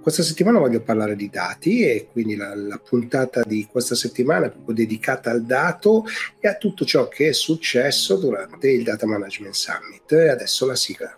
Questa 0.00 0.22
settimana 0.22 0.58
voglio 0.58 0.80
parlare 0.80 1.14
di 1.14 1.28
dati 1.28 1.82
e 1.82 2.08
quindi 2.10 2.34
la, 2.34 2.54
la, 2.54 2.78
puntata 2.78 3.42
di 3.42 3.66
questa 3.70 3.94
settimana 3.94 4.46
è 4.46 4.50
proprio 4.50 4.74
dedicata 4.74 5.30
al 5.30 5.44
dato 5.44 6.06
e 6.38 6.48
a 6.48 6.54
tutto 6.54 6.86
ciò 6.86 7.06
che 7.08 7.28
è 7.28 7.32
successo 7.32 8.16
durante 8.16 8.70
il 8.70 8.82
Data 8.82 9.06
Management 9.06 9.54
Summit. 9.54 10.10
E 10.12 10.28
adesso 10.30 10.64
la 10.64 10.74
sigla. 10.74 11.14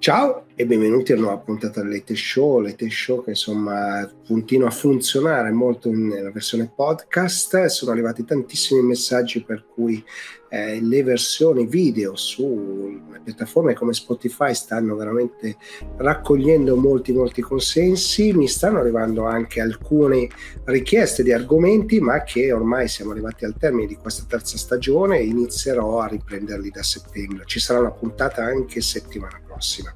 Ciao 0.00 0.46
e 0.54 0.66
benvenuti 0.66 1.12
a 1.12 1.16
nuova 1.16 1.38
puntata 1.38 1.80
del 1.80 1.92
Late 1.92 2.14
Show, 2.14 2.60
Late 2.60 2.90
Show 2.90 3.24
che 3.24 3.30
insomma 3.30 4.06
continua 4.26 4.68
a 4.68 4.70
funzionare 4.70 5.50
molto 5.50 5.90
nella 5.90 6.30
versione 6.30 6.70
podcast, 6.74 7.64
sono 7.66 7.90
arrivati 7.90 8.22
tantissimi 8.24 8.82
messaggi 8.82 9.42
per 9.42 9.64
cui 9.66 10.04
eh, 10.50 10.78
le 10.82 11.02
versioni 11.02 11.66
video 11.66 12.16
su 12.16 13.00
piattaforme 13.24 13.72
come 13.72 13.94
Spotify 13.94 14.54
stanno 14.54 14.94
veramente 14.94 15.56
raccogliendo 15.96 16.76
molti 16.76 17.12
molti 17.12 17.40
consensi, 17.40 18.34
mi 18.34 18.46
stanno 18.46 18.80
arrivando 18.80 19.24
anche 19.24 19.62
alcune 19.62 20.28
richieste 20.64 21.22
di 21.22 21.32
argomenti 21.32 21.98
ma 22.00 22.22
che 22.24 22.52
ormai 22.52 22.88
siamo 22.88 23.12
arrivati 23.12 23.46
al 23.46 23.56
termine 23.56 23.86
di 23.86 23.96
questa 23.96 24.24
terza 24.28 24.58
stagione. 24.58 25.18
E 25.18 25.24
inizierò 25.24 26.00
a 26.00 26.08
riprenderli 26.08 26.70
da 26.70 26.82
settembre, 26.82 27.44
ci 27.46 27.60
sarà 27.60 27.80
una 27.80 27.92
puntata 27.92 28.44
anche 28.44 28.80
settimana 28.80 29.40
prossima. 29.46 29.94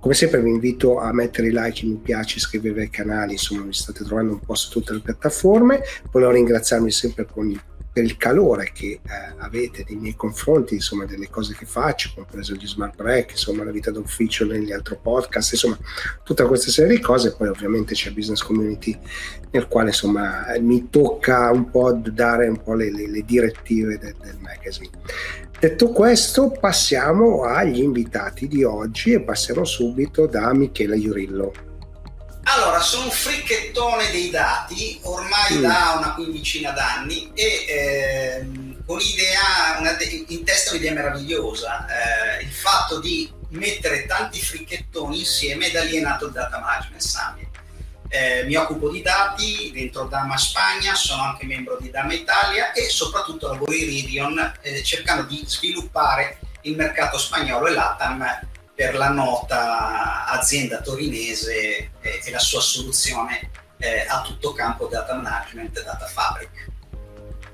Come 0.00 0.14
sempre 0.14 0.40
vi 0.40 0.50
invito 0.50 0.98
a 0.98 1.12
mettere 1.12 1.48
like, 1.48 1.84
mi 1.84 1.96
piace, 1.96 2.38
iscrivervi 2.38 2.80
ai 2.80 2.90
canali, 2.90 3.32
insomma 3.32 3.64
mi 3.64 3.72
state 3.72 4.04
trovando 4.04 4.32
un 4.32 4.40
po' 4.40 4.54
su 4.54 4.70
tutte 4.70 4.92
le 4.92 5.00
piattaforme. 5.00 5.80
Volevo 6.12 6.32
ringraziarvi 6.32 6.90
sempre 6.90 7.26
con 7.26 7.50
il 7.50 7.60
per 7.96 8.04
il 8.04 8.18
calore 8.18 8.72
che 8.74 8.88
eh, 8.88 9.00
avete 9.38 9.82
nei 9.88 9.96
miei 9.96 10.14
confronti, 10.14 10.74
insomma, 10.74 11.06
delle 11.06 11.30
cose 11.30 11.54
che 11.54 11.64
faccio, 11.64 12.10
compreso 12.14 12.52
gli 12.52 12.66
smart 12.66 12.94
break, 12.94 13.30
insomma, 13.30 13.64
la 13.64 13.70
vita 13.70 13.90
d'ufficio 13.90 14.44
negli 14.44 14.70
altri 14.70 14.98
podcast, 15.00 15.52
insomma, 15.52 15.78
tutta 16.22 16.46
questa 16.46 16.70
serie 16.70 16.94
di 16.94 17.02
cose. 17.02 17.34
Poi 17.34 17.48
ovviamente 17.48 17.94
c'è 17.94 18.10
Business 18.10 18.42
Community 18.42 18.98
nel 19.50 19.66
quale, 19.66 19.88
insomma, 19.88 20.44
mi 20.60 20.90
tocca 20.90 21.50
un 21.50 21.70
po' 21.70 21.92
dare 21.94 22.48
un 22.48 22.62
po' 22.62 22.74
le, 22.74 22.92
le, 22.92 23.08
le 23.08 23.22
direttive 23.24 23.96
del, 23.96 24.14
del 24.20 24.36
magazine. 24.40 24.90
Detto 25.58 25.88
questo, 25.88 26.50
passiamo 26.50 27.44
agli 27.44 27.80
invitati 27.80 28.46
di 28.46 28.62
oggi 28.62 29.12
e 29.12 29.22
passiamo 29.22 29.64
subito 29.64 30.26
da 30.26 30.52
Michele 30.52 30.98
Iurillo. 30.98 31.65
Allora, 32.48 32.80
sono 32.80 33.04
un 33.04 33.10
fricchettone 33.10 34.10
dei 34.10 34.30
dati 34.30 35.00
ormai 35.02 35.56
mm. 35.56 35.62
da 35.62 35.94
una 35.98 36.14
quindicina 36.14 36.70
d'anni 36.70 37.32
e 37.34 37.64
ehm, 37.68 38.84
idea, 39.00 39.78
una, 39.80 39.96
in 40.28 40.44
testa 40.44 40.70
un'idea 40.70 40.92
meravigliosa, 40.92 41.86
eh, 41.86 42.42
il 42.44 42.52
fatto 42.52 43.00
di 43.00 43.28
mettere 43.50 44.06
tanti 44.06 44.40
fricchettoni 44.40 45.18
insieme 45.18 45.70
da 45.72 45.82
lì 45.82 45.96
è 45.96 46.00
nato 46.00 46.26
il 46.26 46.32
Data 46.32 46.60
Management 46.60 47.02
Summit. 47.02 47.48
Eh, 48.08 48.44
mi 48.44 48.54
occupo 48.54 48.90
di 48.90 49.02
dati 49.02 49.72
dentro 49.74 50.04
Dama 50.04 50.36
Spagna, 50.36 50.94
sono 50.94 51.22
anche 51.22 51.46
membro 51.46 51.76
di 51.80 51.90
Dama 51.90 52.12
Italia 52.12 52.70
e 52.72 52.88
soprattutto 52.88 53.48
lavoro 53.48 53.72
in 53.72 53.86
Rivion 53.86 54.52
eh, 54.62 54.84
cercando 54.84 55.24
di 55.24 55.42
sviluppare 55.44 56.38
il 56.62 56.76
mercato 56.76 57.18
spagnolo 57.18 57.66
e 57.66 57.72
l'ATAM 57.72 58.54
per 58.76 58.94
la 58.94 59.08
nota 59.08 60.26
azienda 60.26 60.82
torinese 60.82 61.54
e, 61.54 61.90
e 62.00 62.30
la 62.30 62.38
sua 62.38 62.60
soluzione 62.60 63.50
eh, 63.78 64.04
a 64.06 64.20
tutto 64.20 64.52
campo 64.52 64.86
data 64.86 65.14
management 65.14 65.78
e 65.78 65.82
data 65.82 66.04
fabric. 66.04 66.74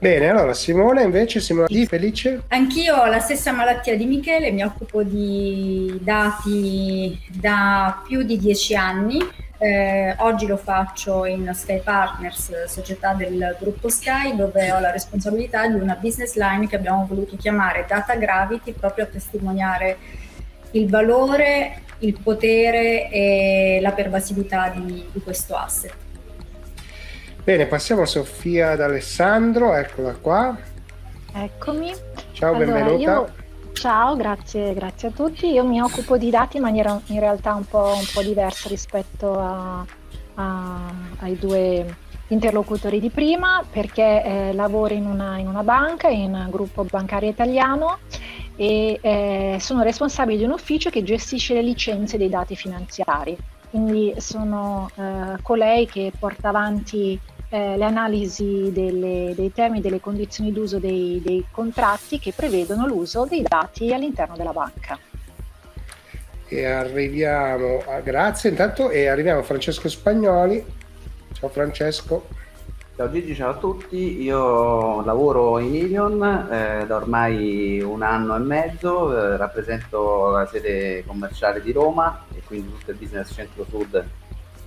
Bene, 0.00 0.30
allora 0.30 0.52
Simone 0.52 1.04
invece, 1.04 1.38
Simone 1.38 1.68
di 1.68 1.86
Felice? 1.86 2.42
Anch'io 2.48 2.96
ho 2.96 3.06
la 3.06 3.20
stessa 3.20 3.52
malattia 3.52 3.96
di 3.96 4.04
Michele, 4.04 4.50
mi 4.50 4.64
occupo 4.64 5.04
di 5.04 5.96
dati 6.00 7.16
da 7.30 8.02
più 8.04 8.22
di 8.22 8.36
dieci 8.36 8.74
anni. 8.74 9.20
Eh, 9.58 10.16
oggi 10.18 10.48
lo 10.48 10.56
faccio 10.56 11.24
in 11.24 11.48
Sky 11.54 11.80
Partners, 11.82 12.64
società 12.64 13.14
del 13.14 13.56
gruppo 13.60 13.88
Sky, 13.88 14.34
dove 14.34 14.72
ho 14.72 14.80
la 14.80 14.90
responsabilità 14.90 15.68
di 15.68 15.78
una 15.78 15.94
business 15.94 16.34
line 16.34 16.66
che 16.66 16.74
abbiamo 16.74 17.06
voluto 17.08 17.36
chiamare 17.36 17.84
Data 17.86 18.16
Gravity 18.16 18.72
proprio 18.72 19.04
a 19.04 19.06
testimoniare 19.06 19.98
il 20.72 20.88
valore, 20.88 21.82
il 21.98 22.18
potere 22.22 23.08
e 23.10 23.78
la 23.80 23.92
pervasività 23.92 24.72
di, 24.74 25.04
di 25.10 25.20
questo 25.22 25.54
asset. 25.54 25.94
Bene, 27.44 27.66
passiamo 27.66 28.02
a 28.02 28.06
Sofia 28.06 28.70
ad 28.72 28.80
Alessandro, 28.80 29.74
eccola 29.74 30.14
qua. 30.14 30.56
Eccomi. 31.34 31.92
Ciao, 32.32 32.54
allora, 32.54 32.72
benvenuta. 32.72 33.10
Io... 33.10 33.32
Ciao, 33.72 34.16
grazie, 34.16 34.74
grazie, 34.74 35.08
a 35.08 35.10
tutti. 35.10 35.50
Io 35.50 35.64
mi 35.64 35.80
occupo 35.80 36.16
di 36.16 36.30
dati 36.30 36.58
in 36.58 36.62
maniera 36.62 37.00
in 37.06 37.18
realtà 37.18 37.54
un 37.54 37.66
po', 37.66 37.94
un 37.96 38.06
po 38.12 38.22
diversa 38.22 38.68
rispetto 38.68 39.38
a, 39.38 39.84
a, 40.34 40.92
ai 41.18 41.36
due 41.36 41.96
interlocutori 42.28 43.00
di 43.00 43.10
prima 43.10 43.64
perché 43.68 44.22
eh, 44.22 44.52
lavoro 44.52 44.94
in 44.94 45.06
una, 45.06 45.38
in 45.38 45.48
una 45.48 45.62
banca, 45.62 46.08
in 46.08 46.32
un 46.32 46.48
gruppo 46.50 46.84
bancario 46.84 47.28
italiano 47.28 47.98
e 48.56 48.98
eh, 49.00 49.56
sono 49.60 49.82
responsabile 49.82 50.38
di 50.38 50.44
un 50.44 50.52
ufficio 50.52 50.90
che 50.90 51.02
gestisce 51.02 51.54
le 51.54 51.62
licenze 51.62 52.18
dei 52.18 52.28
dati 52.28 52.56
finanziari. 52.56 53.36
Quindi 53.70 54.14
sono 54.18 54.90
eh, 54.94 55.40
colei 55.42 55.86
che 55.86 56.12
porta 56.18 56.48
avanti 56.48 57.18
eh, 57.48 57.76
le 57.76 57.84
analisi 57.84 58.70
delle, 58.72 59.32
dei 59.34 59.52
termini 59.52 59.78
e 59.78 59.82
delle 59.82 60.00
condizioni 60.00 60.52
d'uso 60.52 60.78
dei, 60.78 61.20
dei 61.24 61.44
contratti 61.50 62.18
che 62.18 62.32
prevedono 62.34 62.86
l'uso 62.86 63.24
dei 63.24 63.42
dati 63.42 63.92
all'interno 63.92 64.36
della 64.36 64.52
banca. 64.52 64.98
E 66.48 66.64
arriviamo 66.66 67.82
a 67.86 68.00
grazie 68.00 68.50
intanto 68.50 68.90
e 68.90 69.06
arriviamo 69.06 69.40
a 69.40 69.42
Francesco 69.42 69.88
Spagnoli. 69.88 70.62
Ciao 71.32 71.48
Francesco. 71.48 72.26
Ciao 73.02 73.10
Gigi, 73.10 73.34
ciao 73.34 73.50
a 73.50 73.56
tutti, 73.56 74.22
io 74.22 75.04
lavoro 75.04 75.58
in 75.58 75.74
Ilion 75.74 76.22
eh, 76.22 76.84
da 76.86 76.94
ormai 76.94 77.82
un 77.82 78.00
anno 78.00 78.36
e 78.36 78.38
mezzo, 78.38 79.12
eh, 79.12 79.36
rappresento 79.36 80.28
la 80.28 80.46
sede 80.46 81.02
commerciale 81.04 81.60
di 81.60 81.72
Roma 81.72 82.26
e 82.32 82.42
quindi 82.46 82.70
tutto 82.70 82.92
il 82.92 82.98
business 82.98 83.34
centro-sud 83.34 84.04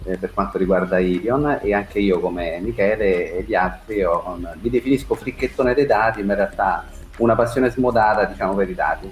eh, 0.04 0.18
per 0.18 0.34
quanto 0.34 0.58
riguarda 0.58 1.00
Ilion 1.00 1.60
e 1.62 1.74
anche 1.74 2.00
io 2.00 2.20
come 2.20 2.60
Michele 2.60 3.38
e 3.38 3.44
gli 3.44 3.56
altri 3.56 4.04
ho, 4.04 4.38
mi 4.38 4.70
definisco 4.70 5.16
fricchettone 5.16 5.74
dei 5.74 5.86
dati, 5.86 6.22
ma 6.22 6.34
in 6.34 6.40
realtà 6.40 6.84
una 7.20 7.36
passione 7.36 7.70
smodata 7.70 8.26
diciamo 8.26 8.54
per 8.54 8.70
i 8.70 8.76
dati. 8.76 9.12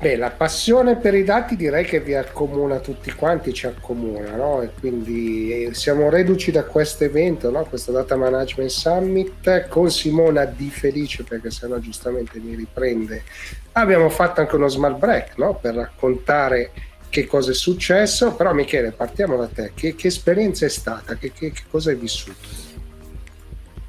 Beh, 0.00 0.14
la 0.14 0.30
passione 0.30 0.94
per 0.94 1.14
i 1.14 1.24
dati 1.24 1.56
direi 1.56 1.84
che 1.84 1.98
vi 1.98 2.14
accomuna 2.14 2.78
tutti 2.78 3.10
quanti, 3.10 3.52
ci 3.52 3.66
accomuna, 3.66 4.36
no? 4.36 4.62
E 4.62 4.70
quindi 4.78 5.64
eh, 5.64 5.74
siamo 5.74 6.08
reduci 6.08 6.52
da 6.52 6.62
questo 6.62 7.02
evento, 7.02 7.50
no? 7.50 7.64
Questo 7.64 7.90
Data 7.90 8.14
Management 8.14 8.70
Summit 8.70 9.66
con 9.66 9.90
Simona 9.90 10.44
Di 10.44 10.70
Felice, 10.70 11.24
perché 11.24 11.50
sennò 11.50 11.78
giustamente 11.78 12.38
mi 12.38 12.54
riprende. 12.54 13.24
Abbiamo 13.72 14.08
fatto 14.08 14.40
anche 14.40 14.54
uno 14.54 14.68
smart 14.68 14.98
break, 14.98 15.36
no? 15.36 15.58
Per 15.60 15.74
raccontare 15.74 16.70
che 17.08 17.26
cosa 17.26 17.50
è 17.50 17.54
successo, 17.54 18.34
però 18.36 18.52
Michele, 18.54 18.92
partiamo 18.92 19.36
da 19.36 19.48
te. 19.48 19.72
Che, 19.74 19.96
che 19.96 20.06
esperienza 20.06 20.64
è 20.64 20.68
stata? 20.68 21.16
Che, 21.16 21.32
che, 21.32 21.50
che 21.50 21.62
cosa 21.68 21.90
hai 21.90 21.96
vissuto? 21.96 22.67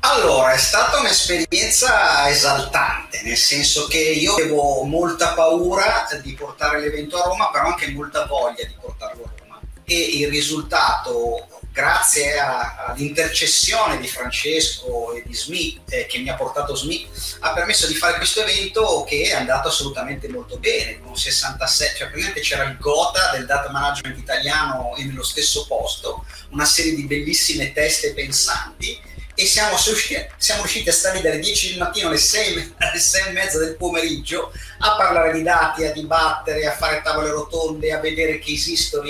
Allora, 0.01 0.53
è 0.53 0.57
stata 0.57 0.99
un'esperienza 0.99 2.29
esaltante, 2.29 3.21
nel 3.23 3.35
senso 3.35 3.85
che 3.87 3.99
io 3.99 4.33
avevo 4.33 4.83
molta 4.83 5.33
paura 5.33 6.07
di 6.21 6.33
portare 6.33 6.79
l'evento 6.79 7.21
a 7.21 7.25
Roma, 7.25 7.49
però 7.49 7.67
anche 7.67 7.91
molta 7.91 8.25
voglia 8.25 8.63
di 8.63 8.75
portarlo 8.79 9.23
a 9.25 9.31
Roma. 9.37 9.59
E 9.83 9.95
il 9.95 10.29
risultato, 10.29 11.47
grazie 11.73 12.39
a, 12.39 12.85
all'intercessione 12.87 13.99
di 13.99 14.07
Francesco 14.07 15.11
e 15.13 15.23
di 15.25 15.33
SMI, 15.33 15.81
eh, 15.89 16.05
che 16.05 16.19
mi 16.19 16.29
ha 16.29 16.35
portato 16.35 16.75
SMI, 16.75 17.09
ha 17.39 17.51
permesso 17.51 17.85
di 17.85 17.93
fare 17.95 18.15
questo 18.15 18.41
evento 18.41 19.03
che 19.05 19.23
è 19.23 19.33
andato 19.33 19.67
assolutamente 19.67 20.29
molto 20.29 20.57
bene, 20.59 21.01
con 21.01 21.17
67, 21.17 21.97
cioè 21.97 22.07
praticamente 22.07 22.39
c'era 22.41 22.63
il 22.63 22.77
Gota 22.77 23.31
del 23.33 23.45
data 23.45 23.69
management 23.69 24.17
italiano 24.17 24.93
nello 24.97 25.23
stesso 25.23 25.65
posto, 25.67 26.25
una 26.51 26.65
serie 26.65 26.95
di 26.95 27.03
bellissime 27.03 27.73
teste 27.73 28.13
pensanti 28.13 29.07
e 29.39 29.45
siamo, 29.45 29.77
siamo, 29.77 30.61
riusciti 30.63 30.89
a 30.89 30.93
stare 30.93 31.21
dalle 31.21 31.39
10 31.39 31.69
del 31.69 31.77
mattino 31.77 32.09
alle 32.09 32.17
6, 32.17 32.73
alle 32.77 32.99
6 32.99 33.27
e 33.27 33.31
mezza 33.31 33.57
del 33.57 33.77
pomeriggio 33.77 34.51
a 34.79 34.97
parlare 34.97 35.31
di 35.31 35.43
dati, 35.43 35.85
a 35.85 35.93
dibattere, 35.93 36.65
a 36.65 36.73
fare 36.73 37.01
tavole 37.01 37.29
rotonde, 37.29 37.93
a 37.93 37.99
vedere 37.99 38.37
che 38.39 38.51
esistono 38.51 39.07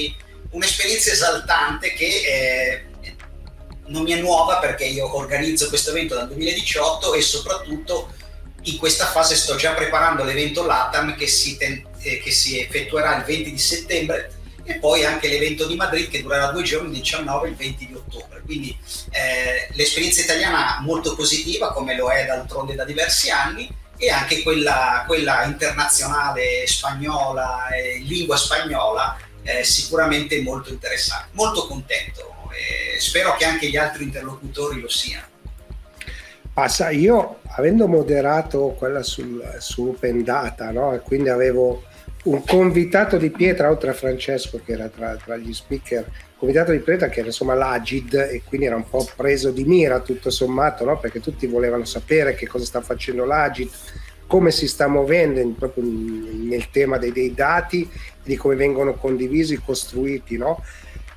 un'esperienza 0.51 1.11
esaltante 1.11 1.93
che 1.93 2.05
eh, 2.05 2.85
non 3.87 4.03
mi 4.03 4.11
è 4.11 4.19
nuova 4.19 4.57
perché 4.57 4.85
io 4.85 5.15
organizzo 5.15 5.67
questo 5.67 5.89
evento 5.89 6.13
dal 6.13 6.27
2018 6.27 7.15
e 7.15 7.21
soprattutto 7.21 8.13
in 8.63 8.77
questa 8.77 9.07
fase 9.07 9.35
sto 9.35 9.55
già 9.55 9.73
preparando 9.73 10.23
l'evento 10.23 10.63
LATAM 10.63 11.15
che 11.15 11.25
si, 11.25 11.57
ten- 11.57 11.83
eh, 12.01 12.19
che 12.19 12.29
si 12.29 12.59
effettuerà 12.59 13.17
il 13.17 13.23
20 13.23 13.51
di 13.51 13.57
settembre 13.57 14.38
e 14.69 14.75
poi 14.75 15.03
anche 15.03 15.27
l'evento 15.27 15.65
di 15.65 15.75
Madrid 15.75 16.09
che 16.09 16.21
durerà 16.21 16.51
due 16.51 16.61
giorni, 16.61 16.91
il 16.91 17.01
19 17.01 17.47
e 17.47 17.49
il 17.49 17.55
20 17.55 17.87
di 17.87 17.93
ottobre. 17.95 18.41
Quindi 18.45 18.77
eh, 19.09 19.67
l'esperienza 19.73 20.21
italiana 20.21 20.77
molto 20.81 21.15
positiva, 21.15 21.73
come 21.73 21.95
lo 21.95 22.07
è 22.11 22.23
d'altronde 22.27 22.75
da 22.75 22.85
diversi 22.85 23.31
anni, 23.31 23.67
e 23.97 24.11
anche 24.11 24.43
quella, 24.43 25.03
quella 25.07 25.43
internazionale 25.43 26.67
spagnola, 26.67 27.69
eh, 27.69 27.97
lingua 28.03 28.37
spagnola, 28.37 29.17
eh, 29.41 29.63
sicuramente 29.63 30.39
molto 30.41 30.69
interessante. 30.69 31.29
Molto 31.31 31.65
contento, 31.65 32.35
eh, 32.51 32.99
spero 32.99 33.35
che 33.35 33.45
anche 33.45 33.69
gli 33.69 33.77
altri 33.77 34.03
interlocutori 34.03 34.79
lo 34.79 34.89
siano. 34.89 35.25
Ah, 36.53 36.91
io 36.91 37.39
avendo 37.55 37.87
moderato 37.87 38.75
quella 38.77 39.01
sul, 39.01 39.57
su 39.59 39.87
Open 39.87 40.23
Data, 40.23 40.69
no? 40.71 40.93
e 40.93 40.99
quindi 40.99 41.29
avevo 41.29 41.83
un 42.23 42.43
convitato 42.45 43.17
di 43.17 43.29
pietra, 43.29 43.69
oltre 43.69 43.89
a 43.89 43.93
Francesco 43.93 44.59
che 44.63 44.73
era 44.73 44.87
tra, 44.87 45.15
tra 45.15 45.37
gli 45.37 45.53
speaker, 45.53 46.05
convitato 46.37 46.71
di 46.71 46.79
pietra 46.79 47.09
che 47.09 47.19
era 47.19 47.27
insomma 47.27 47.53
l'Agid 47.53 48.13
e 48.13 48.41
quindi 48.45 48.67
era 48.67 48.75
un 48.75 48.87
po' 48.89 49.07
preso 49.15 49.51
di 49.51 49.63
mira 49.63 49.99
tutto 49.99 50.29
sommato, 50.29 50.85
no? 50.85 50.99
perché 50.99 51.19
tutti 51.19 51.47
volevano 51.47 51.85
sapere 51.85 52.35
che 52.35 52.47
cosa 52.47 52.65
sta 52.65 52.81
facendo 52.81 53.25
l'Agid, 53.25 53.69
come 54.25 54.51
si 54.51 54.67
sta 54.67 54.87
muovendo 54.87 55.39
in, 55.39 55.55
proprio 55.55 55.83
nel 55.83 56.69
tema 56.69 56.97
dei, 56.97 57.11
dei, 57.11 57.33
dati 57.33 57.89
di 58.23 58.35
come 58.35 58.55
vengono 58.55 58.93
condivisi, 58.93 59.59
costruiti. 59.59 60.37
No? 60.37 60.63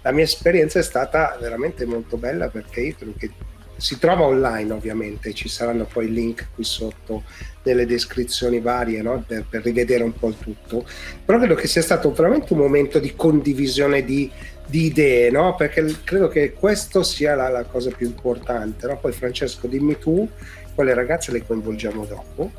La 0.03 0.13
mia 0.13 0.25
esperienza 0.25 0.79
è 0.79 0.83
stata 0.83 1.37
veramente 1.41 1.85
molto 1.85 2.17
bella 2.17 2.49
perché 2.49 2.81
io 2.81 2.95
credo 2.97 3.13
che 3.19 3.31
si 3.77 3.99
trova 3.99 4.25
online 4.25 4.73
ovviamente, 4.73 5.35
ci 5.35 5.49
saranno 5.49 5.85
poi 5.85 6.11
link 6.11 6.49
qui 6.55 6.65
sotto 6.65 7.25
nelle 7.63 7.87
descrizioni 7.87 8.61
varie 8.61 9.03
no? 9.03 9.23
per, 9.27 9.45
per, 9.49 9.63
rivedere 9.63 10.03
un 10.03 10.13
po' 10.13 10.29
il 10.29 10.37
tutto, 10.39 10.85
però 11.25 11.39
credo 11.39 11.55
che 11.55 11.67
sia 11.67 11.83
stato 11.83 12.13
veramente 12.13 12.53
un 12.53 12.59
momento 12.59 12.99
di 12.99 13.15
condivisione 13.15 14.05
di, 14.05 14.31
di 14.67 14.87
idee, 14.87 15.31
no? 15.31 15.55
perché 15.55 15.85
credo 16.05 16.29
che 16.29 16.53
questo 16.53 17.03
sia 17.03 17.35
la, 17.35 17.49
la 17.49 17.65
cosa 17.65 17.91
più 17.97 18.07
importante. 18.07 18.87
No? 18.87 18.99
Poi 18.99 19.13
Francesco 19.13 19.67
dimmi 19.67 19.99
tu, 19.99 20.29
poi 20.75 20.87
le 20.87 20.95
ragazze 20.95 21.33
le 21.33 21.45
coinvolgiamo 21.47 22.05
dopo, 22.05 22.51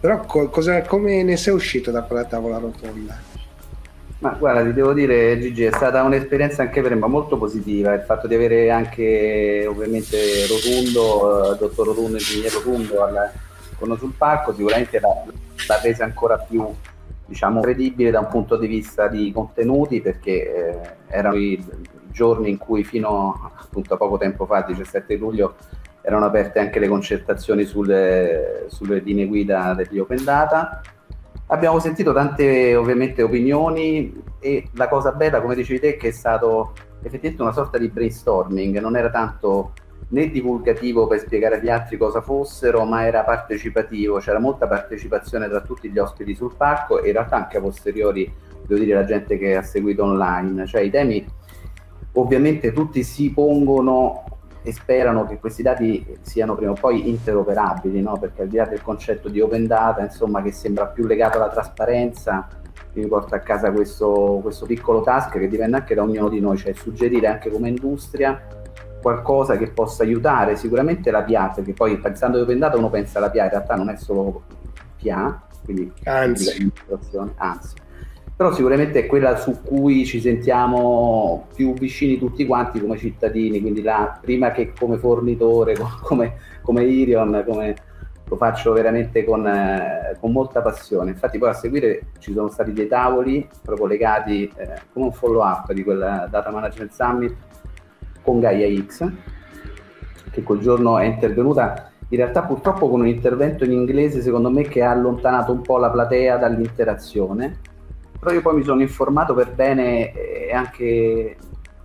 però 0.00 0.20
co- 0.20 0.48
cosa, 0.48 0.82
come 0.82 1.22
ne 1.22 1.36
sei 1.36 1.54
uscito 1.54 1.90
da 1.90 2.02
quella 2.02 2.24
tavola 2.24 2.58
rotonda? 2.58 3.34
Ma 4.18 4.30
guarda, 4.30 4.64
ti 4.64 4.72
devo 4.72 4.94
dire 4.94 5.38
Gigi, 5.38 5.64
è 5.64 5.70
stata 5.70 6.02
un'esperienza 6.02 6.62
anche 6.62 6.80
per 6.80 6.94
me 6.94 7.06
molto 7.06 7.36
positiva, 7.36 7.92
il 7.92 8.00
fatto 8.00 8.26
di 8.26 8.34
avere 8.34 8.70
anche 8.70 9.66
ovviamente 9.68 10.46
Rotundo, 10.46 11.52
eh, 11.52 11.58
dottor 11.58 11.88
Rotundo, 11.88 12.16
ingegnere 12.16 12.54
Rotundo 12.54 13.04
al, 13.04 13.30
con 13.78 13.96
sul 13.98 14.12
palco 14.16 14.52
sicuramente 14.54 15.00
l'ha, 15.00 15.24
l'ha 15.68 15.80
resa 15.82 16.04
ancora 16.04 16.38
più 16.38 16.66
diciamo, 17.26 17.60
credibile 17.60 18.10
da 18.10 18.20
un 18.20 18.28
punto 18.28 18.56
di 18.56 18.66
vista 18.66 19.08
di 19.08 19.32
contenuti 19.32 20.00
perché 20.00 20.54
eh, 20.54 20.96
erano 21.08 21.36
i 21.36 21.62
giorni 22.10 22.48
in 22.48 22.56
cui 22.56 22.84
fino 22.84 23.52
appunto 23.58 23.94
a 23.94 23.96
poco 23.96 24.16
tempo 24.16 24.46
fa, 24.46 24.58
il 24.58 24.66
17 24.74 25.16
luglio, 25.16 25.56
erano 26.00 26.24
aperte 26.26 26.60
anche 26.60 26.78
le 26.78 26.88
concertazioni 26.88 27.64
sulle, 27.64 28.66
sulle 28.68 29.00
linee 29.00 29.26
guida 29.26 29.74
degli 29.74 29.98
Open 29.98 30.24
Data. 30.24 30.80
Abbiamo 31.48 31.78
sentito 31.78 32.12
tante 32.12 32.74
ovviamente 32.74 33.22
opinioni 33.22 34.22
e 34.38 34.68
la 34.74 34.88
cosa 34.88 35.12
bella, 35.12 35.40
come 35.40 35.54
dicevi 35.54 35.80
te, 35.80 35.96
che 35.96 36.08
è 36.08 36.12
stato 36.12 36.72
effettivamente 37.02 37.42
una 37.42 37.52
sorta 37.52 37.76
di 37.76 37.88
brainstorming, 37.88 38.78
non 38.78 38.96
era 38.96 39.10
tanto 39.10 39.72
né 40.08 40.30
divulgativo 40.30 41.06
per 41.06 41.20
spiegare 41.20 41.56
agli 41.56 41.68
altri 41.68 41.96
cosa 41.96 42.20
fossero, 42.20 42.84
ma 42.84 43.06
era 43.06 43.24
partecipativo, 43.24 44.18
c'era 44.18 44.38
molta 44.38 44.66
partecipazione 44.66 45.48
tra 45.48 45.60
tutti 45.60 45.90
gli 45.90 45.98
ospiti 45.98 46.34
sul 46.34 46.54
palco 46.56 47.00
e 47.00 47.08
in 47.08 47.12
realtà 47.14 47.36
anche 47.36 47.56
a 47.56 47.60
posteriori, 47.60 48.32
devo 48.66 48.80
dire, 48.80 48.94
la 48.94 49.04
gente 49.04 49.36
che 49.38 49.56
ha 49.56 49.62
seguito 49.62 50.04
online, 50.04 50.66
cioè 50.66 50.82
i 50.82 50.90
temi 50.90 51.26
ovviamente 52.12 52.72
tutti 52.72 53.02
si 53.02 53.32
pongono 53.32 54.24
e 54.62 54.72
sperano 54.72 55.26
che 55.26 55.38
questi 55.38 55.62
dati 55.62 56.18
siano 56.22 56.56
prima 56.56 56.72
o 56.72 56.74
poi 56.74 57.08
interoperabili, 57.08 58.00
no? 58.00 58.18
perché 58.18 58.42
al 58.42 58.48
di 58.48 58.56
là 58.56 58.64
del 58.64 58.82
concetto 58.82 59.28
di 59.28 59.40
open 59.40 59.66
data, 59.66 60.02
insomma, 60.02 60.42
che 60.42 60.50
sembra 60.50 60.86
più 60.86 61.06
legato 61.06 61.36
alla 61.36 61.50
trasparenza, 61.50 62.48
mi 62.94 63.06
porta 63.06 63.36
a 63.36 63.40
casa 63.40 63.70
questo, 63.70 64.40
questo 64.42 64.66
piccolo 64.66 65.02
task 65.02 65.38
che 65.38 65.48
dipende 65.48 65.76
anche 65.76 65.94
da 65.94 66.02
ognuno 66.02 66.28
di 66.28 66.40
noi, 66.40 66.56
cioè 66.56 66.72
suggerire 66.72 67.26
anche 67.28 67.50
come 67.50 67.68
industria 67.68 68.40
qualcosa 69.06 69.56
che 69.56 69.68
possa 69.68 70.02
aiutare 70.02 70.56
sicuramente 70.56 71.12
la 71.12 71.22
PIA, 71.22 71.52
perché 71.54 71.72
poi 71.72 71.96
pensando 71.98 72.38
di 72.38 72.42
open 72.42 72.58
data 72.58 72.76
uno 72.76 72.90
pensa 72.90 73.18
alla 73.18 73.30
PIA, 73.30 73.44
in 73.44 73.50
realtà 73.50 73.76
non 73.76 73.88
è 73.88 73.94
solo 73.94 74.42
PIA, 74.96 75.42
quindi 75.62 75.92
anzi, 76.02 76.72
anzi 77.36 77.74
però 78.34 78.52
sicuramente 78.52 78.98
è 78.98 79.06
quella 79.06 79.36
su 79.36 79.62
cui 79.62 80.04
ci 80.04 80.20
sentiamo 80.20 81.46
più 81.54 81.72
vicini 81.74 82.18
tutti 82.18 82.44
quanti 82.46 82.80
come 82.80 82.98
cittadini, 82.98 83.60
quindi 83.60 83.80
là, 83.80 84.18
prima 84.20 84.50
che 84.50 84.72
come 84.76 84.98
fornitore, 84.98 85.76
come, 86.02 86.34
come 86.60 86.82
Irion, 86.82 87.44
come, 87.46 87.76
lo 88.28 88.36
faccio 88.36 88.72
veramente 88.72 89.24
con, 89.24 89.46
eh, 89.46 90.16
con, 90.18 90.32
molta 90.32 90.62
passione. 90.62 91.10
Infatti 91.10 91.38
poi 91.38 91.50
a 91.50 91.52
seguire 91.52 92.08
ci 92.18 92.32
sono 92.32 92.48
stati 92.48 92.72
dei 92.72 92.88
tavoli 92.88 93.48
proprio 93.62 93.86
legati 93.86 94.52
eh, 94.56 94.80
come 94.92 95.06
un 95.06 95.12
follow 95.12 95.42
up 95.42 95.72
di 95.72 95.84
quel 95.84 96.26
Data 96.28 96.50
Management 96.50 96.90
Summit 96.90 97.36
con 98.26 98.40
Gaia 98.40 98.68
X, 98.82 99.08
che 100.32 100.42
quel 100.42 100.58
giorno 100.58 100.98
è 100.98 101.04
intervenuta 101.04 101.92
in 102.08 102.18
realtà 102.18 102.42
purtroppo 102.42 102.88
con 102.88 103.00
un 103.00 103.06
intervento 103.08 103.64
in 103.64 103.72
inglese 103.72 104.20
secondo 104.20 104.50
me 104.50 104.62
che 104.62 104.82
ha 104.82 104.90
allontanato 104.90 105.50
un 105.50 105.60
po' 105.60 105.78
la 105.78 105.90
platea 105.90 106.36
dall'interazione 106.36 107.58
però 108.18 108.32
io 108.32 108.42
poi 108.42 108.56
mi 108.56 108.62
sono 108.62 108.80
informato 108.80 109.34
per 109.34 109.52
bene 109.52 110.12
e 110.12 110.52
anche 110.52 111.36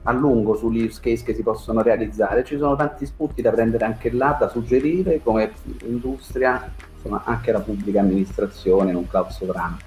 a 0.03 0.11
lungo 0.11 0.55
sugli 0.55 0.83
use 0.83 0.99
case 1.01 1.23
che 1.23 1.33
si 1.35 1.43
possono 1.43 1.81
realizzare. 1.81 2.43
Ci 2.43 2.57
sono 2.57 2.75
tanti 2.75 3.05
spunti 3.05 3.41
da 3.41 3.51
prendere 3.51 3.85
anche 3.85 4.11
là, 4.11 4.35
da 4.39 4.49
suggerire 4.49 5.21
come 5.21 5.51
industria, 5.83 6.71
insomma 6.95 7.21
anche 7.25 7.51
la 7.51 7.59
pubblica 7.59 7.99
amministrazione 7.99 8.89
in 8.89 8.95
un 8.95 9.07
cloud 9.07 9.29
sovrano. 9.29 9.77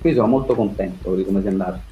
Quindi 0.00 0.18
sono 0.18 0.30
molto 0.30 0.54
contento 0.54 1.14
di 1.14 1.24
come 1.24 1.40
sia 1.40 1.50
andato. 1.50 1.91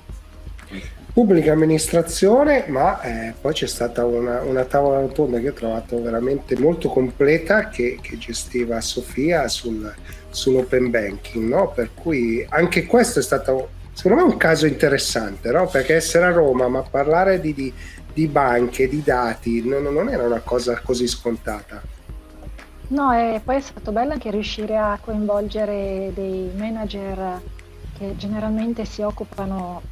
Pubblica 1.12 1.52
amministrazione, 1.52 2.66
ma 2.68 3.00
eh, 3.02 3.34
poi 3.40 3.52
c'è 3.52 3.66
stata 3.66 4.04
una, 4.04 4.42
una, 4.42 4.64
tavola 4.64 5.00
rotonda 5.00 5.40
che 5.40 5.48
ho 5.48 5.52
trovato 5.52 6.00
veramente 6.00 6.56
molto 6.56 6.88
completa 6.88 7.68
che, 7.68 7.98
che 8.00 8.16
gestiva 8.16 8.80
Sofia 8.80 9.48
sul, 9.48 9.92
sull'open 10.30 10.88
banking, 10.88 11.48
no? 11.48 11.72
per 11.74 11.90
cui 11.94 12.46
anche 12.48 12.86
questo 12.86 13.18
è 13.18 13.22
stato 13.22 13.70
secondo 13.92 14.24
me 14.24 14.32
un 14.32 14.38
caso 14.38 14.66
interessante, 14.66 15.50
no? 15.50 15.66
perché 15.66 15.96
essere 15.96 16.26
a 16.26 16.30
Roma 16.30 16.68
ma 16.68 16.82
parlare 16.82 17.40
di, 17.40 17.54
di, 17.54 17.72
di 18.14 18.26
banche, 18.28 18.88
di 18.88 19.02
dati, 19.02 19.66
non, 19.66 19.82
non, 19.82 20.08
era 20.08 20.22
una 20.22 20.40
cosa 20.40 20.80
così 20.80 21.08
scontata. 21.08 21.82
No, 22.88 23.12
e 23.12 23.40
poi 23.44 23.56
è 23.56 23.60
stato 23.60 23.92
bello 23.92 24.12
anche 24.12 24.30
riuscire 24.30 24.76
a 24.76 24.98
coinvolgere 25.00 26.12
dei 26.14 26.50
manager 26.56 27.40
che 27.98 28.14
generalmente 28.16 28.84
si 28.84 29.02
occupano 29.02 29.82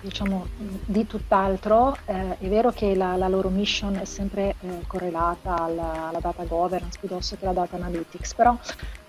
diciamo 0.00 0.46
di 0.84 1.06
tutt'altro. 1.06 1.96
Eh, 2.04 2.38
è 2.38 2.48
vero 2.48 2.70
che 2.70 2.94
la, 2.94 3.16
la, 3.16 3.28
loro 3.28 3.48
mission 3.48 3.96
è 3.96 4.04
sempre 4.04 4.54
eh, 4.60 4.82
correlata 4.86 5.62
alla, 5.62 6.08
alla, 6.08 6.20
data 6.20 6.44
governance 6.44 6.98
piuttosto 6.98 7.36
che 7.36 7.44
alla 7.44 7.60
data 7.60 7.76
analytics, 7.76 8.34
però 8.34 8.56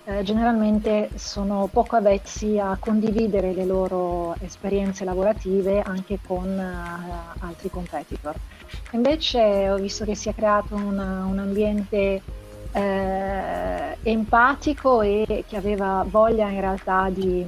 eh, 0.06 0.24
generalmente 0.24 1.10
sono 1.15 1.70
poco 1.72 1.96
avvezzi 1.98 2.58
a 2.60 2.77
condividere 2.79 3.53
le 3.53 3.65
loro 3.65 4.36
esperienze 4.39 5.03
lavorative 5.03 5.82
anche 5.82 6.20
con 6.25 6.48
uh, 6.48 7.46
altri 7.46 7.70
competitor. 7.70 8.36
Invece 8.91 9.70
ho 9.70 9.75
visto 9.75 10.06
che 10.06 10.15
si 10.15 10.29
è 10.29 10.36
creato 10.36 10.75
una, 10.75 11.25
un 11.25 11.39
ambiente 11.39 12.22
eh, 12.72 13.98
empatico 14.03 15.01
e 15.01 15.44
che 15.48 15.58
aveva 15.58 16.06
voglia 16.08 16.50
in 16.50 16.60
realtà 16.60 17.10
di 17.10 17.46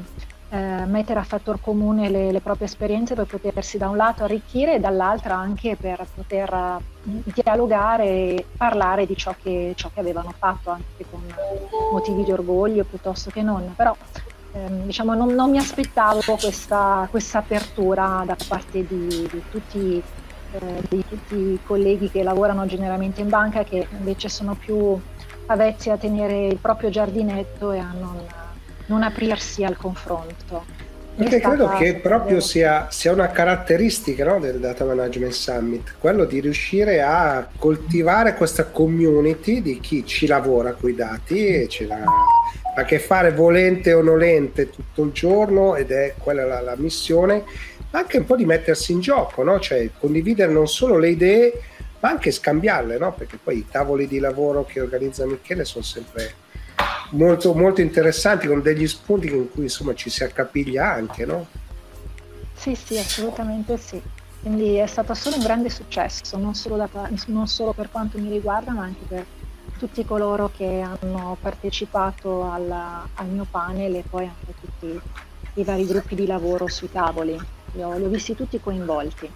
eh, 0.52 0.86
mettere 0.86 1.20
a 1.20 1.24
fattor 1.24 1.62
comune 1.62 2.10
le, 2.10 2.32
le, 2.32 2.42
proprie 2.42 2.66
esperienze 2.66 3.14
per 3.14 3.26
potersi 3.26 3.78
da 3.78 3.88
un 3.88 3.98
lato 3.98 4.24
arricchire 4.24 4.76
e 4.76 4.80
dall'altro 4.80 5.34
anche 5.34 5.76
per 5.76 6.04
poter 6.16 6.52
uh, 6.52 7.22
dialogare 7.24 8.06
e 8.06 8.46
parlare 8.58 9.06
di 9.06 9.16
ciò 9.16 9.36
che, 9.40 9.74
ciò 9.76 9.92
che, 9.94 10.00
avevano 10.00 10.34
fatto 10.36 10.72
anche 10.72 11.06
con 11.08 11.22
motivi 11.92 12.24
di 12.24 12.32
orgoglio 12.32 12.84
piuttosto 12.84 13.30
che 13.30 13.44
non. 13.44 13.74
Però 13.76 13.96
ehm, 14.54 14.86
diciamo, 14.86 15.14
non, 15.14 15.36
non, 15.36 15.52
mi 15.52 15.60
aspettavo 15.60 16.20
questa, 16.40 17.08
questa, 17.12 17.38
apertura 17.38 18.24
da 18.26 18.36
parte 18.48 18.88
di, 18.88 19.08
di, 19.08 19.44
tutti, 19.52 20.02
eh, 20.52 20.82
di 20.90 21.06
tutti 21.08 21.36
i 21.36 21.60
colleghi 21.64 22.10
che 22.10 22.24
lavorano 22.24 22.66
generalmente 22.66 23.22
in 23.22 23.30
banca 23.30 23.64
che 23.64 23.88
invece 23.92 24.30
sono 24.30 24.56
più 24.56 25.00
avvezzi 25.46 25.92
a 25.92 25.98
tenere 25.98 26.48
il 26.48 26.58
proprio 26.58 26.90
giardinetto 26.90 27.72
e 27.72 27.78
a 27.78 27.92
non 27.92 28.39
non 28.90 29.04
aprirsi 29.04 29.64
al 29.64 29.78
confronto. 29.78 30.88
Perché 31.16 31.40
credo 31.42 31.68
che 31.78 31.96
proprio 31.96 32.40
sia, 32.40 32.88
sia 32.90 33.12
una 33.12 33.28
caratteristica 33.28 34.24
no, 34.24 34.40
del 34.40 34.58
Data 34.60 34.86
Management 34.86 35.34
Summit, 35.34 35.96
quello 36.00 36.24
di 36.24 36.40
riuscire 36.40 37.02
a 37.02 37.46
coltivare 37.58 38.36
questa 38.36 38.66
community 38.66 39.62
di 39.62 39.82
chi 39.82 40.06
ci 40.06 40.28
lavora 40.28 40.72
con 40.72 40.90
i 40.90 40.96
dati 40.96 41.46
e 41.46 41.68
ce 41.68 41.88
l'ha 41.88 42.04
a 42.76 42.86
che 42.86 43.00
fare 43.00 43.34
volente 43.34 43.92
o 43.92 44.02
nolente 44.02 44.70
tutto 44.70 45.04
il 45.04 45.12
giorno 45.12 45.76
ed 45.76 45.92
è 45.92 46.16
quella 46.18 46.46
la, 46.46 46.62
la 46.62 46.76
missione, 46.78 47.44
ma 47.92 48.00
anche 48.00 48.20
un 48.20 48.26
po' 48.26 48.38
di 48.38 48.46
mettersi 48.46 48.94
in 48.94 49.02
gioco, 49.02 49.44
no? 49.44 49.60
cioè 49.60 49.90
condividere 50.00 50.54
non 50.54 50.68
solo 50.68 50.98
le 50.98 51.10
idee 51.10 51.62
ma 52.00 52.10
anche 52.10 52.32
scambiarle, 52.32 52.98
no? 52.98 53.12
perché 53.12 53.38
poi 53.44 53.58
i 53.58 53.68
tavoli 53.70 54.08
di 54.08 54.20
lavoro 54.20 54.64
che 54.64 54.80
organizza 54.80 55.26
Michele 55.26 55.66
sono 55.66 55.84
sempre 55.84 56.34
molto, 57.12 57.54
molto 57.54 57.82
interessanti 57.82 58.48
con 58.48 58.62
degli 58.62 58.88
spunti 58.88 59.28
in 59.28 59.50
cui 59.52 59.64
insomma 59.64 59.94
ci 59.94 60.10
si 60.10 60.24
accapiglia 60.24 60.92
anche, 60.92 61.26
no? 61.26 61.46
Sì, 62.56 62.76
sì, 62.76 62.98
assolutamente 62.98 63.78
sì. 63.78 64.02
Quindi 64.42 64.76
è 64.76 64.88
stato 64.88 65.14
solo 65.14 65.36
un 65.36 65.44
grande 65.44 65.70
successo, 65.70 66.38
non 66.38 66.56
solo, 66.56 66.78
da, 66.78 67.10
non 67.28 67.48
solo 67.48 67.74
per 67.74 67.90
quanto 67.92 68.18
mi 68.18 68.30
riguarda, 68.30 68.72
ma 68.72 68.84
anche 68.84 69.06
per 69.08 69.26
tutti 69.78 70.06
coloro 70.06 70.52
che 70.56 70.82
hanno 70.82 71.38
partecipato 71.42 72.50
alla, 72.50 73.08
al 73.16 73.28
mio 73.28 73.46
panel 73.50 73.96
e 73.96 74.04
poi 74.10 74.26
anche 74.26 74.54
tutti 74.60 75.00
i 75.54 75.64
vari 75.64 75.86
gruppi 75.86 76.16
di 76.16 76.26
lavoro 76.26 76.68
sui 76.68 76.92
tavoli. 76.92 77.38
Li 77.74 77.82
ho, 77.82 77.98
li 77.98 78.04
ho 78.04 78.10
visti 78.10 78.36
tutti 78.36 78.60
coinvolti. 78.60 79.30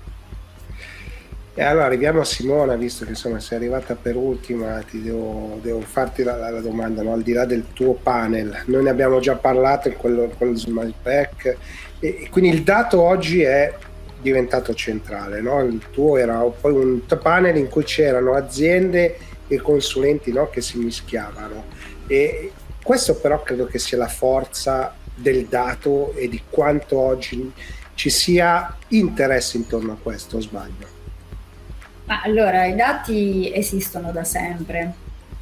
E 1.55 1.61
allora 1.61 1.85
arriviamo 1.85 2.21
a 2.21 2.25
Simona, 2.25 2.75
visto 2.75 3.03
che 3.03 3.11
insomma 3.11 3.39
sei 3.39 3.59
arrivata 3.59 3.95
per 3.95 4.15
ultima, 4.15 4.83
ti 4.89 5.03
devo, 5.03 5.59
devo 5.61 5.81
farti 5.81 6.23
la, 6.23 6.49
la 6.49 6.61
domanda, 6.61 7.03
no? 7.03 7.13
al 7.13 7.21
di 7.21 7.31
là 7.31 7.45
del 7.45 7.65
tuo 7.73 7.93
panel, 7.93 8.63
noi 8.65 8.81
ne 8.81 8.89
abbiamo 8.89 9.19
già 9.19 9.35
parlato 9.35 9.87
in 9.87 9.95
quello, 9.95 10.31
quello 10.35 10.55
Smile 10.55 10.95
Pack, 10.99 11.57
e, 11.99 12.17
e 12.21 12.29
quindi 12.31 12.49
il 12.49 12.63
dato 12.63 13.01
oggi 13.01 13.43
è 13.43 13.71
diventato 14.19 14.73
centrale, 14.73 15.41
no? 15.41 15.61
il 15.61 15.79
tuo 15.91 16.17
era 16.17 16.39
poi 16.39 16.73
un 16.73 17.05
panel 17.05 17.57
in 17.57 17.69
cui 17.69 17.83
c'erano 17.83 18.33
aziende 18.33 19.17
e 19.47 19.57
consulenti 19.61 20.31
no? 20.31 20.49
che 20.49 20.61
si 20.61 20.79
mischiavano 20.79 21.65
e 22.07 22.51
questo 22.81 23.15
però 23.15 23.43
credo 23.43 23.65
che 23.65 23.77
sia 23.77 23.97
la 23.97 24.07
forza 24.07 24.95
del 25.13 25.45
dato 25.45 26.13
e 26.15 26.27
di 26.29 26.41
quanto 26.49 26.97
oggi 26.97 27.51
ci 27.93 28.09
sia 28.09 28.75
interesse 28.89 29.57
intorno 29.57 29.91
a 29.91 29.97
questo, 30.01 30.39
sbaglio? 30.39 30.92
Ma 32.13 32.21
allora, 32.21 32.65
i 32.65 32.75
dati 32.75 33.51
esistono 33.51 34.11
da 34.11 34.23
sempre. 34.23 34.93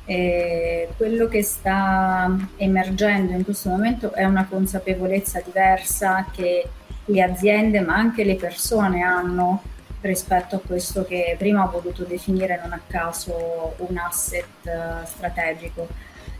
E 0.05 0.87
quello 0.95 1.27
che 1.27 1.43
sta 1.43 2.33
emergendo 2.55 3.33
in 3.33 3.43
questo 3.43 3.67
momento 3.67 4.13
è 4.13 4.23
una 4.23 4.47
consapevolezza 4.49 5.41
diversa 5.43 6.27
che 6.31 6.65
le 7.03 7.21
aziende 7.21 7.81
ma 7.81 7.95
anche 7.95 8.23
le 8.23 8.35
persone 8.35 9.01
hanno 9.01 9.61
rispetto 9.99 10.55
a 10.55 10.61
questo 10.65 11.03
che 11.03 11.35
prima 11.37 11.65
ho 11.65 11.69
voluto 11.69 12.03
definire 12.03 12.59
non 12.61 12.71
a 12.71 12.79
caso 12.87 13.75
un 13.77 13.97
asset 13.97 14.45
uh, 14.63 15.05
strategico. 15.05 15.89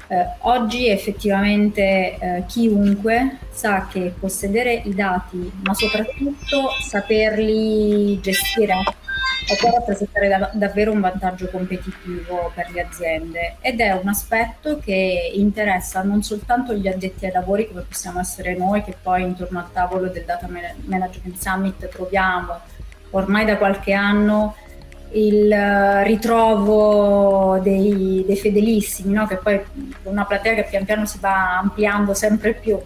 Uh, 0.08 0.48
oggi 0.48 0.88
effettivamente 0.88 2.18
uh, 2.20 2.46
chiunque 2.46 3.38
sa 3.52 3.88
che 3.92 4.14
possedere 4.18 4.82
i 4.86 4.94
dati, 4.96 5.52
ma 5.62 5.74
soprattutto 5.74 6.70
saperli 6.82 8.20
gestire 8.22 8.76
e 9.48 9.56
può 9.60 9.72
rappresentare 9.72 10.28
da- 10.28 10.52
davvero 10.54 10.92
un 10.92 11.00
vantaggio 11.00 11.48
competitivo 11.50 12.52
per 12.54 12.70
le 12.72 12.82
aziende 12.82 13.56
ed 13.62 13.80
è 13.80 13.92
un 13.92 14.08
aspetto 14.08 14.80
che 14.80 15.32
interessa 15.34 16.02
non 16.04 16.24
soltanto 16.24 16.74
gli 16.74 16.88
addetti 16.88 17.26
ai 17.26 17.32
lavori 17.32 17.68
come 17.68 17.82
possiamo 17.82 18.20
essere 18.20 18.56
noi 18.56 18.84
che 18.84 18.96
poi 19.02 19.24
intorno 19.24 19.60
al 19.60 19.72
tavolo 19.72 20.08
del 20.08 20.24
Data 20.26 20.48
Management 20.48 21.38
Summit 21.38 21.88
troviamo 21.90 22.60
ormai 23.12 23.46
da 23.46 23.58
qualche 23.58 23.94
anno 23.94 24.56
il 25.14 25.54
ritrovo 26.04 27.60
dei, 27.62 28.24
dei 28.26 28.38
fedelissimi, 28.38 29.14
no? 29.14 29.28
che 29.28 29.38
poi 29.38 29.56
è 29.56 29.64
una 30.04 30.26
platea 30.26 30.54
che 30.54 30.68
pian 30.70 30.86
piano 30.86 31.06
si 31.06 31.18
va 31.20 31.58
ampliando 31.58 32.14
sempre 32.14 32.54
più. 32.54 32.80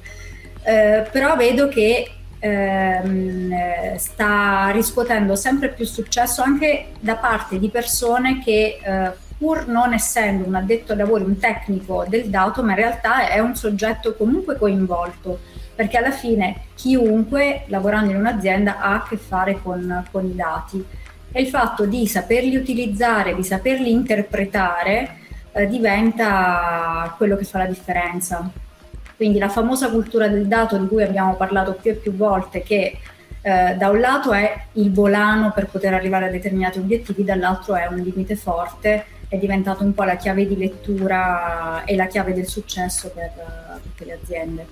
Eh, 0.63 1.05
però 1.11 1.35
vedo 1.35 1.67
che 1.67 2.09
ehm, 2.45 3.95
sta 3.97 4.69
riscuotendo 4.69 5.35
sempre 5.35 5.69
più 5.69 5.85
successo 5.85 6.43
anche 6.43 6.87
da 6.99 7.15
parte 7.15 7.57
di 7.57 7.69
persone 7.69 8.41
che 8.43 8.79
eh, 8.81 9.11
pur 9.37 9.67
non 9.67 9.93
essendo 9.93 10.47
un 10.47 10.55
addetto 10.55 10.91
ai 10.91 10.99
lavori, 10.99 11.23
un 11.23 11.37
tecnico 11.37 12.05
del 12.07 12.29
dato, 12.29 12.63
ma 12.63 12.71
in 12.71 12.77
realtà 12.77 13.27
è 13.29 13.39
un 13.39 13.55
soggetto 13.55 14.15
comunque 14.15 14.57
coinvolto, 14.57 15.39
perché 15.73 15.97
alla 15.97 16.11
fine 16.11 16.67
chiunque 16.75 17.63
lavorando 17.67 18.11
in 18.11 18.17
un'azienda 18.17 18.79
ha 18.79 18.93
a 18.93 19.05
che 19.07 19.17
fare 19.17 19.59
con, 19.61 20.05
con 20.11 20.25
i 20.25 20.35
dati 20.35 20.85
e 21.31 21.41
il 21.41 21.47
fatto 21.47 21.85
di 21.85 22.07
saperli 22.07 22.55
utilizzare, 22.55 23.35
di 23.35 23.43
saperli 23.43 23.91
interpretare 23.91 25.17
eh, 25.51 25.67
diventa 25.67 27.13
quello 27.17 27.35
che 27.35 27.43
fa 27.43 27.57
la 27.57 27.65
differenza. 27.65 28.49
Quindi 29.15 29.39
la 29.39 29.49
famosa 29.49 29.89
cultura 29.89 30.27
del 30.27 30.47
dato 30.47 30.77
di 30.77 30.87
cui 30.87 31.03
abbiamo 31.03 31.35
parlato 31.35 31.73
più 31.73 31.91
e 31.91 31.95
più 31.95 32.13
volte, 32.13 32.61
che 32.63 32.97
eh, 33.41 33.75
da 33.77 33.89
un 33.89 33.99
lato 33.99 34.33
è 34.33 34.65
il 34.73 34.91
volano 34.91 35.51
per 35.53 35.67
poter 35.67 35.93
arrivare 35.93 36.25
a 36.25 36.29
determinati 36.29 36.79
obiettivi, 36.79 37.23
dall'altro 37.23 37.75
è 37.75 37.85
un 37.87 37.97
limite 37.97 38.35
forte, 38.35 39.05
è 39.27 39.37
diventato 39.37 39.83
un 39.83 39.93
po' 39.93 40.03
la 40.03 40.15
chiave 40.15 40.47
di 40.47 40.57
lettura 40.57 41.83
e 41.85 41.95
la 41.95 42.07
chiave 42.07 42.33
del 42.33 42.47
successo 42.47 43.11
per 43.13 43.31
uh, 43.35 43.81
tutte 43.81 44.05
le 44.05 44.13
aziende. 44.21 44.65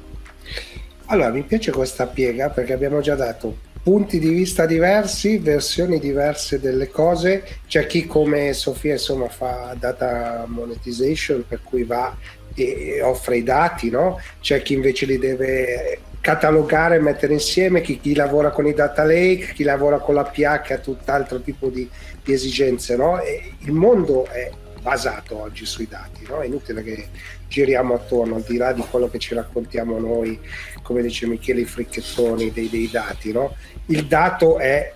Allora, 1.05 1.29
mi 1.29 1.43
piace 1.43 1.71
questa 1.71 2.07
piega 2.07 2.49
perché 2.49 2.73
abbiamo 2.73 2.99
già 3.01 3.15
dato 3.15 3.71
punti 3.83 4.17
di 4.17 4.29
vista 4.29 4.65
diversi, 4.65 5.37
versioni 5.37 5.99
diverse 5.99 6.59
delle 6.59 6.89
cose. 6.89 7.43
C'è 7.67 7.85
chi 7.85 8.07
come 8.07 8.53
Sofia 8.53 8.93
insomma 8.93 9.27
fa 9.27 9.75
data 9.77 10.45
monetization, 10.47 11.43
per 11.45 11.59
cui 11.61 11.83
va 11.83 12.15
e 12.55 13.01
offre 13.01 13.37
i 13.37 13.43
dati, 13.43 13.89
no? 13.89 14.19
c'è 14.39 14.61
chi 14.61 14.73
invece 14.73 15.05
li 15.05 15.17
deve 15.17 15.99
catalogare 16.21 16.99
mettere 16.99 17.33
insieme, 17.33 17.81
chi, 17.81 17.99
chi, 17.99 18.15
lavora 18.15 18.49
con 18.51 18.65
i 18.65 18.73
data 18.73 19.03
lake, 19.03 19.51
chi 19.53 19.63
lavora 19.63 19.99
con 19.99 20.15
l'APA 20.15 20.61
che 20.61 20.73
ha 20.73 20.77
tutt'altro 20.77 21.41
tipo 21.41 21.67
di, 21.67 21.89
di 22.23 22.31
esigenze. 22.31 22.95
No? 22.95 23.19
il 23.59 23.71
mondo 23.71 24.25
è 24.27 24.49
basato 24.81 25.41
oggi 25.41 25.65
sui 25.65 25.87
dati, 25.87 26.25
no? 26.27 26.39
è 26.39 26.45
inutile 26.45 26.83
che 26.83 27.07
giriamo 27.47 27.95
attorno, 27.95 28.35
al 28.35 28.43
di 28.43 28.57
là 28.57 28.73
di 28.73 28.83
quello 28.89 29.09
che 29.09 29.19
ci 29.19 29.33
raccontiamo 29.33 29.99
noi, 29.99 30.39
come 30.81 31.01
dice 31.01 31.27
Michele, 31.27 31.61
i 31.61 31.65
fricchettoni 31.65 32.51
dei, 32.51 32.69
dei 32.69 32.89
dati. 32.89 33.31
No? 33.31 33.55
Il 33.87 34.05
dato 34.05 34.59
è 34.59 34.93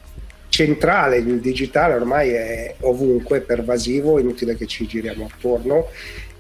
centrale, 0.50 1.18
il 1.18 1.40
digitale 1.40 1.94
ormai 1.94 2.30
è 2.30 2.76
ovunque, 2.82 3.42
pervasivo, 3.42 4.18
è 4.18 4.22
inutile 4.22 4.56
che 4.56 4.66
ci 4.66 4.88
giriamo 4.88 5.30
attorno 5.32 5.88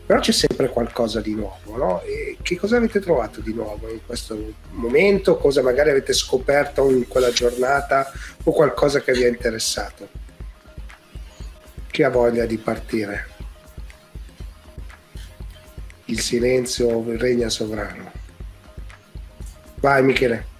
però 0.07 0.21
c'è 0.21 0.31
sempre 0.31 0.69
qualcosa 0.69 1.19
di 1.19 1.35
nuovo, 1.35 1.75
no? 1.75 2.01
E 2.03 2.37
che 2.41 2.55
cosa 2.55 2.77
avete 2.77 3.01
trovato 3.01 3.41
di 3.41 3.53
nuovo 3.53 3.89
in 3.91 3.99
questo 4.05 4.53
momento? 4.69 5.35
Cosa 5.35 5.61
magari 5.61 5.89
avete 5.89 6.13
scoperto 6.13 6.89
in 6.89 7.09
quella 7.09 7.29
giornata 7.31 8.09
o 8.41 8.51
qualcosa 8.53 9.01
che 9.01 9.11
vi 9.11 9.25
ha 9.25 9.27
interessato? 9.27 10.07
Chi 11.91 12.03
ha 12.03 12.09
voglia 12.09 12.45
di 12.45 12.57
partire? 12.57 13.27
Il 16.05 16.21
silenzio 16.21 17.03
regna 17.17 17.49
sovrano. 17.49 18.09
Vai 19.81 20.03
Michele. 20.03 20.56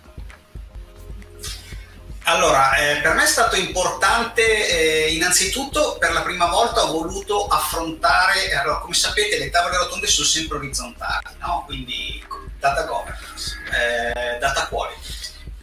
Allora, 2.30 2.76
eh, 2.76 3.00
per 3.00 3.14
me 3.14 3.24
è 3.24 3.28
stato 3.28 3.56
importante, 3.56 5.06
eh, 5.06 5.14
innanzitutto 5.14 5.96
per 5.98 6.12
la 6.12 6.24
prima 6.24 6.48
volta 6.48 6.84
ho 6.84 6.92
voluto 6.92 7.48
affrontare, 7.48 8.54
allora 8.54 8.80
come 8.80 8.96
sapete 8.96 9.38
le 9.38 9.50
tavole 9.50 9.78
rotonde 9.78 10.08
sono 10.08 10.28
sempre 10.28 10.58
orizzontali, 10.58 11.24
no? 11.40 11.64
quindi 11.66 12.22
data 12.60 12.84
governance, 12.84 13.56
eh, 13.72 14.38
data 14.40 14.68
quality. 14.68 15.00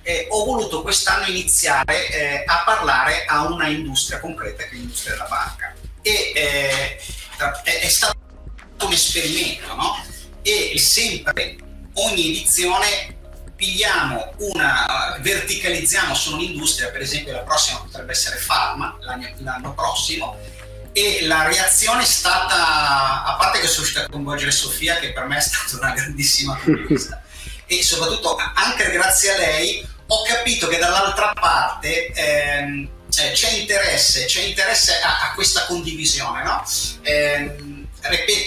E 0.01 0.27
ho 0.31 0.43
voluto 0.47 0.81
quest'anno 0.81 1.27
iniziare 1.27 2.09
eh, 2.09 2.45
a 2.47 2.63
parlare 2.65 3.27
a 3.27 3.45
una 3.45 3.69
industria 3.69 4.19
concreta 4.19 4.63
che 4.63 4.71
è 4.71 4.73
l'industria 4.73 5.13
della 5.13 5.29
banca. 5.29 5.75
E 6.01 6.33
eh, 6.35 6.97
è, 7.63 7.81
è 7.81 7.89
stato 7.91 8.17
un 8.81 8.93
esperimento, 8.93 9.75
no? 9.75 10.03
E 10.41 10.79
sempre 10.79 11.57
ogni 11.93 12.31
edizione 12.31 13.14
pigliamo 13.65 14.35
una, 14.39 15.17
verticalizziamo 15.21 16.15
su 16.15 16.35
un'industria, 16.35 16.91
per 16.91 17.01
esempio 17.01 17.33
la 17.33 17.41
prossima 17.41 17.79
potrebbe 17.79 18.13
essere 18.13 18.39
Pharma 18.47 18.97
l'anno, 19.01 19.27
l'anno 19.39 19.73
prossimo, 19.73 20.37
e 20.93 21.21
la 21.23 21.45
reazione 21.45 22.03
è 22.03 22.07
stata, 22.07 23.25
a 23.25 23.37
parte 23.39 23.61
che 23.61 23.67
sono 23.67 23.79
riuscito 23.79 24.01
a 24.01 24.09
coinvolgere 24.09 24.51
Sofia, 24.51 24.97
che 24.97 25.13
per 25.13 25.25
me 25.25 25.39
è 25.39 25.41
stata 25.41 25.77
una 25.79 25.95
grandissima 25.95 26.59
conquista, 26.63 27.23
e 27.67 27.83
soprattutto 27.83 28.37
anche 28.37 28.91
grazie 28.91 29.33
a 29.33 29.39
lei 29.39 29.89
ho 30.07 30.23
capito 30.25 30.69
che 30.69 30.77
dall'altra 30.77 31.33
parte 31.33 32.13
ehm, 32.13 32.89
eh, 33.17 33.33
c'è 33.33 33.51
interesse, 33.53 34.27
c'è 34.27 34.43
interesse 34.43 35.01
a, 35.01 35.31
a 35.31 35.35
questa 35.35 35.65
condivisione. 35.65 36.45
No? 36.45 36.63
Eh, 37.01 37.57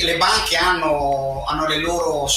le 0.03 0.17
banche 0.17 0.55
hanno, 0.55 1.43
hanno 1.47 1.65
le 1.65 1.79
loro 1.79 2.27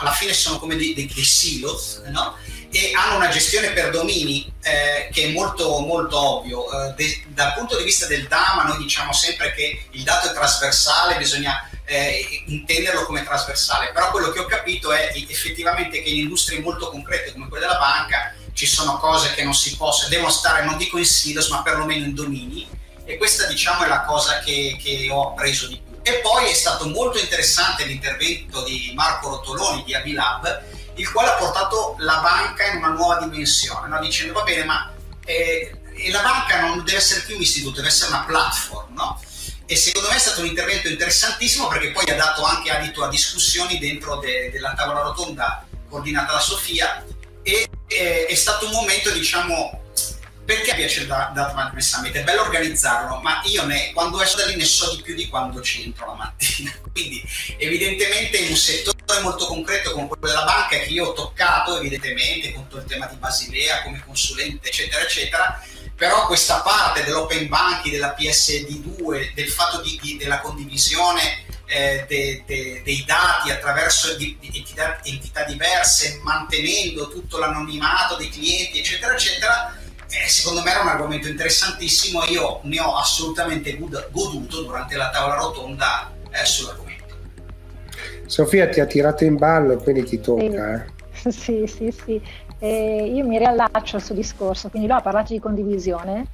alla 0.00 0.12
fine 0.12 0.32
sono 0.32 0.58
come 0.58 0.76
dei, 0.76 0.94
dei, 0.94 1.10
dei 1.12 1.24
silos, 1.24 2.02
no? 2.08 2.36
e 2.72 2.92
hanno 2.94 3.16
una 3.16 3.28
gestione 3.28 3.70
per 3.70 3.90
domini 3.90 4.50
eh, 4.62 5.08
che 5.12 5.24
è 5.24 5.32
molto, 5.32 5.80
molto 5.80 6.18
ovvio. 6.18 6.66
Eh, 6.70 6.94
de, 6.94 7.24
dal 7.28 7.54
punto 7.54 7.76
di 7.76 7.84
vista 7.84 8.06
del 8.06 8.26
DAMA 8.26 8.64
noi 8.64 8.78
diciamo 8.78 9.12
sempre 9.12 9.52
che 9.52 9.86
il 9.90 10.02
dato 10.02 10.30
è 10.30 10.32
trasversale, 10.32 11.16
bisogna 11.16 11.68
eh, 11.84 12.42
intenderlo 12.46 13.04
come 13.04 13.24
trasversale, 13.24 13.90
però 13.92 14.10
quello 14.10 14.30
che 14.30 14.38
ho 14.38 14.46
capito 14.46 14.92
è 14.92 15.12
effettivamente 15.28 16.02
che 16.02 16.08
in 16.08 16.18
industrie 16.18 16.60
molto 16.60 16.90
concrete 16.90 17.32
come 17.32 17.48
quella 17.48 17.66
della 17.66 17.78
banca 17.78 18.34
ci 18.52 18.66
sono 18.66 18.98
cose 18.98 19.34
che 19.34 19.42
non 19.42 19.54
si 19.54 19.76
possono, 19.76 20.08
devono 20.08 20.30
stare, 20.30 20.64
non 20.64 20.76
dico 20.76 20.98
in 20.98 21.06
silos, 21.06 21.48
ma 21.48 21.62
perlomeno 21.62 22.04
in 22.04 22.14
domini 22.14 22.78
e 23.04 23.16
questa 23.16 23.46
diciamo 23.46 23.84
è 23.84 23.88
la 23.88 24.02
cosa 24.02 24.38
che, 24.38 24.76
che 24.80 25.08
ho 25.10 25.30
appreso 25.30 25.66
di 25.66 25.80
più. 25.84 25.89
E 26.02 26.12
poi 26.22 26.50
è 26.50 26.54
stato 26.54 26.86
molto 26.88 27.18
interessante 27.18 27.84
l'intervento 27.84 28.62
di 28.64 28.92
Marco 28.94 29.28
Rotoloni 29.28 29.84
di 29.84 29.94
Abilab, 29.94 30.62
il 30.94 31.10
quale 31.10 31.30
ha 31.30 31.34
portato 31.34 31.96
la 31.98 32.18
banca 32.20 32.66
in 32.66 32.78
una 32.78 32.88
nuova 32.88 33.18
dimensione, 33.18 33.88
no? 33.88 34.00
dicendo 34.00 34.32
va 34.32 34.42
bene, 34.42 34.64
ma 34.64 34.92
eh, 35.24 35.80
la 36.10 36.22
banca 36.22 36.60
non 36.60 36.84
deve 36.84 36.98
essere 36.98 37.20
più 37.20 37.36
un 37.36 37.42
istituto, 37.42 37.76
deve 37.76 37.88
essere 37.88 38.10
una 38.10 38.24
platform, 38.24 38.94
no? 38.94 39.20
E 39.66 39.76
secondo 39.76 40.08
me 40.08 40.16
è 40.16 40.18
stato 40.18 40.40
un 40.40 40.46
intervento 40.46 40.88
interessantissimo 40.88 41.68
perché 41.68 41.92
poi 41.92 42.10
ha 42.10 42.16
dato 42.16 42.42
anche 42.42 42.70
adito 42.70 43.04
a 43.04 43.08
discussioni 43.08 43.78
dentro 43.78 44.16
de- 44.16 44.50
della 44.50 44.74
tavola 44.74 45.02
rotonda 45.02 45.64
coordinata 45.88 46.32
da 46.32 46.40
Sofia 46.40 47.04
e 47.42 47.68
eh, 47.86 48.26
è 48.26 48.34
stato 48.34 48.66
un 48.66 48.72
momento, 48.72 49.10
diciamo, 49.10 49.79
perché 50.50 50.74
piace 50.74 51.02
il 51.02 51.06
Data 51.06 51.52
Management 51.54 51.78
Summit? 51.78 52.12
È 52.12 52.24
bello 52.24 52.40
organizzarlo, 52.40 53.20
ma 53.20 53.40
io 53.44 53.64
ne, 53.66 53.92
quando 53.92 54.20
esco 54.20 54.38
da 54.38 54.46
lì 54.46 54.56
ne 54.56 54.64
so 54.64 54.96
di 54.96 55.00
più 55.00 55.14
di 55.14 55.28
quando 55.28 55.60
ci 55.60 55.84
entro 55.84 56.06
la 56.06 56.14
mattina. 56.14 56.74
Quindi, 56.90 57.24
evidentemente, 57.56 58.38
in 58.38 58.50
un 58.50 58.56
settore 58.56 59.20
molto 59.20 59.46
concreto 59.46 59.92
come 59.92 60.08
quello 60.08 60.26
della 60.26 60.42
banca, 60.42 60.76
che 60.76 60.86
io 60.86 61.06
ho 61.06 61.12
toccato, 61.12 61.78
evidentemente, 61.78 62.52
con 62.52 62.64
tutto 62.66 62.78
il 62.78 62.84
tema 62.88 63.06
di 63.06 63.14
Basilea 63.14 63.82
come 63.84 64.02
consulente, 64.04 64.70
eccetera, 64.70 65.04
eccetera, 65.04 65.64
però 65.94 66.26
questa 66.26 66.62
parte 66.62 67.04
dell'open 67.04 67.46
banking, 67.46 67.94
della 67.94 68.16
PSD2, 68.18 69.34
del 69.34 69.48
fatto 69.48 69.80
di, 69.82 70.00
di, 70.02 70.16
della 70.16 70.40
condivisione 70.40 71.44
eh, 71.66 72.04
de, 72.08 72.42
de, 72.44 72.82
dei 72.84 73.04
dati 73.04 73.52
attraverso 73.52 74.16
di, 74.16 74.36
entità, 74.40 74.98
entità, 75.04 75.44
diverse, 75.44 76.18
mantenendo 76.24 77.08
tutto 77.08 77.38
l'anonimato 77.38 78.16
dei 78.16 78.28
clienti, 78.28 78.80
eccetera, 78.80 79.12
eccetera, 79.12 79.79
eh, 80.10 80.28
secondo 80.28 80.62
me 80.62 80.70
era 80.70 80.82
un 80.82 80.88
argomento 80.88 81.28
interessantissimo. 81.28 82.24
Io 82.24 82.60
ne 82.64 82.80
ho 82.80 82.96
assolutamente 82.96 83.76
goduto 84.10 84.62
durante 84.62 84.96
la 84.96 85.10
tavola 85.10 85.36
rotonda 85.36 86.12
eh, 86.30 86.44
sull'argomento. 86.44 86.88
Sofia 88.26 88.68
ti 88.68 88.80
ha 88.80 88.86
tirato 88.86 89.24
in 89.24 89.36
ballo, 89.36 89.76
quindi 89.76 90.04
ti 90.04 90.20
tocca. 90.20 90.86
Sì, 91.12 91.28
eh. 91.28 91.66
sì, 91.66 91.66
sì. 91.66 91.90
sì. 92.04 92.22
Eh, 92.62 93.10
io 93.14 93.24
mi 93.24 93.38
riallaccio 93.38 93.96
al 93.96 94.02
suo 94.02 94.14
discorso, 94.14 94.68
quindi 94.68 94.86
lui 94.86 94.98
ha 94.98 95.00
parlato 95.00 95.32
di 95.32 95.38
condivisione 95.40 96.26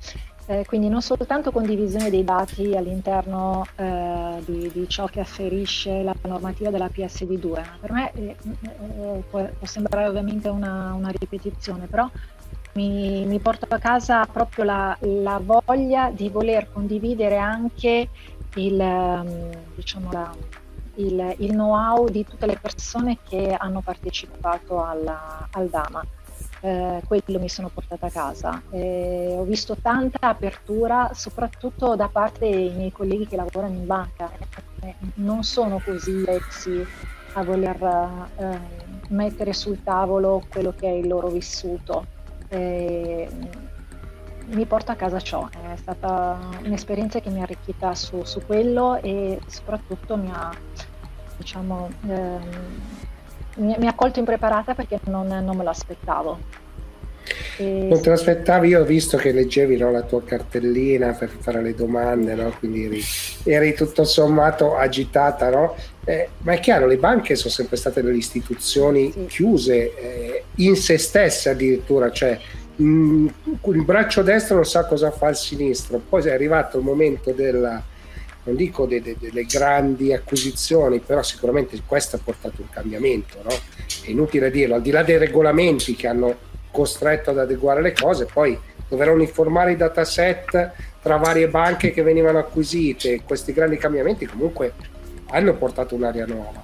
eh, 0.49 0.65
quindi 0.65 0.89
non 0.89 1.03
soltanto 1.03 1.51
condivisione 1.51 2.09
dei 2.09 2.23
dati 2.23 2.77
all'interno 2.77 3.67
eh, 3.75 4.41
di, 4.45 4.71
di, 4.73 4.89
ciò 4.89 5.07
che 5.07 5.19
afferisce 5.19 6.03
la 6.03 6.15
normativa 6.23 6.71
della 6.71 6.87
PSD2, 6.87 7.51
ma 7.51 7.77
per 7.81 7.91
me 7.93 8.13
eh, 8.13 8.37
eh, 8.45 9.23
può, 9.29 9.45
può, 9.59 9.67
sembrare 9.67 10.07
ovviamente 10.07 10.49
una, 10.49 10.95
una 10.95 11.09
ripetizione, 11.09 11.87
però 11.87 12.09
mi, 12.77 13.25
mi, 13.25 13.39
porto 13.41 13.67
a 13.69 13.79
casa 13.79 14.25
proprio 14.27 14.65
la, 14.65 14.97
la, 15.01 15.41
voglia 15.43 16.11
di 16.11 16.29
voler 16.29 16.71
condividere 16.73 17.37
anche 17.37 18.09
il, 18.55 18.81
ehm, 18.81 19.51
diciamo 19.75 20.13
la, 20.13 20.33
il, 20.95 21.35
il 21.39 21.51
know-how 21.51 22.09
di 22.09 22.25
tutte 22.25 22.47
le 22.47 22.59
persone 22.61 23.19
che 23.29 23.55
hanno 23.59 23.81
partecipato 23.81 24.85
alla, 24.85 25.49
al 25.51 25.69
DAMA 25.69 26.05
eh, 26.61 27.03
quello 27.07 27.39
mi 27.39 27.49
sono 27.49 27.69
portata 27.69 28.07
a 28.07 28.11
casa. 28.11 28.63
Eh, 28.71 29.35
ho 29.39 29.45
visto 29.45 29.77
tanta 29.77 30.19
apertura, 30.29 31.11
soprattutto 31.13 31.95
da 31.97 32.09
parte 32.09 32.51
dei 32.51 32.71
miei 32.71 32.93
colleghi 32.93 33.27
che 33.27 33.37
lavorano 33.37 33.75
in 33.75 33.87
banca. 33.87 34.31
Eh, 34.81 34.95
non 35.15 35.45
sono 35.45 35.81
così 35.85 36.25
lezzi 36.25 36.85
a 37.35 37.45
voler 37.45 38.29
eh, 38.37 38.59
mettere 39.09 39.53
sul 39.53 39.83
tavolo 39.83 40.43
quello 40.49 40.73
che 40.77 40.89
è 40.89 40.93
il 40.93 41.07
loro 41.07 41.29
vissuto. 41.29 42.15
Eh, 42.49 43.29
mi 44.49 44.67
porta 44.67 44.93
a 44.93 44.97
casa 44.97 45.19
ciò, 45.19 45.49
è 45.51 45.77
stata 45.77 46.61
un'esperienza 46.65 47.19
che 47.21 47.31
mi 47.31 47.41
ha 47.41 47.43
arricchita 47.43 47.95
su, 47.95 48.23
su 48.23 48.45
quello 48.45 49.01
e 49.03 49.41
soprattutto 49.47 50.17
mi 50.17 50.31
ha, 50.31 50.57
diciamo, 51.37 51.91
ehm, 52.03 53.01
mi, 53.55 53.75
mi 53.79 53.87
ha 53.89 53.95
colto 53.95 54.21
impreparata 54.21 54.75
perché 54.75 55.01
non, 55.07 55.27
non 55.27 55.57
me 55.57 55.65
lo 55.65 55.71
aspettavo. 55.71 56.39
E... 57.57 57.65
Non 57.65 58.01
te 58.01 58.11
l'aspettavi, 58.11 58.69
io 58.69 58.83
ho 58.83 58.85
visto 58.85 59.17
che 59.17 59.33
leggevi 59.33 59.77
no, 59.77 59.91
la 59.91 60.03
tua 60.03 60.23
cartellina 60.23 61.13
per 61.13 61.31
fare 61.41 61.63
le 61.63 61.75
domande, 61.75 62.35
no? 62.35 62.55
quindi 62.59 62.85
eri, 62.85 63.03
eri, 63.45 63.75
tutto 63.75 64.05
sommato 64.05 64.77
agitata, 64.77 65.51
no? 65.51 65.77
eh, 66.05 66.29
ma 66.39 66.53
è 66.53 66.61
chiaro, 66.61 66.87
le 66.87 66.97
banche 66.97 67.35
sono 67.35 67.53
sempre 67.53 67.77
state 67.77 68.03
delle 68.03 68.17
istituzioni 68.17 69.11
sì. 69.13 69.27
chiuse 69.27 69.95
eh, 69.97 70.45
in 70.57 70.77
se 70.77 70.99
stesse 70.99 71.51
addirittura, 71.51 72.11
cioè 72.11 72.39
mh, 72.77 72.85
mm, 72.85 73.29
il 73.73 73.85
braccio 73.85 74.23
destro 74.23 74.57
non 74.57 74.65
sa 74.65 74.85
cosa 74.85 75.11
fa 75.11 75.29
il 75.29 75.37
sinistro, 75.37 76.01
poi 76.09 76.23
è 76.25 76.33
arrivato 76.33 76.79
il 76.79 76.85
momento 76.85 77.33
della 77.33 77.83
non 78.47 78.55
dico 78.55 78.87
de, 78.87 79.03
de, 79.03 79.17
delle 79.19 79.45
grandi 79.45 80.13
acquisizioni, 80.13 81.01
però 81.01 81.21
sicuramente 81.23 81.81
questo 81.85 82.15
ha 82.15 82.21
portato 82.23 82.63
un 82.63 82.69
cambiamento, 82.71 83.39
no? 83.43 83.51
È 83.51 84.11
inutile 84.11 84.53
dirlo, 84.53 84.77
al 84.77 84.83
di 84.83 84.93
là 84.93 85.03
dei 85.03 85.19
regolamenti 85.19 85.97
che 85.97 86.07
hanno 86.07 86.37
costretto 86.71 87.31
ad 87.31 87.39
adeguare 87.39 87.81
le 87.83 87.93
cose, 87.93 88.27
poi 88.27 88.59
dover 88.89 89.11
uniformare 89.11 89.73
i 89.73 89.77
dataset 89.77 90.73
tra 91.01 91.17
varie 91.17 91.49
banche 91.49 91.93
che 91.93 92.03
venivano 92.03 92.39
acquisite, 92.39 93.23
questi 93.23 93.53
grandi 93.53 93.77
cambiamenti 93.77 94.27
comunque 94.27 94.73
hanno 95.31 95.55
portato 95.55 95.95
un'area 95.95 96.27
nuova. 96.27 96.63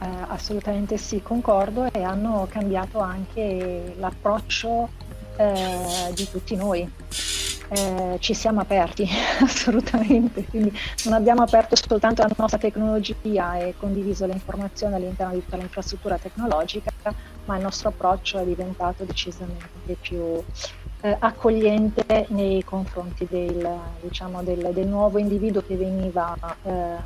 Eh, 0.00 0.06
assolutamente 0.28 0.96
sì, 0.96 1.22
concordo 1.22 1.90
e 1.92 2.02
hanno 2.02 2.46
cambiato 2.50 3.00
anche 3.00 3.94
l'approccio 3.98 4.88
eh, 5.38 6.12
di 6.14 6.28
tutti 6.28 6.56
noi. 6.56 6.90
Eh, 7.70 8.16
ci 8.20 8.32
siamo 8.32 8.60
aperti 8.60 9.06
assolutamente, 9.40 10.44
quindi 10.44 10.72
non 11.04 11.12
abbiamo 11.14 11.42
aperto 11.42 11.76
soltanto 11.76 12.22
la 12.22 12.30
nostra 12.34 12.58
tecnologia 12.58 13.58
e 13.58 13.74
condiviso 13.78 14.24
le 14.24 14.32
informazioni 14.32 14.94
all'interno 14.94 15.34
di 15.34 15.44
tutta 15.44 15.58
l'infrastruttura 15.58 16.16
tecnologica, 16.16 16.90
ma 17.44 17.56
il 17.56 17.62
nostro 17.62 17.90
approccio 17.90 18.38
è 18.38 18.44
diventato 18.44 19.04
decisamente 19.04 19.96
più 20.00 20.42
eh, 21.00 21.16
accogliente 21.18 22.26
nei 22.30 22.64
confronti 22.64 23.26
del, 23.28 23.68
diciamo, 24.00 24.42
del, 24.42 24.70
del 24.72 24.86
nuovo 24.86 25.18
individuo 25.18 25.62
che 25.62 25.76
veniva, 25.76 26.34
eh, 26.62 26.96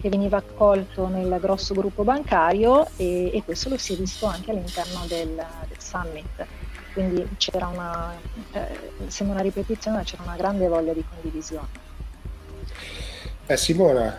che 0.00 0.08
veniva 0.08 0.38
accolto 0.38 1.06
nel 1.06 1.38
grosso 1.40 1.72
gruppo 1.72 2.02
bancario 2.02 2.86
e, 2.96 3.30
e, 3.32 3.42
questo 3.44 3.68
lo 3.68 3.78
si 3.78 3.94
è 3.94 3.96
visto 3.96 4.26
anche 4.26 4.50
all'interno 4.50 5.04
del, 5.06 5.34
del 5.68 5.78
summit 5.78 6.46
quindi 6.94 7.28
c'era 7.36 7.66
una, 7.66 8.14
eh, 8.52 9.08
sembra 9.08 9.34
una 9.34 9.44
ripetizione, 9.44 9.98
ma 9.98 10.02
c'era 10.04 10.22
una 10.22 10.36
grande 10.36 10.68
voglia 10.68 10.94
di 10.94 11.04
condivisione. 11.06 11.66
Eh, 13.46 13.56
Simona, 13.56 14.18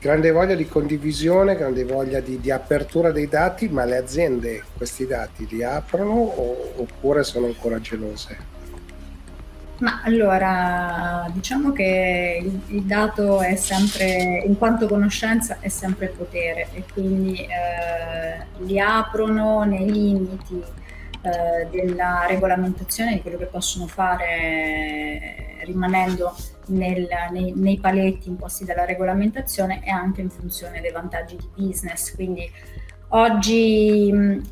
grande 0.00 0.30
voglia 0.32 0.54
di 0.54 0.66
condivisione, 0.66 1.54
grande 1.54 1.84
voglia 1.84 2.20
di, 2.20 2.40
di, 2.40 2.50
apertura 2.50 3.12
dei 3.12 3.28
dati, 3.28 3.68
ma 3.68 3.84
le 3.84 3.98
aziende 3.98 4.64
questi 4.76 5.06
dati 5.06 5.46
li 5.48 5.62
aprono 5.62 6.12
o, 6.12 6.72
oppure 6.76 7.22
sono 7.22 7.46
ancora 7.46 7.78
gelose? 7.80 8.56
Ma 9.78 10.00
allora, 10.02 11.30
diciamo 11.32 11.70
che 11.70 12.40
il, 12.42 12.60
il, 12.74 12.82
dato 12.82 13.40
è 13.40 13.54
sempre, 13.54 14.42
in 14.44 14.58
quanto 14.58 14.88
conoscenza, 14.88 15.58
è 15.60 15.68
sempre 15.68 16.08
potere 16.08 16.68
e 16.72 16.82
quindi 16.92 17.42
eh, 17.42 18.44
li 18.64 18.80
aprono 18.80 19.62
nei 19.62 19.88
limiti 19.88 20.60
eh, 21.28 21.68
della 21.70 22.26
regolamentazione 22.26 23.14
di 23.14 23.20
quello 23.22 23.36
che 23.36 23.46
possono 23.46 23.86
fare 23.86 25.58
rimanendo 25.64 26.34
nel, 26.68 27.08
nei, 27.30 27.52
nei, 27.54 27.78
paletti 27.78 28.28
imposti 28.28 28.64
dalla 28.64 28.84
regolamentazione 28.84 29.84
e 29.84 29.90
anche 29.90 30.20
in 30.20 30.30
funzione 30.30 30.80
dei 30.80 30.92
vantaggi 30.92 31.36
di 31.36 31.48
business. 31.54 32.14
Quindi 32.14 32.50
oggi 33.08 34.42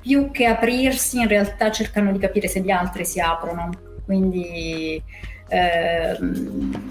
più 0.00 0.30
che 0.30 0.46
aprirsi 0.46 1.18
in 1.18 1.28
realtà 1.28 1.70
cercano 1.70 2.12
di 2.12 2.18
capire 2.18 2.48
se 2.48 2.60
gli 2.60 2.70
altri 2.70 3.04
si 3.04 3.20
aprono. 3.20 3.70
Quindi 4.04 5.02
ehm, 5.48 6.90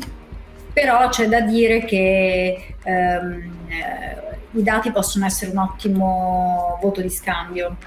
però 0.73 1.07
c'è 1.09 1.27
da 1.27 1.41
dire 1.41 1.85
che 1.85 2.75
ehm, 2.83 3.53
eh, 3.67 4.35
i 4.51 4.63
dati 4.63 4.91
possono 4.91 5.25
essere 5.25 5.51
un 5.51 5.57
ottimo 5.57 6.77
voto 6.81 7.01
di 7.01 7.09
scambio 7.09 7.77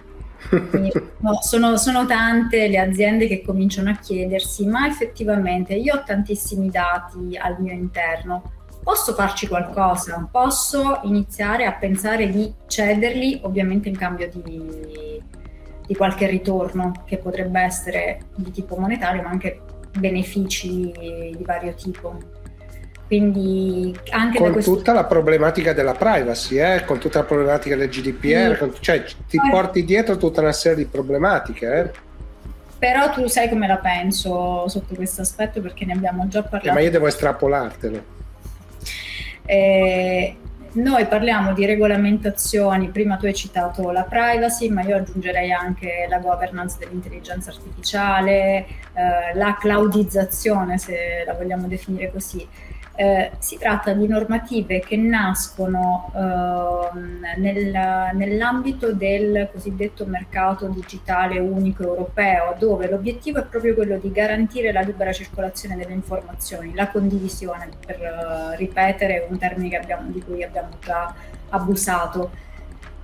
no, 1.18 1.38
sono, 1.40 1.76
sono, 1.76 2.06
tante 2.06 2.68
le 2.68 2.78
aziende 2.78 3.26
che 3.26 3.42
cominciano 3.42 3.90
a 3.90 3.96
chiedersi, 3.96 4.66
ma 4.66 4.86
effettivamente 4.86 5.74
io 5.74 5.96
ho 5.96 6.02
tantissimi 6.04 6.70
dati 6.70 7.36
al 7.36 7.60
mio 7.60 7.72
interno, 7.72 8.52
posso 8.82 9.14
farci 9.14 9.48
qualcosa? 9.48 10.28
Posso 10.30 11.00
iniziare 11.02 11.66
a 11.66 11.72
pensare 11.72 12.30
di 12.30 12.52
cederli, 12.66 13.40
ovviamente 13.42 13.88
in 13.88 13.96
cambio 13.96 14.30
di, 14.30 15.20
di 15.86 15.94
qualche 15.94 16.26
ritorno 16.26 16.92
che 17.04 17.18
potrebbe 17.18 17.60
essere 17.60 18.20
di 18.34 18.50
tipo 18.50 18.76
monetario, 18.76 19.22
ma 19.22 19.30
anche 19.30 19.60
benefici 19.98 20.92
di 21.36 21.44
vario 21.44 21.74
tipo. 21.74 22.36
Quindi 23.08 23.98
anche 24.10 24.38
con 24.38 24.52
questo... 24.52 24.76
tutta 24.76 24.92
la 24.92 25.04
problematica 25.04 25.72
della 25.72 25.94
privacy, 25.94 26.60
eh? 26.60 26.84
con 26.84 26.98
tutta 26.98 27.20
la 27.20 27.24
problematica 27.24 27.74
del 27.74 27.88
GDPR, 27.88 28.52
sì. 28.52 28.58
con... 28.58 28.74
cioè 28.80 29.02
ti 29.26 29.38
Poi... 29.38 29.50
porti 29.50 29.84
dietro 29.84 30.18
tutta 30.18 30.42
una 30.42 30.52
serie 30.52 30.76
di 30.76 30.84
problematiche. 30.84 31.74
Eh? 31.74 31.90
Però 32.78 33.10
tu 33.10 33.26
sai 33.26 33.48
come 33.48 33.66
la 33.66 33.78
penso 33.78 34.68
sotto 34.68 34.94
questo 34.94 35.22
aspetto 35.22 35.62
perché 35.62 35.86
ne 35.86 35.94
abbiamo 35.94 36.28
già 36.28 36.42
parlato. 36.42 36.68
Eh, 36.68 36.72
ma 36.72 36.80
io 36.80 36.90
devo 36.90 37.06
estrapolartelo. 37.06 38.16
Eh, 39.46 40.36
noi 40.70 41.06
parliamo 41.06 41.54
di 41.54 41.64
regolamentazioni, 41.64 42.90
prima 42.90 43.16
tu 43.16 43.24
hai 43.24 43.34
citato 43.34 43.90
la 43.90 44.02
privacy, 44.02 44.68
ma 44.68 44.82
io 44.82 44.96
aggiungerei 44.96 45.50
anche 45.50 46.06
la 46.10 46.18
governance 46.18 46.76
dell'intelligenza 46.78 47.50
artificiale, 47.50 48.66
eh, 48.92 49.34
la 49.34 49.56
cloudizzazione, 49.58 50.76
se 50.76 51.24
la 51.26 51.32
vogliamo 51.32 51.66
definire 51.68 52.12
così. 52.12 52.46
Eh, 53.00 53.30
si 53.38 53.56
tratta 53.58 53.92
di 53.92 54.08
normative 54.08 54.80
che 54.80 54.96
nascono 54.96 56.10
eh, 56.12 56.98
nel, 57.36 58.10
nell'ambito 58.14 58.92
del 58.92 59.48
cosiddetto 59.52 60.04
mercato 60.04 60.66
digitale 60.66 61.38
unico 61.38 61.84
europeo, 61.84 62.56
dove 62.58 62.90
l'obiettivo 62.90 63.38
è 63.38 63.44
proprio 63.44 63.74
quello 63.74 63.98
di 63.98 64.10
garantire 64.10 64.72
la 64.72 64.80
libera 64.80 65.12
circolazione 65.12 65.76
delle 65.76 65.92
informazioni, 65.92 66.74
la 66.74 66.88
condivisione, 66.88 67.68
per 67.86 68.00
uh, 68.00 68.56
ripetere 68.56 69.28
un 69.30 69.38
termine 69.38 69.76
abbiamo, 69.76 70.10
di 70.10 70.20
cui 70.20 70.42
abbiamo 70.42 70.70
già 70.80 71.14
abusato 71.50 72.32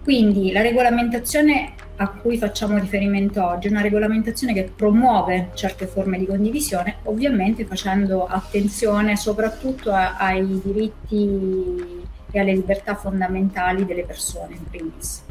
quindi 0.05 0.53
la 0.53 0.61
regolamentazione 0.61 1.73
a 1.97 2.11
cui 2.11 2.37
facciamo 2.37 2.77
riferimento 2.77 3.43
oggi 3.43 3.69
è 3.69 3.71
una 3.71 3.81
regolamentazione 3.81 4.53
che 4.53 4.64
promuove 4.64 5.49
certe 5.55 5.87
forme 5.87 6.19
di 6.19 6.27
condivisione, 6.27 6.97
ovviamente 7.05 7.64
facendo 7.64 8.27
attenzione 8.27 9.17
soprattutto 9.17 9.93
a, 9.93 10.19
ai 10.19 10.61
diritti 10.62 12.05
e 12.31 12.38
alle 12.38 12.53
libertà 12.53 12.97
fondamentali 12.97 13.87
delle 13.87 14.05
persone 14.05 14.57
in 14.57 14.69
primis. 14.69 15.25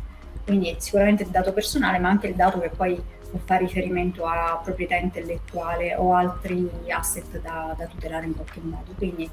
Quindi 0.43 0.75
sicuramente 0.79 1.21
il 1.21 1.29
dato 1.29 1.53
personale, 1.53 1.99
ma 1.99 2.09
anche 2.09 2.25
il 2.25 2.33
dato 2.33 2.59
che 2.59 2.71
poi 2.75 2.99
fa 3.45 3.57
riferimento 3.57 4.25
a 4.25 4.59
proprietà 4.63 4.95
intellettuale 4.95 5.93
o 5.95 6.15
altri 6.15 6.67
asset 6.87 7.39
da, 7.41 7.75
da 7.77 7.85
tutelare 7.85 8.25
in 8.25 8.33
qualche 8.33 8.59
modo. 8.59 8.93
Quindi 8.97 9.29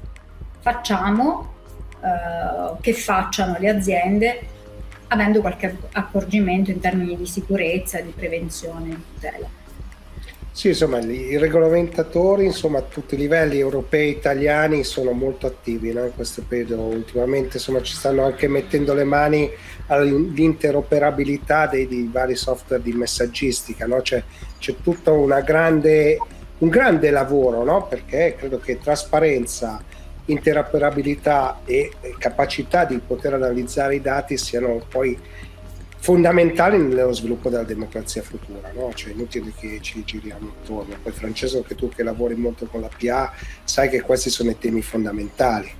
facciamo 0.59 1.53
eh, 1.99 2.77
che 2.79 2.93
facciano 2.93 3.55
le 3.57 3.69
aziende 3.69 4.59
avendo 5.11 5.41
qualche 5.41 5.77
accorgimento 5.91 6.71
in 6.71 6.79
termini 6.79 7.17
di 7.17 7.25
sicurezza, 7.25 7.99
di 7.99 8.13
prevenzione, 8.15 8.89
di 8.89 9.03
tutela. 9.13 9.59
Sì, 10.53 10.69
insomma, 10.69 10.99
i 10.99 11.37
regolamentatori 11.37 12.45
insomma, 12.45 12.79
a 12.79 12.81
tutti 12.81 13.15
i 13.15 13.17
livelli 13.17 13.57
europei 13.57 14.07
e 14.07 14.11
italiani 14.11 14.83
sono 14.83 15.11
molto 15.11 15.47
attivi 15.47 15.93
no? 15.93 16.03
in 16.03 16.11
questo 16.13 16.43
periodo. 16.45 16.81
Ultimamente 16.83 17.57
insomma, 17.57 17.81
ci 17.81 17.93
stanno 17.93 18.25
anche 18.25 18.47
mettendo 18.47 18.93
le 18.93 19.05
mani 19.05 19.49
all'interoperabilità 19.87 21.67
dei, 21.67 21.87
dei 21.87 22.09
vari 22.11 22.35
software 22.35 22.83
di 22.83 22.91
messaggistica. 22.91 23.85
No? 23.87 24.01
C'è, 24.01 24.21
c'è 24.59 24.75
tutto 24.81 25.25
grande, 25.43 26.17
un 26.59 26.69
grande 26.69 27.09
lavoro 27.11 27.63
no? 27.63 27.87
perché 27.87 28.35
credo 28.37 28.59
che 28.59 28.77
trasparenza, 28.77 29.81
interoperabilità 30.25 31.61
e 31.65 31.91
capacità 32.17 32.85
di 32.85 32.99
poter 32.99 33.33
analizzare 33.33 33.95
i 33.95 34.01
dati 34.01 34.37
siano 34.37 34.81
poi 34.87 35.17
fondamentali 35.97 36.77
nello 36.79 37.13
sviluppo 37.13 37.49
della 37.49 37.63
democrazia 37.63 38.23
futura, 38.23 38.71
no? 38.73 38.91
cioè 38.93 39.11
inutile 39.11 39.53
che 39.55 39.79
ci 39.81 40.03
giriamo 40.03 40.51
intorno. 40.59 40.95
Poi 41.01 41.11
Francesco, 41.11 41.57
anche 41.57 41.75
tu 41.75 41.89
che 41.89 42.01
lavori 42.01 42.35
molto 42.35 42.65
con 42.65 42.81
la 42.81 42.89
PA, 42.89 43.31
sai 43.63 43.87
che 43.89 44.01
questi 44.01 44.31
sono 44.31 44.49
i 44.49 44.57
temi 44.57 44.81
fondamentali. 44.81 45.71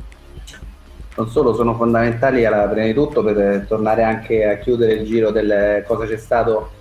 Non 1.15 1.27
solo 1.27 1.56
sono 1.56 1.75
fondamentali, 1.75 2.43
prima 2.43 2.86
di 2.86 2.93
tutto 2.93 3.23
per 3.23 3.65
tornare 3.67 4.04
anche 4.04 4.45
a 4.45 4.58
chiudere 4.58 4.93
il 4.93 5.06
giro 5.06 5.32
del 5.32 5.84
cosa 5.86 6.06
c'è 6.06 6.17
stato 6.17 6.80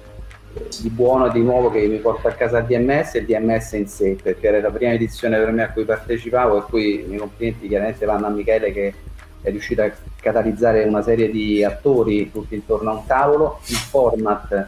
di 0.81 0.91
buono 0.91 1.29
e 1.29 1.33
di 1.33 1.43
nuovo 1.43 1.71
che 1.71 1.87
mi 1.87 1.99
porta 1.99 2.29
a 2.29 2.33
casa 2.33 2.59
il 2.59 2.67
DMS 2.67 3.15
e 3.15 3.19
il 3.21 3.27
DMS 3.27 3.73
in 3.73 3.87
sé, 3.87 4.17
perché 4.21 4.49
era 4.49 4.61
la 4.61 4.71
prima 4.71 4.93
edizione 4.93 5.39
per 5.39 5.53
me 5.53 5.63
a 5.63 5.71
cui 5.71 5.85
partecipavo 5.85 6.59
e 6.59 6.63
qui 6.69 7.01
i 7.01 7.05
miei 7.07 7.19
complimenti 7.19 7.69
chiaramente 7.69 8.05
vanno 8.05 8.27
a 8.27 8.31
Michele 8.31 8.73
che 8.73 8.95
è 9.43 9.51
riuscito 9.51 9.83
a 9.83 9.91
catalizzare 10.21 10.85
una 10.85 11.03
serie 11.03 11.31
di 11.31 11.65
attori 11.65 12.31
tutti 12.31 12.55
intorno 12.55 12.91
a 12.91 12.95
un 12.95 13.07
tavolo, 13.07 13.61
il 13.67 13.77
format 13.77 14.67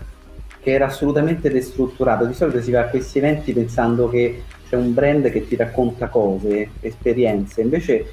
che 0.63 0.71
era 0.71 0.87
assolutamente 0.87 1.51
destrutturato, 1.51 2.25
di 2.25 2.35
solito 2.35 2.63
si 2.63 2.71
va 2.71 2.83
a 2.83 2.89
questi 2.89 3.19
eventi 3.19 3.53
pensando 3.53 4.09
che 4.09 4.45
c'è 4.69 4.77
un 4.77 4.95
brand 4.95 5.29
che 5.31 5.47
ti 5.47 5.57
racconta 5.57 6.07
cose, 6.07 6.71
esperienze, 6.81 7.63
invece 7.63 8.07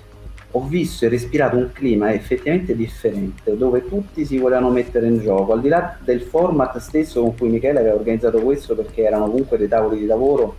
ho 0.51 0.67
visto 0.67 1.05
e 1.05 1.09
respirato 1.09 1.57
un 1.57 1.71
clima 1.71 2.11
effettivamente 2.13 2.75
differente, 2.75 3.55
dove 3.55 3.87
tutti 3.87 4.25
si 4.25 4.37
volevano 4.37 4.71
mettere 4.71 5.07
in 5.07 5.19
gioco, 5.19 5.53
al 5.53 5.61
di 5.61 5.67
là 5.67 5.97
del 6.03 6.21
format 6.21 6.77
stesso 6.77 7.21
con 7.21 7.35
cui 7.35 7.49
Michele 7.49 7.79
aveva 7.79 7.95
organizzato 7.95 8.39
questo, 8.39 8.75
perché 8.75 9.03
erano 9.03 9.25
comunque 9.29 9.57
dei 9.57 9.67
tavoli 9.67 9.99
di 9.99 10.05
lavoro 10.05 10.55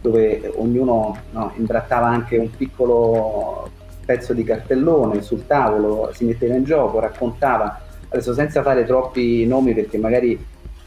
dove 0.00 0.52
ognuno 0.56 1.16
no, 1.32 1.52
imbrattava 1.56 2.06
anche 2.06 2.36
un 2.36 2.50
piccolo 2.54 3.68
pezzo 4.04 4.32
di 4.32 4.44
cartellone 4.44 5.20
sul 5.22 5.46
tavolo, 5.46 6.10
si 6.14 6.24
metteva 6.24 6.54
in 6.54 6.62
gioco, 6.62 7.00
raccontava, 7.00 7.80
adesso 8.08 8.32
senza 8.32 8.62
fare 8.62 8.84
troppi 8.84 9.44
nomi 9.46 9.74
perché 9.74 9.98
magari 9.98 10.38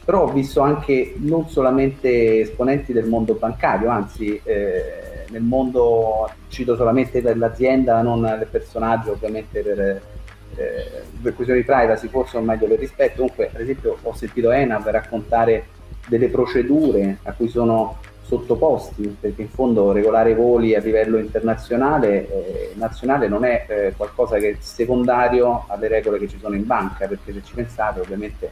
però 0.06 0.24
ho 0.24 0.32
visto 0.32 0.62
anche 0.62 1.14
non 1.18 1.50
solamente 1.50 2.40
esponenti 2.40 2.94
del 2.94 3.06
mondo 3.06 3.36
bancario, 3.36 3.90
anzi 3.90 4.40
eh, 4.44 5.09
nel 5.30 5.42
mondo, 5.42 6.30
cito 6.50 6.76
solamente 6.76 7.22
per 7.22 7.38
l'azienda, 7.38 8.02
non 8.02 8.24
il 8.40 8.48
personaggio 8.50 9.12
ovviamente 9.12 9.62
per, 9.62 9.80
eh, 9.80 11.04
per 11.22 11.34
questioni 11.34 11.62
di 11.62 11.66
privacy, 11.66 12.08
forse 12.08 12.38
o 12.38 12.42
meglio 12.42 12.68
per 12.68 12.80
rispetto, 12.80 13.18
comunque 13.18 13.50
per 13.52 13.62
esempio 13.62 13.98
ho 14.02 14.14
sentito 14.14 14.52
Enav 14.52 14.88
raccontare 14.88 15.68
delle 16.08 16.30
procedure 16.30 17.20
a 17.24 17.34
cui 17.34 17.48
sono 17.48 17.98
sottoposti, 18.22 19.18
perché 19.20 19.42
in 19.42 19.50
fondo 19.50 19.92
regolare 19.92 20.36
voli 20.36 20.76
a 20.76 20.80
livello 20.80 21.18
internazionale 21.18 22.28
eh, 22.30 22.74
nazionale 22.76 23.28
non 23.28 23.44
è 23.44 23.66
eh, 23.68 23.94
qualcosa 23.98 24.38
che 24.38 24.50
è 24.52 24.56
secondario 24.60 25.66
alle 25.68 25.88
regole 25.88 26.20
che 26.20 26.28
ci 26.28 26.38
sono 26.40 26.56
in 26.56 26.66
banca, 26.66 27.08
perché 27.08 27.34
se 27.34 27.42
ci 27.44 27.54
pensate 27.56 28.00
ovviamente 28.00 28.52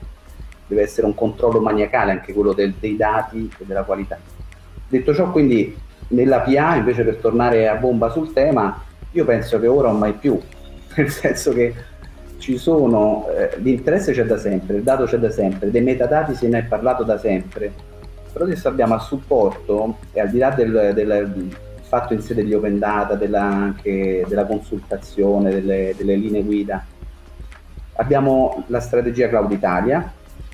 deve 0.65 0.81
essere 0.81 1.05
un 1.05 1.13
controllo 1.13 1.61
maniacale 1.61 2.11
anche 2.11 2.33
quello 2.33 2.53
del, 2.53 2.73
dei 2.79 2.95
dati 2.95 3.49
e 3.57 3.65
della 3.65 3.83
qualità. 3.83 4.17
Detto 4.87 5.13
ciò, 5.13 5.31
quindi 5.31 5.77
nella 6.09 6.39
PA, 6.39 6.75
invece 6.75 7.03
per 7.03 7.17
tornare 7.17 7.67
a 7.67 7.75
bomba 7.75 8.09
sul 8.09 8.33
tema, 8.33 8.81
io 9.11 9.25
penso 9.25 9.59
che 9.59 9.67
ora 9.67 9.89
o 9.89 9.93
mai 9.93 10.13
più, 10.13 10.39
nel 10.95 11.09
senso 11.09 11.51
che 11.51 11.73
ci 12.37 12.57
sono, 12.57 13.27
eh, 13.29 13.57
l'interesse 13.57 14.13
c'è 14.13 14.23
da 14.23 14.37
sempre, 14.37 14.77
il 14.77 14.83
dato 14.83 15.05
c'è 15.05 15.17
da 15.17 15.31
sempre, 15.31 15.71
dei 15.71 15.81
metadati 15.81 16.35
se 16.35 16.47
ne 16.47 16.59
è 16.59 16.63
parlato 16.63 17.03
da 17.03 17.17
sempre, 17.17 17.71
però 18.31 18.45
adesso 18.45 18.67
abbiamo 18.67 18.93
a 18.93 18.99
supporto, 18.99 19.97
e 20.13 20.19
al 20.19 20.29
di 20.29 20.37
là 20.37 20.51
del, 20.51 20.91
del 20.93 21.55
fatto 21.81 22.13
in 22.13 22.21
sede 22.21 22.43
di 22.43 22.53
open 22.53 22.77
data, 22.77 23.15
della, 23.15 23.41
anche 23.43 24.23
della 24.27 24.45
consultazione, 24.45 25.49
delle, 25.49 25.93
delle 25.97 26.15
linee 26.15 26.43
guida, 26.43 26.85
abbiamo 27.93 28.63
la 28.67 28.79
strategia 28.79 29.27
Cloud 29.27 29.51
Italia, 29.51 30.11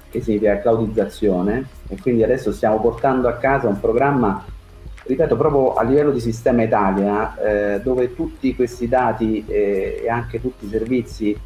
che 0.09 0.21
significa 0.21 0.59
cloudizzazione, 0.59 1.65
e 1.89 1.99
quindi 1.99 2.23
adesso 2.23 2.51
stiamo 2.51 2.79
portando 2.79 3.27
a 3.27 3.33
casa 3.33 3.67
un 3.67 3.79
programma 3.79 4.45
ripeto, 5.03 5.35
proprio 5.35 5.73
a 5.73 5.83
livello 5.83 6.11
di 6.11 6.19
sistema 6.19 6.63
Italia, 6.63 7.35
eh, 7.37 7.81
dove 7.81 8.15
tutti 8.15 8.55
questi 8.55 8.87
dati 8.87 9.43
eh, 9.47 10.01
e 10.03 10.09
anche 10.09 10.39
tutti 10.39 10.65
i 10.65 10.69
servizi 10.69 11.37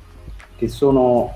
che 0.56 0.68
sono 0.68 1.36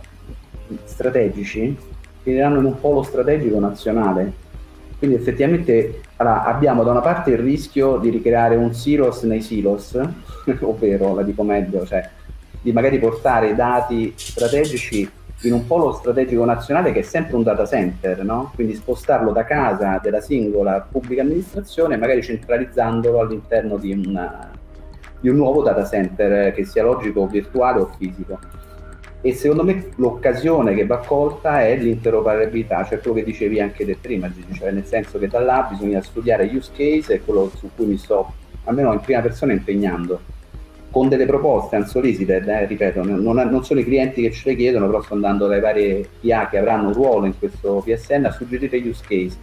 strategici 0.85 1.77
finiranno 2.21 2.59
in 2.59 2.65
un 2.65 2.79
polo 2.79 3.03
strategico 3.03 3.59
nazionale. 3.59 4.49
Quindi 4.97 5.17
effettivamente 5.17 6.01
allora, 6.17 6.43
abbiamo 6.45 6.83
da 6.83 6.91
una 6.91 7.01
parte 7.01 7.31
il 7.31 7.39
rischio 7.39 7.97
di 7.97 8.09
ricreare 8.09 8.55
un 8.55 8.73
silos 8.73 9.23
nei 9.23 9.41
silos, 9.41 9.97
ovvero, 10.61 11.15
la 11.15 11.23
dico 11.23 11.41
meglio, 11.43 11.85
cioè 11.85 12.07
di 12.61 12.71
magari 12.71 12.99
portare 12.99 13.55
dati 13.55 14.13
strategici 14.15 15.09
in 15.43 15.53
un 15.53 15.65
polo 15.65 15.91
strategico 15.93 16.45
nazionale 16.45 16.91
che 16.91 16.99
è 16.99 17.03
sempre 17.03 17.35
un 17.35 17.43
data 17.43 17.65
center, 17.65 18.23
no? 18.23 18.51
quindi 18.53 18.75
spostarlo 18.75 19.31
da 19.31 19.43
casa 19.43 19.99
della 20.01 20.21
singola 20.21 20.85
pubblica 20.89 21.23
amministrazione, 21.23 21.97
magari 21.97 22.21
centralizzandolo 22.21 23.19
all'interno 23.19 23.77
di, 23.77 23.91
una, 23.91 24.51
di 25.19 25.29
un 25.29 25.37
nuovo 25.37 25.63
data 25.63 25.85
center 25.85 26.53
che 26.53 26.63
sia 26.65 26.83
logico, 26.83 27.25
virtuale 27.25 27.81
o 27.81 27.89
fisico. 27.97 28.39
E 29.23 29.33
secondo 29.33 29.63
me 29.63 29.89
l'occasione 29.97 30.73
che 30.73 30.85
va 30.85 30.97
colta 30.97 31.61
è 31.61 31.75
l'interoperabilità, 31.75 32.83
cioè 32.85 32.99
quello 32.99 33.17
che 33.17 33.23
dicevi 33.23 33.59
anche 33.59 33.85
te 33.85 33.97
prima, 33.99 34.31
cioè 34.53 34.71
nel 34.71 34.85
senso 34.85 35.19
che 35.19 35.27
da 35.27 35.39
là 35.39 35.67
bisogna 35.69 36.01
studiare 36.01 36.49
use 36.51 36.71
case 36.75 37.13
e 37.13 37.21
quello 37.23 37.51
su 37.55 37.69
cui 37.75 37.85
mi 37.85 37.97
sto, 37.97 38.33
almeno 38.65 38.93
in 38.93 38.99
prima 38.99 39.21
persona, 39.21 39.53
impegnando 39.53 40.39
con 40.91 41.07
delle 41.07 41.25
proposte 41.25 41.77
unsolicited, 41.77 42.47
eh, 42.47 42.65
ripeto, 42.65 43.01
non, 43.03 43.21
non, 43.21 43.63
sono 43.63 43.79
i 43.79 43.85
clienti 43.85 44.21
che 44.21 44.31
ce 44.31 44.49
le 44.49 44.55
chiedono, 44.57 44.87
però 44.87 45.01
sto 45.01 45.13
andando 45.13 45.47
dai 45.47 45.61
vari 45.61 46.05
PA 46.21 46.49
che 46.49 46.57
avranno 46.57 46.87
un 46.87 46.93
ruolo 46.93 47.25
in 47.25 47.39
questo 47.39 47.81
PSN 47.83 48.25
a 48.25 48.31
suggerire 48.31 48.77
use 48.77 49.01
case. 49.07 49.37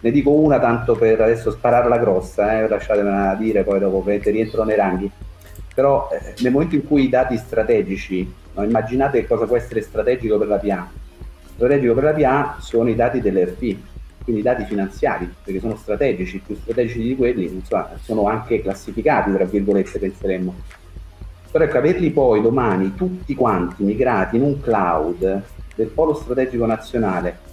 Ne 0.00 0.10
dico 0.10 0.30
una 0.30 0.58
tanto 0.58 0.96
per 0.96 1.20
adesso 1.20 1.52
spararla 1.52 1.98
grossa, 1.98 2.58
eh, 2.58 2.68
lasciatemela 2.68 3.36
dire, 3.36 3.62
poi 3.62 3.78
dopo 3.78 4.02
rientro 4.04 4.64
nei 4.64 4.74
ranghi. 4.74 5.08
Però 5.72 6.08
eh, 6.10 6.34
nel 6.40 6.50
momento 6.50 6.74
in 6.74 6.84
cui 6.84 7.04
i 7.04 7.08
dati 7.08 7.36
strategici, 7.36 8.30
no, 8.54 8.64
immaginate 8.64 9.24
cosa 9.24 9.46
può 9.46 9.56
essere 9.56 9.82
strategico 9.82 10.36
per 10.36 10.48
la 10.48 10.58
PA. 10.58 10.90
Strategico 11.54 11.94
per 11.94 12.04
la 12.04 12.12
PA 12.12 12.56
sono 12.58 12.88
i 12.88 12.96
dati 12.96 13.20
dell'ERP, 13.20 13.76
quindi 14.22 14.40
i 14.40 14.44
dati 14.44 14.64
finanziari, 14.64 15.32
perché 15.42 15.60
sono 15.60 15.76
strategici, 15.76 16.42
più 16.44 16.56
strategici 16.56 17.02
di 17.02 17.16
quelli 17.16 17.44
insomma, 17.46 17.90
sono 18.00 18.26
anche 18.26 18.60
classificati, 18.60 19.32
tra 19.32 19.44
virgolette, 19.44 19.98
penseremmo. 19.98 20.54
Però 21.50 21.64
ecco, 21.64 21.78
averli 21.78 22.10
poi 22.10 22.40
domani 22.40 22.94
tutti 22.94 23.34
quanti 23.34 23.82
migrati 23.82 24.36
in 24.36 24.42
un 24.42 24.60
cloud 24.60 25.42
del 25.74 25.88
polo 25.88 26.14
strategico 26.14 26.64
nazionale 26.66 27.50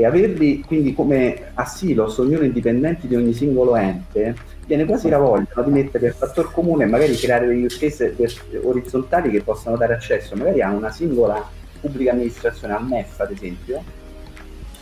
e 0.00 0.04
averli 0.06 0.60
quindi 0.60 0.94
come 0.94 1.50
a 1.54 1.64
silos, 1.64 2.18
ognuno 2.18 2.44
indipendenti 2.44 3.08
di 3.08 3.16
ogni 3.16 3.32
singolo 3.32 3.74
ente, 3.74 4.36
viene 4.64 4.84
quasi 4.84 5.08
la 5.08 5.18
voglia 5.18 5.60
di 5.64 5.70
mettere 5.72 6.06
per 6.06 6.14
fattor 6.14 6.52
comune 6.52 6.84
e 6.84 6.86
magari 6.86 7.16
creare 7.16 7.48
degli 7.48 7.64
use 7.64 8.14
orizzontali 8.62 9.28
che 9.30 9.42
possano 9.42 9.76
dare 9.76 9.94
accesso 9.94 10.36
magari 10.36 10.62
a 10.62 10.70
una 10.70 10.92
singola 10.92 11.44
pubblica 11.80 12.12
amministrazione, 12.12 12.74
al 12.74 12.86
MEF 12.86 13.18
ad 13.18 13.32
esempio, 13.32 13.82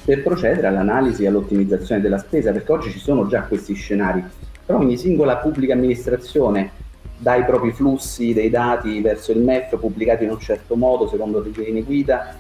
per 0.07 0.23
procedere 0.23 0.69
all'analisi 0.69 1.25
e 1.25 1.27
all'ottimizzazione 1.27 2.01
della 2.01 2.19
spesa, 2.19 2.53
perché 2.53 2.71
oggi 2.71 2.90
ci 2.92 3.01
sono 3.01 3.27
già 3.27 3.42
questi 3.42 3.75
scenari, 3.75 4.23
però 4.64 4.79
ogni 4.79 4.97
singola 4.97 5.38
pubblica 5.38 5.73
amministrazione 5.73 6.71
dà 7.19 7.35
i 7.35 7.45
propri 7.45 7.73
flussi 7.73 8.33
dei 8.33 8.49
dati 8.49 9.01
verso 9.01 9.33
il 9.33 9.40
MEF 9.40 9.77
pubblicati 9.77 10.23
in 10.23 10.31
un 10.31 10.38
certo 10.38 10.77
modo, 10.77 11.09
secondo 11.09 11.40
le 11.40 11.51
linee 11.53 11.83
guida, 11.83 12.37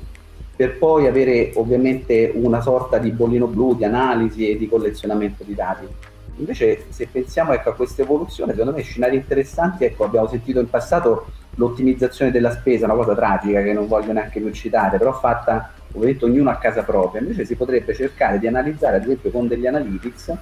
per 0.54 0.78
poi 0.78 1.08
avere 1.08 1.50
ovviamente 1.56 2.30
una 2.34 2.60
sorta 2.60 2.98
di 2.98 3.10
bollino 3.10 3.48
blu 3.48 3.74
di 3.74 3.84
analisi 3.84 4.48
e 4.48 4.56
di 4.56 4.68
collezionamento 4.68 5.42
di 5.42 5.54
dati. 5.54 5.86
Invece 6.36 6.84
se 6.90 7.08
pensiamo 7.10 7.52
ecco, 7.52 7.70
a 7.70 7.74
questa 7.74 8.02
evoluzione, 8.02 8.52
secondo 8.52 8.76
me 8.76 8.82
scenari 8.82 9.16
interessanti, 9.16 9.84
ecco, 9.84 10.04
abbiamo 10.04 10.28
sentito 10.28 10.60
in 10.60 10.70
passato 10.70 11.26
l'ottimizzazione 11.56 12.30
della 12.30 12.50
spesa, 12.52 12.86
una 12.86 12.94
cosa 12.94 13.14
tragica 13.14 13.62
che 13.62 13.72
non 13.72 13.86
voglio 13.86 14.12
neanche 14.12 14.40
più 14.40 14.50
citare, 14.52 14.96
però 14.98 15.12
fatta 15.12 15.72
ovviamente 15.92 16.24
ognuno 16.24 16.50
a 16.50 16.56
casa 16.56 16.82
propria, 16.82 17.20
invece 17.20 17.44
si 17.44 17.54
potrebbe 17.56 17.94
cercare 17.94 18.38
di 18.38 18.46
analizzare 18.46 18.96
ad 18.96 19.04
esempio 19.04 19.30
con 19.30 19.48
degli 19.48 19.66
analytics 19.66 20.34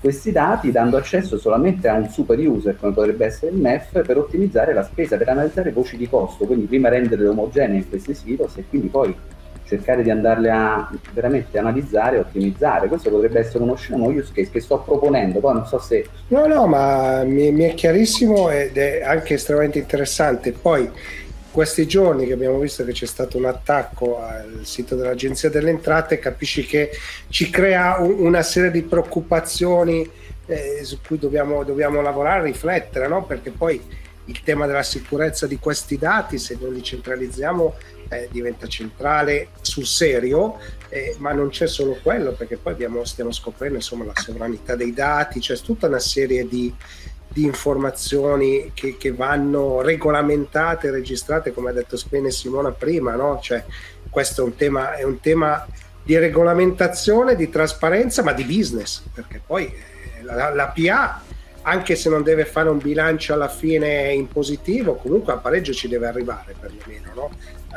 questi 0.00 0.30
dati 0.30 0.70
dando 0.70 0.96
accesso 0.96 1.38
solamente 1.38 1.88
a 1.88 1.94
un 1.94 2.08
super 2.08 2.38
user 2.38 2.76
come 2.78 2.92
potrebbe 2.92 3.26
essere 3.26 3.50
il 3.50 3.58
MEF 3.58 4.04
per 4.04 4.16
ottimizzare 4.16 4.72
la 4.72 4.84
spesa, 4.84 5.16
per 5.16 5.28
analizzare 5.28 5.72
voci 5.72 5.96
di 5.96 6.08
costo, 6.08 6.46
quindi 6.46 6.66
prima 6.66 6.88
rendere 6.88 7.26
omogenee 7.26 7.78
in 7.78 7.88
questi 7.88 8.14
silos 8.14 8.56
e 8.56 8.64
quindi 8.68 8.88
poi 8.88 9.14
cercare 9.68 10.02
di 10.02 10.10
andarle 10.10 10.50
a 10.50 10.90
veramente 11.12 11.58
analizzare 11.58 12.16
e 12.16 12.20
ottimizzare. 12.20 12.88
Questo 12.88 13.10
potrebbe 13.10 13.40
essere 13.40 13.62
uno 13.62 13.74
sceno 13.74 14.06
use 14.06 14.32
case 14.32 14.50
che 14.50 14.60
sto 14.60 14.78
proponendo, 14.80 15.40
poi 15.40 15.54
non 15.54 15.66
so 15.66 15.78
se... 15.78 16.06
No, 16.28 16.46
no, 16.46 16.66
ma 16.66 17.22
mi, 17.24 17.52
mi 17.52 17.64
è 17.64 17.74
chiarissimo 17.74 18.50
ed 18.50 18.78
è 18.78 19.02
anche 19.02 19.34
estremamente 19.34 19.78
interessante. 19.78 20.52
Poi 20.52 20.90
questi 21.50 21.86
giorni 21.86 22.26
che 22.26 22.32
abbiamo 22.32 22.58
visto 22.58 22.84
che 22.84 22.92
c'è 22.92 23.06
stato 23.06 23.36
un 23.36 23.44
attacco 23.44 24.20
al 24.22 24.60
sito 24.62 24.94
dell'Agenzia 24.94 25.50
delle 25.50 25.70
Entrate, 25.70 26.18
capisci 26.18 26.64
che 26.64 26.90
ci 27.28 27.50
crea 27.50 27.98
un, 27.98 28.14
una 28.20 28.42
serie 28.42 28.70
di 28.70 28.82
preoccupazioni 28.82 30.08
eh, 30.46 30.80
su 30.82 30.98
cui 31.06 31.18
dobbiamo, 31.18 31.62
dobbiamo 31.62 32.00
lavorare, 32.00 32.44
riflettere, 32.44 33.06
no? 33.06 33.24
perché 33.24 33.50
poi 33.50 33.82
il 34.24 34.42
tema 34.42 34.66
della 34.66 34.82
sicurezza 34.82 35.46
di 35.46 35.58
questi 35.58 35.98
dati, 35.98 36.38
se 36.38 36.56
non 36.60 36.72
li 36.72 36.82
centralizziamo, 36.82 37.74
eh, 38.08 38.28
diventa 38.30 38.66
centrale 38.66 39.48
sul 39.60 39.86
serio, 39.86 40.58
eh, 40.88 41.16
ma 41.18 41.32
non 41.32 41.50
c'è 41.50 41.66
solo 41.66 41.98
quello, 42.02 42.32
perché 42.32 42.56
poi 42.56 42.72
abbiamo, 42.72 43.04
stiamo 43.04 43.32
scoprendo 43.32 43.76
insomma, 43.76 44.04
la 44.04 44.12
sovranità 44.14 44.74
dei 44.74 44.92
dati, 44.92 45.40
c'è 45.40 45.56
tutta 45.58 45.86
una 45.86 45.98
serie 45.98 46.46
di, 46.46 46.72
di 47.28 47.44
informazioni 47.44 48.70
che, 48.74 48.96
che, 48.96 49.12
vanno 49.12 49.80
regolamentate, 49.82 50.90
registrate, 50.90 51.52
come 51.52 51.70
ha 51.70 51.74
detto 51.74 51.98
bene 52.08 52.30
Simona 52.30 52.70
prima, 52.70 53.14
no? 53.14 53.38
cioè, 53.42 53.64
questo 54.08 54.42
è 54.42 54.44
un, 54.44 54.56
tema, 54.56 54.94
è 54.94 55.02
un 55.02 55.20
tema 55.20 55.66
di 56.02 56.16
regolamentazione, 56.16 57.36
di 57.36 57.50
trasparenza, 57.50 58.22
ma 58.22 58.32
di 58.32 58.44
business, 58.44 59.02
perché 59.12 59.42
poi 59.44 59.66
eh, 59.66 60.22
la, 60.22 60.54
la 60.54 60.68
PA 60.68 61.22
anche 61.62 61.96
se 61.96 62.08
non 62.08 62.22
deve 62.22 62.46
fare 62.46 62.70
un 62.70 62.78
bilancio 62.78 63.34
alla 63.34 63.48
fine 63.48 64.10
in 64.14 64.26
positivo, 64.26 64.94
comunque 64.94 65.34
a 65.34 65.36
pareggio 65.36 65.74
ci 65.74 65.86
deve 65.86 66.06
arrivare 66.06 66.54
perlomeno, 66.58 67.10
no? 67.14 67.30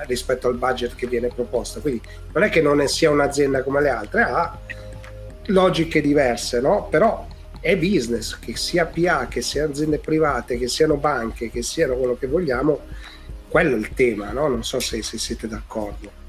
Rispetto 0.08 0.48
al 0.48 0.56
budget 0.56 0.96
che 0.96 1.08
viene 1.08 1.28
proposto. 1.28 1.82
Quindi 1.82 2.02
non 2.34 2.44
è 2.44 2.50
che 2.50 2.62
non 2.62 2.86
sia 2.88 3.10
un'azienda 3.10 3.64
come 3.64 3.82
le 3.82 3.90
altre, 3.90 4.22
ha 4.22 4.58
logiche 5.46 6.02
diverse, 6.02 6.60
no? 6.62 6.88
Però 6.90 7.28
è 7.60 7.78
business, 7.78 8.40
che 8.40 8.56
sia 8.56 8.86
PA, 8.86 9.28
che 9.28 9.42
sia 9.42 9.66
aziende 9.66 10.00
private, 10.00 10.58
che 10.58 10.68
siano 10.68 10.96
banche, 10.96 11.52
che 11.52 11.62
siano 11.62 11.96
quello 11.96 12.18
che 12.18 12.28
vogliamo, 12.28 12.80
quello 13.48 13.76
è 13.76 13.80
il 13.80 13.94
tema, 13.94 14.32
no? 14.32 14.48
Non 14.48 14.64
so 14.64 14.80
se, 14.80 15.04
se 15.04 15.18
siete 15.18 15.48
d'accordo. 15.48 16.20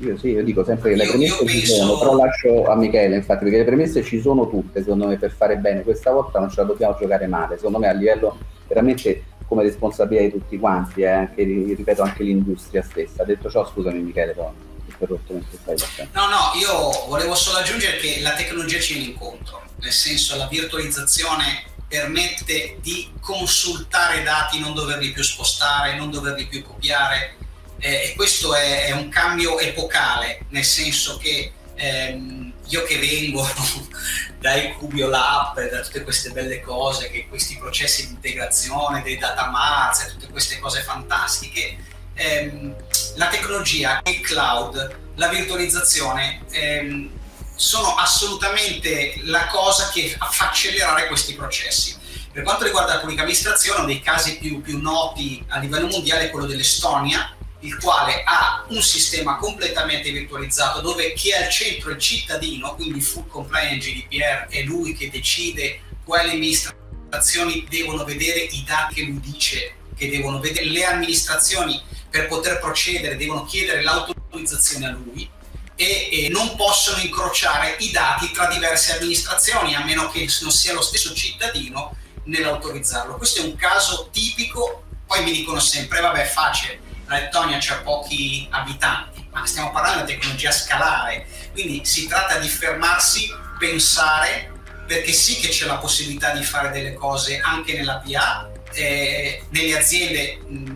Io 0.00 0.18
sì, 0.18 0.30
io 0.30 0.42
dico 0.42 0.64
sempre 0.64 0.90
che 0.90 0.96
le 0.96 1.06
premesse 1.06 1.46
ci 1.46 1.64
sono, 1.64 1.96
però 1.98 2.16
lascio 2.16 2.66
a 2.66 2.76
Michele, 2.76 3.16
infatti, 3.16 3.44
perché 3.44 3.58
le 3.58 3.64
premesse 3.64 4.02
ci 4.02 4.20
sono 4.20 4.50
tutte, 4.50 4.82
secondo 4.82 5.06
me, 5.06 5.16
per 5.16 5.30
fare 5.30 5.56
bene. 5.56 5.82
Questa 5.82 6.10
volta 6.10 6.38
non 6.38 6.50
ce 6.50 6.60
la 6.60 6.66
dobbiamo 6.66 6.96
giocare 7.00 7.26
male, 7.26 7.56
secondo 7.56 7.78
me 7.78 7.88
a 7.88 7.92
livello 7.92 8.36
veramente 8.66 9.22
come 9.50 9.64
responsabilità 9.64 10.22
di 10.22 10.30
tutti 10.30 10.58
quanti, 10.60 11.00
eh, 11.00 11.08
anche, 11.08 11.42
ripeto 11.42 12.02
anche 12.02 12.22
l'industria 12.22 12.84
stessa. 12.84 13.24
Detto 13.24 13.50
ciò, 13.50 13.68
scusami 13.68 13.98
Michele, 13.98 14.32
però 14.32 14.54
interrotto 14.86 15.32
mentre 15.32 15.58
stai 15.60 16.08
No, 16.12 16.28
no, 16.28 16.52
io 16.54 17.06
volevo 17.08 17.34
solo 17.34 17.58
aggiungere 17.58 17.96
che 17.96 18.20
la 18.20 18.34
tecnologia 18.34 18.78
ci 18.78 18.94
viene 18.94 19.08
incontro, 19.08 19.60
nel 19.80 19.90
senso 19.90 20.36
la 20.36 20.46
virtualizzazione 20.46 21.64
permette 21.88 22.76
di 22.80 23.10
consultare 23.20 24.22
dati, 24.22 24.60
non 24.60 24.72
doverli 24.72 25.10
più 25.10 25.24
spostare, 25.24 25.96
non 25.96 26.12
doverli 26.12 26.46
più 26.46 26.62
copiare 26.62 27.34
eh, 27.80 28.04
e 28.04 28.12
questo 28.14 28.54
è, 28.54 28.84
è, 28.84 28.92
un 28.92 29.08
cambio 29.08 29.58
epocale, 29.58 30.42
nel 30.50 30.62
senso 30.62 31.16
che 31.16 31.50
ehm, 31.80 32.52
io 32.66 32.82
che 32.84 32.98
vengo 32.98 33.48
dai 34.38 34.72
Cubio 34.74 35.08
Lab, 35.08 35.68
da 35.68 35.80
tutte 35.80 36.02
queste 36.02 36.30
belle 36.30 36.60
cose, 36.60 37.10
che 37.10 37.26
questi 37.28 37.56
processi 37.56 38.06
di 38.06 38.12
integrazione, 38.12 39.02
dei 39.02 39.18
data 39.18 39.48
marts, 39.48 40.12
tutte 40.12 40.28
queste 40.28 40.58
cose 40.58 40.82
fantastiche, 40.82 41.78
ehm, 42.14 42.74
la 43.16 43.28
tecnologia, 43.28 44.00
il 44.04 44.20
cloud, 44.20 44.98
la 45.16 45.28
virtualizzazione 45.28 46.42
ehm, 46.50 47.10
sono 47.54 47.94
assolutamente 47.96 49.20
la 49.24 49.46
cosa 49.46 49.90
che 49.90 50.16
fa 50.18 50.48
accelerare 50.48 51.08
questi 51.08 51.34
processi. 51.34 51.98
Per 52.32 52.44
quanto 52.44 52.64
riguarda 52.64 52.94
la 52.94 53.00
pubblica 53.00 53.22
amministrazione, 53.22 53.78
uno 53.80 53.88
dei 53.88 54.00
casi 54.00 54.38
più, 54.38 54.60
più 54.60 54.80
noti 54.80 55.44
a 55.48 55.58
livello 55.58 55.88
mondiale 55.88 56.26
è 56.26 56.30
quello 56.30 56.46
dell'Estonia, 56.46 57.34
il 57.60 57.76
quale 57.78 58.22
ha 58.24 58.64
un 58.68 58.82
sistema 58.82 59.36
completamente 59.36 60.10
virtualizzato 60.10 60.80
dove 60.80 61.12
chi 61.12 61.30
è 61.30 61.44
al 61.44 61.50
centro 61.50 61.90
è 61.90 61.94
il 61.94 62.00
cittadino, 62.00 62.74
quindi 62.74 63.00
full 63.00 63.26
compliant 63.26 63.82
GDPR, 63.82 64.46
è 64.48 64.62
lui 64.62 64.94
che 64.94 65.10
decide 65.10 65.80
quali 66.04 66.30
amministrazioni 66.30 67.66
devono 67.68 68.04
vedere 68.04 68.40
i 68.40 68.64
dati 68.64 68.94
che 68.94 69.02
lui 69.02 69.20
dice 69.20 69.74
che 69.94 70.08
devono 70.08 70.40
vedere. 70.40 70.66
Le 70.66 70.84
amministrazioni 70.84 71.80
per 72.08 72.28
poter 72.28 72.60
procedere 72.60 73.16
devono 73.16 73.44
chiedere 73.44 73.82
l'autorizzazione 73.82 74.86
a 74.86 74.90
lui 74.90 75.28
e, 75.76 76.08
e 76.10 76.28
non 76.30 76.56
possono 76.56 77.02
incrociare 77.02 77.76
i 77.80 77.90
dati 77.90 78.30
tra 78.30 78.46
diverse 78.46 78.96
amministrazioni 78.96 79.74
a 79.74 79.84
meno 79.84 80.08
che 80.08 80.26
non 80.40 80.50
sia 80.50 80.72
lo 80.72 80.82
stesso 80.82 81.12
cittadino 81.12 81.94
nell'autorizzarlo. 82.24 83.16
Questo 83.16 83.40
è 83.40 83.44
un 83.44 83.56
caso 83.56 84.08
tipico, 84.10 84.84
poi 85.06 85.22
mi 85.24 85.32
dicono 85.32 85.60
sempre, 85.60 86.00
vabbè, 86.00 86.24
facile 86.24 86.88
la 87.10 87.18
Lettonia 87.18 87.58
c'ha 87.60 87.78
pochi 87.78 88.46
abitanti, 88.50 89.26
ma 89.32 89.44
stiamo 89.44 89.72
parlando 89.72 90.04
di 90.04 90.12
tecnologia 90.12 90.52
scalare, 90.52 91.26
quindi 91.52 91.84
si 91.84 92.06
tratta 92.06 92.38
di 92.38 92.46
fermarsi, 92.48 93.28
pensare, 93.58 94.52
perché 94.86 95.12
sì 95.12 95.40
che 95.40 95.48
c'è 95.48 95.66
la 95.66 95.78
possibilità 95.78 96.32
di 96.32 96.44
fare 96.44 96.70
delle 96.70 96.94
cose 96.94 97.40
anche 97.40 97.76
nella 97.76 98.00
PA, 98.04 98.48
eh, 98.72 99.42
nelle 99.50 99.76
aziende 99.76 100.38
mh, 100.46 100.72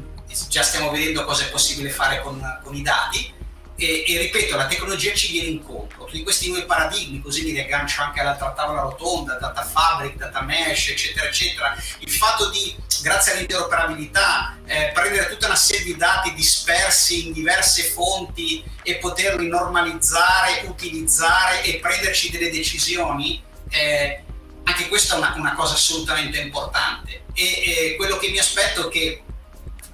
già 0.48 0.64
stiamo 0.64 0.90
vedendo 0.90 1.24
cosa 1.24 1.44
è 1.44 1.50
possibile 1.50 1.88
fare 1.90 2.20
con, 2.20 2.42
con 2.64 2.74
i 2.74 2.82
dati, 2.82 3.32
e, 3.76 4.04
e, 4.06 4.18
ripeto, 4.18 4.56
la 4.56 4.66
tecnologia 4.66 5.12
ci 5.14 5.32
viene 5.32 5.48
incontro. 5.48 6.04
Tutti 6.04 6.22
questi 6.22 6.48
nuovi 6.48 6.64
paradigmi, 6.64 7.20
così 7.20 7.42
mi 7.42 7.50
riaggancio 7.50 8.02
anche 8.02 8.20
all'altra 8.20 8.52
tavola 8.52 8.82
rotonda, 8.82 9.34
data 9.34 9.64
fabric, 9.64 10.16
data 10.16 10.42
mesh, 10.42 10.88
eccetera, 10.88 11.26
eccetera. 11.26 11.76
Il 11.98 12.10
fatto 12.10 12.50
di, 12.50 12.74
grazie 13.02 13.32
all'interoperabilità, 13.32 14.58
eh, 14.64 14.92
prendere 14.94 15.28
tutta 15.28 15.46
una 15.46 15.56
serie 15.56 15.84
di 15.84 15.96
dati 15.96 16.32
dispersi 16.34 17.26
in 17.26 17.32
diverse 17.32 17.82
fonti 17.84 18.62
e 18.84 18.96
poterli 18.96 19.48
normalizzare, 19.48 20.62
utilizzare 20.66 21.62
e 21.64 21.80
prenderci 21.80 22.30
delle 22.30 22.50
decisioni, 22.50 23.42
eh, 23.70 24.22
anche 24.62 24.88
questa 24.88 25.16
è 25.16 25.18
una, 25.18 25.34
una, 25.36 25.54
cosa 25.54 25.74
assolutamente 25.74 26.38
importante. 26.38 27.24
E, 27.34 27.42
e 27.42 27.94
quello 27.96 28.18
che 28.18 28.28
mi 28.28 28.38
aspetto 28.38 28.86
è 28.86 28.90
che 28.90 29.24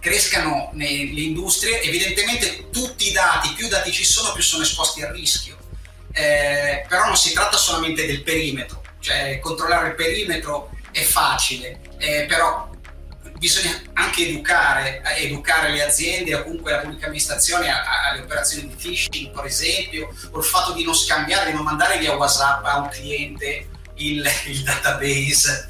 crescano 0.00 0.70
le 0.74 0.86
industrie, 0.86 1.82
evidentemente 1.82 2.70
tutti 2.70 3.08
i 3.08 3.12
dati, 3.12 3.52
più 3.54 3.68
dati 3.68 3.92
ci 3.92 4.04
sono, 4.04 4.32
più 4.32 4.42
sono 4.42 4.62
esposti 4.62 5.02
al 5.02 5.12
rischio. 5.12 5.58
Eh, 6.12 6.84
però 6.88 7.06
non 7.06 7.16
si 7.16 7.32
tratta 7.32 7.56
solamente 7.56 8.04
del 8.04 8.22
perimetro, 8.22 8.82
cioè 8.98 9.38
controllare 9.38 9.90
il 9.90 9.94
perimetro 9.94 10.70
è 10.90 11.02
facile, 11.02 11.80
eh, 11.98 12.26
però 12.26 12.68
bisogna 13.38 13.80
anche 13.94 14.26
educare, 14.26 15.02
educare 15.16 15.70
le 15.70 15.82
aziende 15.82 16.34
o 16.34 16.42
comunque 16.42 16.72
la 16.72 16.78
pubblica 16.78 17.06
amministrazione 17.06 17.70
alle 17.70 18.22
operazioni 18.22 18.68
di 18.68 18.74
phishing, 18.74 19.32
per 19.32 19.46
esempio, 19.46 20.14
o 20.30 20.38
il 20.38 20.44
fatto 20.44 20.72
di 20.72 20.84
non 20.84 20.94
scambiare, 20.94 21.50
di 21.50 21.56
non 21.56 21.64
mandare 21.64 21.98
via 21.98 22.16
WhatsApp 22.16 22.64
a 22.64 22.78
un 22.78 22.88
cliente 22.88 23.68
il, 24.00 24.28
il 24.46 24.62
database 24.62 25.66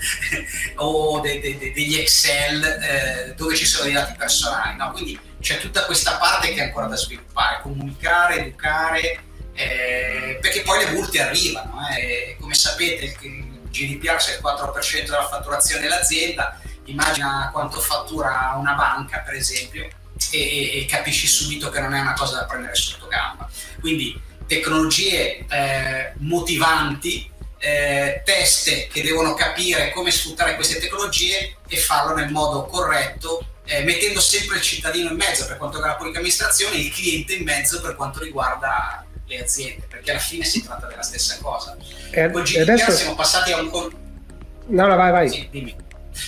o 0.76 1.20
de, 1.20 1.40
de, 1.40 1.58
de, 1.58 1.72
degli 1.72 1.96
Excel 1.96 2.62
eh, 2.64 3.34
dove 3.36 3.56
ci 3.56 3.66
sono 3.66 3.88
i 3.88 3.92
dati 3.92 4.14
personali. 4.16 4.76
No? 4.76 4.90
Quindi 4.92 5.18
c'è 5.40 5.58
tutta 5.58 5.84
questa 5.84 6.16
parte 6.16 6.52
che 6.52 6.60
è 6.60 6.64
ancora 6.64 6.86
da 6.86 6.96
sviluppare, 6.96 7.60
comunicare, 7.62 8.46
educare, 8.46 9.20
eh, 9.54 10.38
perché 10.40 10.62
poi 10.62 10.84
le 10.84 10.92
multe 10.92 11.22
arrivano. 11.22 11.80
Eh. 11.96 12.36
Come 12.40 12.54
sapete 12.54 13.16
il 13.22 13.60
GDPR 13.70 14.20
se 14.20 14.32
il 14.32 14.40
4% 14.42 15.04
della 15.04 15.28
fatturazione 15.28 15.82
dell'azienda, 15.82 16.58
immagina 16.84 17.50
quanto 17.52 17.78
fattura 17.80 18.54
una 18.56 18.72
banca 18.72 19.20
per 19.20 19.34
esempio 19.34 19.88
e, 20.32 20.80
e, 20.80 20.86
capisci 20.86 21.26
subito 21.26 21.70
che 21.70 21.80
non 21.80 21.94
è 21.94 22.00
una 22.00 22.14
cosa 22.14 22.36
da 22.36 22.44
prendere 22.44 22.74
sotto 22.74 23.06
gamba. 23.06 23.48
Quindi 23.80 24.20
tecnologie 24.46 25.46
eh, 25.48 26.12
motivanti, 26.18 27.29
eh, 27.60 28.22
teste 28.24 28.88
che 28.88 29.02
devono 29.02 29.34
capire 29.34 29.92
come 29.92 30.10
sfruttare 30.10 30.54
queste 30.54 30.78
tecnologie 30.78 31.56
e 31.68 31.76
farlo 31.76 32.14
nel 32.14 32.30
modo 32.30 32.64
corretto, 32.64 33.46
eh, 33.66 33.82
mettendo 33.82 34.20
sempre 34.20 34.56
il 34.56 34.62
cittadino 34.62 35.10
in 35.10 35.16
mezzo 35.16 35.46
per 35.46 35.58
quanto 35.58 35.76
riguarda 35.76 35.88
la 35.88 35.96
pubblica 35.96 36.18
amministrazione 36.18 36.76
e 36.76 36.78
il 36.80 36.92
cliente 36.92 37.34
in 37.34 37.44
mezzo 37.44 37.80
per 37.80 37.94
quanto 37.94 38.20
riguarda 38.20 39.04
le 39.26 39.40
aziende, 39.40 39.86
perché 39.88 40.10
alla 40.10 40.20
fine 40.20 40.44
si 40.44 40.64
tratta 40.64 40.86
della 40.86 41.02
stessa 41.02 41.38
cosa. 41.40 41.76
E, 42.10 42.30
Con 42.30 42.42
GDPR 42.42 42.70
adesso... 42.70 42.90
siamo 42.92 43.14
passati 43.14 43.52
a 43.52 43.60
un... 43.60 43.70
Con... 43.70 43.90
No, 44.66 44.86
no, 44.86 44.96
vai, 44.96 45.10
vai. 45.12 45.28
Sì, 45.28 45.48
dimmi. 45.50 45.76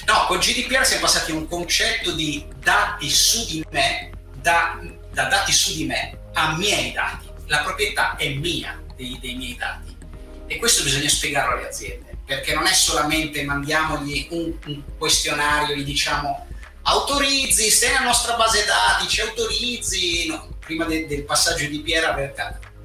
No, 0.07 0.27
con 0.27 0.39
GDPR 0.39 0.85
siamo 0.85 1.03
passati 1.03 1.33
a 1.33 1.35
un 1.35 1.49
concetto 1.49 2.13
di 2.13 2.47
dati 2.59 3.11
su 3.11 3.45
di 3.47 3.65
me, 3.71 4.11
da, 4.37 4.79
da 5.11 5.25
dati 5.25 5.53
su 5.53 5.75
di 5.75 5.85
me 5.87 6.19
a 6.35 6.57
miei 6.57 6.93
dati 6.93 7.29
la 7.47 7.59
proprietà 7.59 8.17
è 8.17 8.29
mia 8.29 8.81
dei, 8.97 9.19
dei 9.21 9.35
miei 9.35 9.57
dati 9.57 9.92
e 10.53 10.59
questo 10.59 10.83
bisogna 10.83 11.09
spiegarlo 11.09 11.57
alle 11.57 11.69
aziende 11.69 12.13
perché 12.25 12.55
non 12.55 12.67
è 12.67 12.73
solamente 12.73 13.43
mandiamogli 13.45 14.29
un, 14.31 14.57
un 14.67 14.83
questionario, 14.97 15.75
gli 15.75 15.85
diciamo 15.85 16.47
autorizzi, 16.83 17.71
stai 17.71 17.91
nella 17.91 18.05
nostra 18.05 18.37
base 18.37 18.65
dati, 18.65 19.09
ci 19.09 19.21
autorizzi. 19.21 20.27
No, 20.29 20.57
prima 20.59 20.85
de, 20.85 21.07
del 21.07 21.25
passaggio 21.25 21.67
di 21.67 21.81
Piera, 21.81 22.17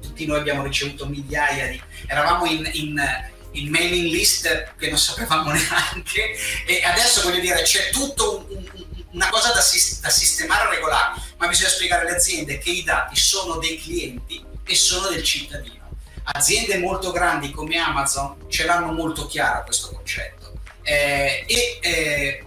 tutti 0.00 0.26
noi 0.26 0.38
abbiamo 0.38 0.62
ricevuto 0.62 1.06
migliaia 1.06 1.68
di... 1.68 1.80
eravamo 2.06 2.46
in, 2.46 2.68
in, 2.74 3.28
in, 3.52 3.70
mailing 3.70 4.10
list 4.10 4.74
che 4.76 4.88
non 4.88 4.98
sapevamo 4.98 5.50
neanche 5.52 6.36
e 6.66 6.82
adesso 6.84 7.22
voglio 7.22 7.40
dire 7.40 7.62
c'è 7.62 7.90
tutto 7.90 8.46
un, 8.48 8.68
un, 8.72 8.84
una 9.12 9.28
cosa 9.30 9.48
da, 9.48 9.60
da 9.60 10.10
sistemare 10.10 10.70
regolare, 10.70 11.20
ma 11.38 11.46
bisogna 11.46 11.70
spiegare 11.70 12.02
alle 12.02 12.16
aziende 12.16 12.58
che 12.58 12.70
i 12.70 12.82
dati 12.82 13.16
sono 13.16 13.56
dei 13.56 13.80
clienti 13.80 14.44
e 14.64 14.74
sono 14.74 15.08
del 15.08 15.22
cittadino. 15.22 15.77
Aziende 16.32 16.78
molto 16.78 17.10
grandi 17.10 17.50
come 17.50 17.78
Amazon 17.78 18.36
ce 18.48 18.64
l'hanno 18.64 18.92
molto 18.92 19.26
chiaro 19.26 19.64
questo 19.64 19.90
concetto 19.92 20.38
eh, 20.88 21.44
e 21.46 21.78
eh, 21.82 22.44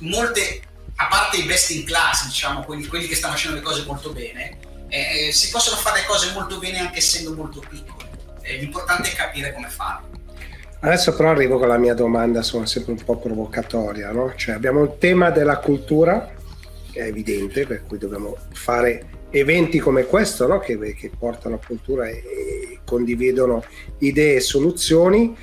molte, 0.00 0.62
a 0.96 1.06
parte 1.08 1.36
i 1.36 1.42
best 1.42 1.70
in 1.70 1.84
class, 1.84 2.24
diciamo, 2.24 2.64
quelli, 2.64 2.86
quelli 2.86 3.06
che 3.06 3.14
stanno 3.14 3.34
facendo 3.34 3.58
le 3.58 3.62
cose 3.62 3.84
molto 3.84 4.10
bene, 4.10 4.58
eh, 4.88 5.30
si 5.32 5.50
possono 5.50 5.76
fare 5.76 6.00
le 6.00 6.06
cose 6.06 6.32
molto 6.32 6.58
bene 6.58 6.78
anche 6.78 6.98
essendo 6.98 7.34
molto 7.34 7.60
piccoli. 7.60 8.08
Eh, 8.40 8.56
l'importante 8.56 9.10
è 9.10 9.14
capire 9.14 9.52
come 9.52 9.68
farlo. 9.68 10.08
Adesso 10.80 11.14
però 11.14 11.30
arrivo 11.30 11.58
con 11.58 11.68
la 11.68 11.78
mia 11.78 11.94
domanda, 11.94 12.42
sono 12.42 12.64
sempre 12.64 12.92
un 12.92 13.02
po' 13.02 13.18
provocatoria, 13.18 14.10
no? 14.12 14.34
Cioè 14.34 14.54
abbiamo 14.54 14.82
il 14.82 14.96
tema 14.98 15.30
della 15.30 15.58
cultura, 15.58 16.30
che 16.90 17.00
è 17.00 17.06
evidente, 17.06 17.66
per 17.66 17.84
cui 17.84 17.98
dobbiamo 17.98 18.36
fare 18.52 19.08
eventi 19.34 19.78
come 19.80 20.04
questo 20.04 20.46
no? 20.46 20.60
che, 20.60 20.78
che, 20.94 21.10
portano 21.16 21.60
cultura 21.64 22.08
e, 22.08 22.12
e, 22.12 22.80
condividono 22.84 23.64
idee 23.98 24.36
e 24.36 24.40
soluzioni. 24.40 25.36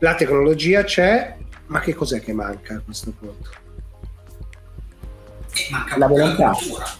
La 0.00 0.14
tecnologia 0.14 0.84
c'è, 0.84 1.36
ma 1.66 1.80
che 1.80 1.94
cos'è 1.94 2.20
che 2.20 2.34
manca 2.34 2.74
a 2.74 2.80
questo 2.80 3.12
punto? 3.18 3.50
Eh, 5.54 5.68
manca 5.70 5.96
la 5.96 6.06
volontà, 6.06 6.52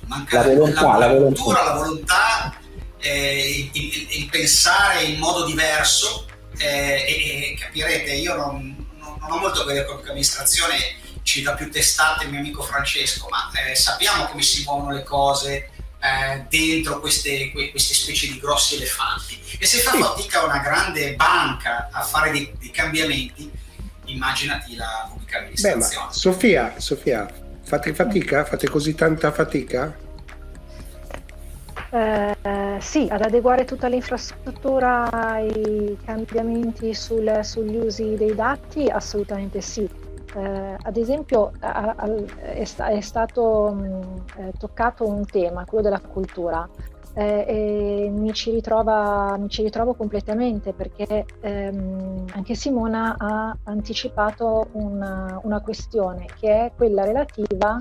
manca 0.07 0.39
la 0.39 0.55
volontà, 0.55 0.81
la, 0.81 0.99
la, 0.99 1.13
volontà, 1.13 1.43
cultura, 1.43 1.65
la 1.65 1.73
volontà 1.75 2.59
eh, 3.01 3.51
il, 3.51 3.71
il, 3.73 4.07
il, 4.11 4.29
pensare 4.31 5.03
in 5.03 5.19
modo 5.19 5.45
diverso 5.45 6.27
eh, 6.57 7.05
e, 7.07 7.53
e, 7.53 7.57
capirete, 7.59 8.13
io 8.13 8.37
non, 8.37 8.87
non, 8.99 9.17
non 9.21 9.31
ho 9.31 9.39
molto 9.39 9.63
a 9.63 9.65
vedere 9.67 9.85
con 9.85 10.01
l'amministrazione, 10.05 10.77
ci 11.23 11.43
dà 11.43 11.53
più 11.55 11.71
testate 11.71 12.25
il 12.25 12.31
mio 12.31 12.39
amico 12.39 12.63
Francesco, 12.63 13.29
ma 13.29 13.51
eh, 13.61 13.75
sappiamo 13.75 14.27
come 14.27 14.43
si 14.43 14.63
muovono 14.63 14.93
le 14.93 15.03
cose, 15.03 15.71
eh, 16.05 16.45
dentro 16.51 17.01
queste, 17.01 17.51
queste, 17.51 17.95
specie 17.95 18.27
di 18.27 18.39
grossi 18.39 18.75
elefanti. 18.75 19.41
E 19.59 19.65
se 19.65 19.79
fa 19.79 19.97
fatica 19.97 20.45
una 20.45 20.59
grande 20.59 21.15
banca 21.15 21.89
a 21.91 22.03
fare 22.03 22.31
dei, 22.31 22.53
dei 22.59 22.71
cambiamenti, 22.71 23.51
immaginati 24.07 24.77
la 24.77 25.09
pubblica 25.11 25.39
amministrazione. 25.39 26.09
Beh, 26.09 26.13
Sofia, 26.13 26.75
Sofia, 26.77 27.27
fate 27.63 27.95
fatica? 27.95 28.45
Fate 28.45 28.69
così 28.69 28.95
tanta 28.95 29.33
fatica? 29.33 29.97
Eh, 31.91 32.77
sì, 32.81 33.07
ad 33.09 33.23
adeguare 33.23 33.65
tutta 33.65 33.89
l'infrastruttura 33.89 35.11
ai 35.11 35.97
cambiamenti 36.05 36.93
sul, 36.93 37.41
sugli 37.43 37.77
usi 37.77 38.17
dei 38.17 38.35
dati, 38.35 38.89
assolutamente 38.89 39.63
sì 39.63 39.89
eh, 40.35 40.77
ad 40.81 40.97
esempio 40.97 41.53
a, 41.61 41.95
a, 41.97 42.15
è, 42.41 42.63
è, 42.63 43.01
stato 43.01 43.73
mh, 43.73 44.25
eh, 44.37 44.53
toccato 44.59 45.07
un 45.07 45.25
tema, 45.25 45.65
quello 45.65 45.83
della 45.83 46.01
cultura, 46.01 46.69
eh, 47.15 47.45
e 47.47 48.11
mi 48.11 48.33
ci, 48.33 48.51
ritrova, 48.51 49.37
mi 49.39 49.49
ci 49.49 49.63
ritrovo 49.63 49.95
completamente 49.95 50.73
perché 50.73 51.25
ehm, 51.41 52.25
anche 52.33 52.55
Simona 52.55 53.15
ha 53.17 53.57
anticipato 53.65 54.69
una, 54.73 55.41
una, 55.45 55.61
questione 55.61 56.27
che 56.41 56.49
è 56.67 56.73
quella 56.77 57.05
relativa 57.05 57.79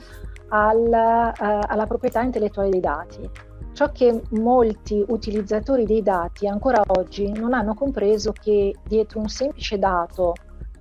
al, 0.49 0.77
uh, 0.77 1.59
alla 1.67 1.85
proprietà 1.87 2.21
intellettuale 2.21 2.69
dei 2.69 2.79
dati. 2.79 3.29
Ciò 3.73 3.91
che 3.91 4.21
molti 4.31 5.03
utilizzatori 5.07 5.85
dei 5.85 6.03
dati 6.03 6.47
ancora 6.47 6.83
oggi 6.85 7.31
non 7.31 7.53
hanno 7.53 7.73
compreso 7.73 8.31
che 8.31 8.75
dietro 8.83 9.19
un 9.19 9.29
semplice 9.29 9.79
dato 9.79 10.35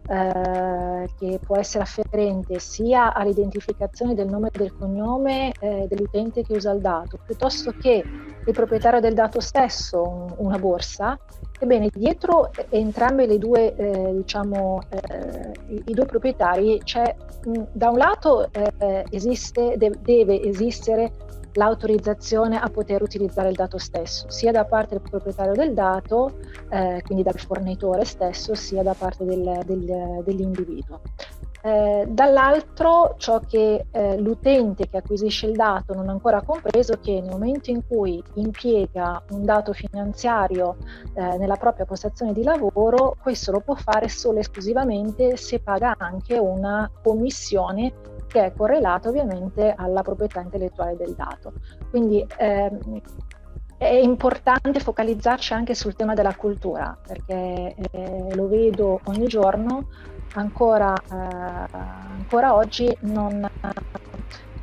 eh, 0.09 1.09
che 1.19 1.39
può 1.45 1.57
essere 1.57 1.85
afferente 1.85 2.59
sia 2.59 3.13
all'identificazione 3.15 4.15
del 4.15 4.29
nome 4.29 4.49
e 4.53 4.59
del 4.59 4.77
cognome 4.77 5.53
eh, 5.61 5.87
dell'utente 5.89 6.43
che 6.43 6.55
usa 6.55 6.73
il 6.73 6.81
dato, 6.81 7.19
piuttosto 7.25 7.73
che 7.73 8.05
il 8.45 8.53
proprietario 8.53 9.01
del 9.01 9.15
dato 9.15 9.41
stesso, 9.41 10.03
un, 10.03 10.35
una 10.39 10.59
borsa, 10.59 11.19
ebbene 11.59 11.89
dietro 11.93 12.51
entrambe 12.71 13.27
le 13.27 13.39
due, 13.39 13.75
eh, 13.77 14.15
diciamo, 14.17 14.81
eh, 14.89 15.53
i, 15.69 15.83
i, 15.87 15.95
due 15.95 16.07
proprietari 16.07 16.81
c'è 16.83 17.15
mh, 17.45 17.63
da 17.73 17.91
un 17.91 17.99
lato 17.99 18.49
eh, 18.53 19.05
esiste, 19.11 19.77
de- 19.77 19.99
deve 20.03 20.43
esistere 20.43 21.13
l'autorizzazione 21.55 22.59
a 22.59 22.69
poter 22.69 23.03
utilizzare 23.03 23.49
il 23.49 23.55
dato 23.55 23.79
stesso, 23.79 24.31
sia 24.31 24.53
da 24.53 24.65
parte 24.65 24.99
del 24.99 25.09
proprietario 25.09 25.55
del 25.55 25.75
dato, 25.75 26.39
eh, 26.69 27.03
quindi 27.05 27.23
dal 27.23 27.39
fornitore 27.39 28.05
stesso, 28.05 28.55
sia 28.55 28.83
da 28.83 28.95
parte 28.95 29.25
del, 29.25 29.61
del, 29.65 30.23
dell'individuo. 30.25 31.01
Eh, 31.65 32.07
dall'altro 32.09 33.15
ciò 33.19 33.39
che 33.39 33.87
eh, 33.89 34.19
l'utente 34.19 34.89
che 34.89 34.97
acquisisce 34.97 35.47
il 35.47 35.53
dato 35.53 35.95
non 35.95 36.09
ha 36.09 36.11
ancora 36.11 36.43
compreso 36.43 36.95
è 36.95 36.99
che 36.99 37.21
nel 37.21 37.31
momento 37.31 37.71
in 37.71 37.87
cui 37.87 38.21
impiega 38.35 39.23
un 39.31 39.45
dato 39.45 39.73
finanziario 39.73 40.77
eh, 41.15 41.37
nella 41.39 41.55
propria 41.55 41.85
postazione 41.85 42.33
di 42.33 42.43
lavoro, 42.43 43.17
questo 43.23 43.53
lo 43.53 43.61
può 43.61 43.77
fare 43.77 44.09
solo 44.09 44.39
e 44.39 44.41
esclusivamente 44.41 45.37
se 45.37 45.61
paga 45.61 45.95
anche 45.99 46.37
una 46.37 46.91
commissione 47.01 47.93
che 48.27 48.47
è 48.47 48.53
correlato 48.53 49.11
ovviamente 49.11 49.73
alla 49.77 50.03
proprietà 50.03 50.41
intellettuale 50.41 50.97
del 50.97 51.15
dato. 51.15 51.53
Quindi 51.91 52.27
ehm, 52.39 53.01
è 53.77 53.95
importante 53.95 54.79
focalizzarci 54.79 55.53
anche 55.53 55.75
sul 55.75 55.95
tema 55.95 56.15
della 56.15 56.35
cultura, 56.35 56.97
perché 57.05 57.75
eh, 57.91 58.35
lo 58.35 58.49
vedo 58.49 59.01
ogni 59.05 59.27
giorno, 59.27 59.89
ancora, 60.35 60.95
eh, 60.95 61.77
ancora 62.19 62.55
oggi 62.55 62.95
non, 63.01 63.49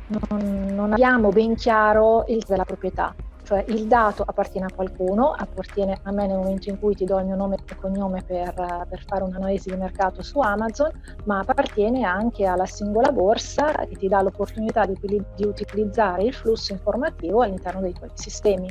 non, 0.06 0.66
non 0.74 0.92
abbiamo 0.92 1.30
ben 1.30 1.54
chiaro 1.54 2.24
il 2.28 2.44
della 2.46 2.64
proprietà 2.64 3.14
cioè 3.50 3.64
il 3.66 3.88
dato 3.88 4.22
appartiene 4.24 4.68
a 4.70 4.72
qualcuno, 4.72 5.32
appartiene 5.32 5.98
a 6.04 6.12
me 6.12 6.28
nel 6.28 6.36
momento 6.36 6.70
in 6.70 6.78
cui 6.78 6.94
ti 6.94 7.04
do 7.04 7.18
il 7.18 7.26
mio 7.26 7.34
nome 7.34 7.56
e 7.56 7.74
cognome 7.74 8.22
per, 8.22 8.54
per 8.54 9.04
fare 9.04 9.24
un'analisi 9.24 9.70
di 9.70 9.76
mercato 9.76 10.22
su 10.22 10.38
Amazon, 10.38 10.88
ma 11.24 11.40
appartiene 11.40 12.04
anche 12.04 12.46
alla 12.46 12.66
singola 12.66 13.10
borsa 13.10 13.72
che 13.72 13.96
ti 13.96 14.06
dà 14.06 14.22
l'opportunità 14.22 14.86
di, 14.86 14.96
di 15.34 15.44
utilizzare 15.44 16.22
il 16.22 16.32
flusso 16.32 16.72
informativo 16.72 17.42
all'interno 17.42 17.80
dei 17.80 17.92
tuoi 17.92 18.10
sistemi. 18.14 18.70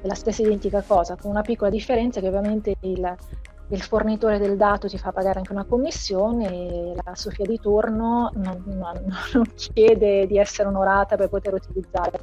È 0.00 0.06
la 0.08 0.14
stessa 0.14 0.42
identica 0.42 0.82
cosa, 0.84 1.14
con 1.14 1.30
una 1.30 1.42
piccola 1.42 1.70
differenza 1.70 2.18
che 2.18 2.26
ovviamente 2.26 2.74
il, 2.80 3.16
il 3.68 3.82
fornitore 3.82 4.38
del 4.38 4.56
dato 4.56 4.86
ti 4.86 4.96
fa 4.96 5.10
pagare 5.10 5.38
anche 5.38 5.52
una 5.52 5.64
commissione 5.64 6.48
e 6.48 6.94
la 7.02 7.14
Sofia 7.14 7.44
di 7.44 7.58
turno 7.58 8.30
non, 8.34 8.62
non, 8.66 9.02
non, 9.34 9.44
chiede 9.54 10.26
di 10.26 10.38
essere 10.38 10.68
onorata 10.68 11.16
per 11.16 11.28
poter 11.28 11.54
utilizzare 11.54 12.18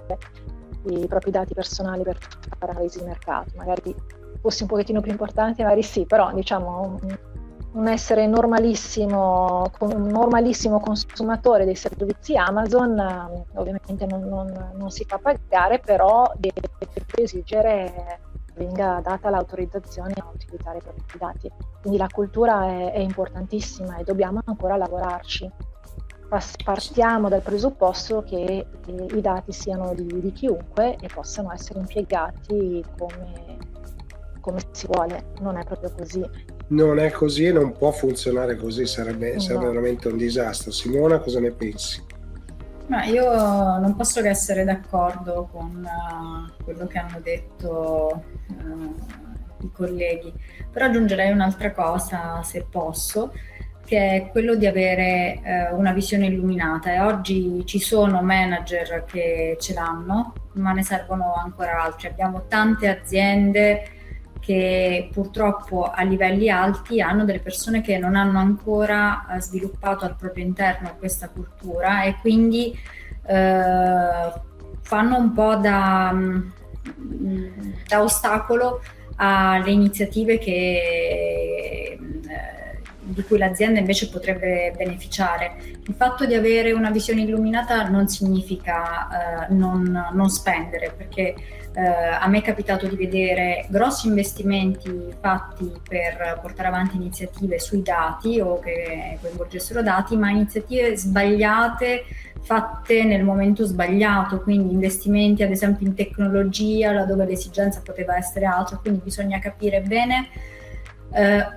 i 0.86 1.06
propri 1.08 1.32
dati 1.32 1.54
personali 1.54 2.04
per 2.04 2.18
fare 2.58 2.72
analisi 2.72 3.00
di 3.00 3.06
mercato. 3.06 3.52
Magari 3.56 3.96
fossi 4.42 4.64
un 4.64 4.70
pochettino 4.70 5.02
più 5.02 5.12
importante, 5.12 5.64
magari 5.64 5.84
sì, 5.84 6.06
però 6.06 6.32
diciamo 6.34 7.00
un 7.74 7.88
essere 7.88 8.28
normalissimo, 8.28 9.72
un 9.80 10.08
normalissimo 10.08 10.80
consumatore 10.80 11.66
dei 11.66 11.76
servizi 11.76 12.36
Amazon, 12.38 13.00
ovviamente 13.56 14.06
non, 14.06 14.72
non, 14.76 14.92
si 14.92 15.06
fa 15.06 15.18
pagare, 15.18 15.80
però 15.80 16.32
deve 16.38 16.62
esigere 17.16 18.20
venga 18.56 19.02
data 19.04 19.30
l'autorizzazione 19.30 20.14
a 20.18 20.30
utilizzare 20.34 20.78
i 20.78 20.82
propri 20.82 21.18
dati. 21.18 21.52
Quindi 21.82 21.98
la 21.98 22.10
cultura 22.12 22.68
è, 22.68 22.94
è 22.94 23.00
importantissima 23.00 23.98
e 23.98 24.04
dobbiamo 24.04 24.42
ancora 24.46 24.78
lavorarci. 24.78 25.50
Partiamo 26.64 27.30
dal 27.30 27.42
presupposto 27.42 28.24
che 28.24 28.66
eh, 28.88 29.06
i 29.16 29.22
dati 29.22 29.52
siano 29.52 29.94
di, 29.94 30.20
di, 30.20 30.32
chiunque 30.32 30.96
e 30.96 31.08
possano 31.14 31.54
essere 31.54 31.80
impiegati 31.80 32.84
come, 32.98 33.58
come 34.40 34.60
si 34.72 34.88
vuole, 34.88 35.26
non 35.42 35.58
è 35.58 35.64
proprio 35.64 35.92
così 35.96 36.28
non 36.68 36.98
è 36.98 37.12
così 37.12 37.46
e 37.46 37.52
non 37.52 37.72
può 37.74 37.92
funzionare 37.92 38.56
così, 38.56 38.88
sarebbe, 38.88 39.34
no. 39.34 39.40
sarebbe 39.40 39.68
veramente 39.68 40.08
un 40.08 40.18
disastro. 40.18 40.72
Simona, 40.72 41.20
cosa 41.20 41.40
ne 41.40 41.52
pensi? 41.52 42.04
Ma 42.94 43.06
io 43.06 43.26
non 43.80 43.96
posso 43.96 44.22
che 44.22 44.30
essere 44.30 44.64
d'accordo 44.64 45.50
con 45.52 45.84
uh, 45.84 46.64
quello 46.64 46.86
che 46.86 47.00
hanno 47.00 47.20
detto 47.22 48.24
uh, 48.50 48.96
i 49.62 49.72
colleghi, 49.72 50.32
però 50.72 50.86
aggiungerei 50.86 51.32
un'altra 51.32 51.72
cosa, 51.72 52.44
se 52.44 52.68
posso, 52.70 53.34
che 53.84 53.98
è 53.98 54.30
quello 54.30 54.54
di 54.54 54.68
avere 54.68 55.72
uh, 55.72 55.76
una 55.76 55.92
visione 55.92 56.28
illuminata 56.28 56.94
e 56.94 57.00
oggi 57.00 57.64
ci 57.66 57.80
sono 57.80 58.22
manager 58.22 59.06
che 59.06 59.58
ce 59.60 59.74
l'hanno, 59.74 60.34
ma 60.54 60.72
ne 60.72 60.84
servono 60.84 61.34
ancora 61.34 61.82
altri. 61.82 62.10
Abbiamo 62.10 62.46
tante 62.48 62.90
aziende 62.90 63.88
che 64.44 65.10
purtroppo 65.14 65.90
a 65.90 66.04
livelli 66.04 66.50
alti 66.50 67.00
hanno 67.00 67.24
delle 67.24 67.40
persone 67.40 67.82
che 67.82 67.98
non 67.98 68.16
hanno 68.16 68.40
ancora 68.40 69.26
eh, 69.28 69.42
sviluppato 69.42 70.04
al 70.04 70.16
proprio 70.18 70.44
interno 70.44 70.96
questa 71.00 71.30
cultura 71.30 72.04
e 72.04 72.18
quindi 72.20 72.78
eh, 73.26 74.34
fanno 74.82 75.18
un 75.18 75.32
po' 75.34 75.56
da, 75.56 76.12
mm, 76.12 76.50
da 77.88 78.04
ostacolo 78.04 78.82
alle 79.16 79.72
iniziative 79.72 80.38
che, 80.40 81.98
eh, 81.98 82.80
di 83.00 83.24
cui 83.24 83.38
l'azienda 83.38 83.80
invece 83.80 84.10
potrebbe 84.10 84.74
beneficiare. 84.76 85.56
Il 85.88 85.96
fatto 85.96 86.26
di 86.26 86.34
avere 86.34 86.74
una 86.74 86.92
visione 86.92 87.22
illuminata 87.22 87.88
non 87.88 88.10
significa 88.10 89.48
eh, 89.48 89.54
non, 89.54 90.10
non 90.12 90.30
spendere, 90.30 90.94
perché 90.98 91.34
eh, 91.76 91.82
a 91.82 92.28
me 92.28 92.38
è 92.38 92.42
capitato 92.42 92.88
di 92.88 92.96
vedere 92.96 93.66
grossi 93.70 94.08
investimenti 94.08 95.14
fatti 95.20 95.72
per 95.88 96.40
portare 96.42 96.68
avanti 96.68 96.98
iniziative 96.98 97.60
sui 97.60 97.82
dati 97.82 98.40
o 98.40 98.60
che 98.60 99.18
coinvolgessero 99.22 99.82
dati, 99.82 100.16
ma 100.16 100.30
iniziative 100.30 100.96
sbagliate 100.96 102.04
fatte 102.42 103.04
nel 103.04 103.24
momento 103.24 103.66
sbagliato, 103.66 104.42
quindi 104.42 104.74
investimenti 104.74 105.44
ad 105.44 105.52
esempio 105.52 105.88
in 105.88 105.96
tecnologia 105.96 106.92
laddove 106.92 107.26
l'esigenza 107.26 107.82
poteva 107.84 108.18
essere 108.18 108.46
altra, 108.46 108.78
quindi 108.78 109.02
bisogna 109.04 109.40
capire 109.40 109.82
bene 109.82 110.28
eh, 111.14 111.48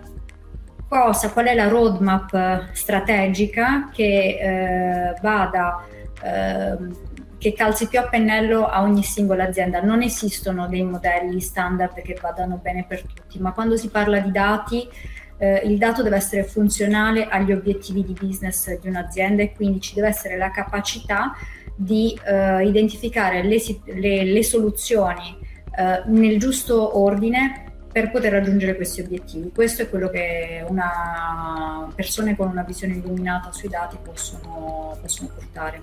cosa, 0.89 1.31
qual 1.31 1.47
è 1.47 1.55
la 1.55 1.69
roadmap 1.69 2.73
strategica 2.73 3.91
che 3.93 4.39
eh, 4.41 5.15
vada 5.21 5.85
eh, 6.23 6.77
che 7.39 7.53
calzi 7.53 7.89
più 7.89 7.99
a 7.99 8.09
pennello 8.09 8.67
a 8.67 8.83
ogni 8.83 9.03
singola 9.03 9.45
azienda. 9.45 9.81
Non 9.81 10.03
esistono 10.03 10.69
dei 10.69 10.83
modelli 10.83 11.41
standard 11.41 12.01
che 12.03 12.19
vadano 12.21 12.59
bene 12.63 12.85
per 12.87 13.03
tutti, 13.03 13.39
ma 13.39 13.53
quando 13.53 13.77
si 13.77 13.89
parla 13.89 14.21
di 14.21 14.31
dati, 14.31 14.89
eh, 15.39 15.63
il 15.65 15.77
dato 15.79 16.03
deve 16.03 16.17
essere 16.17 16.45
funzionale 16.45 17.27
agli 17.27 17.53
obiettivi 17.53 18.05
di 18.05 18.15
business 18.19 18.79
di 18.79 18.89
un'azienda 18.89 19.43
e 19.43 19.53
quindi 19.53 19.81
ci 19.81 19.95
deve 19.95 20.09
essere 20.09 20.37
la 20.37 20.51
capacità 20.51 21.35
di 21.75 22.19
eh, 22.25 22.67
identificare 22.67 23.43
le, 23.43 23.59
le, 23.85 24.25
le 24.25 24.43
soluzioni 24.43 25.37
eh, 25.77 26.03
nel 26.07 26.39
giusto 26.39 26.99
ordine 26.99 27.65
per 27.93 28.11
poter 28.11 28.33
raggiungere 28.33 28.77
questi 28.77 29.01
obiettivi. 29.01 29.51
Questo 29.55 29.83
è 29.83 29.89
quello 29.89 30.09
che 30.09 30.65
una 30.69 31.91
persone 31.95 32.37
con 32.37 32.49
una 32.49 32.63
visione 32.63 32.95
illuminata 32.95 33.53
sui 33.53 33.69
dati 33.69 33.97
possono, 34.03 34.99
possono 35.01 35.31
portare. 35.35 35.81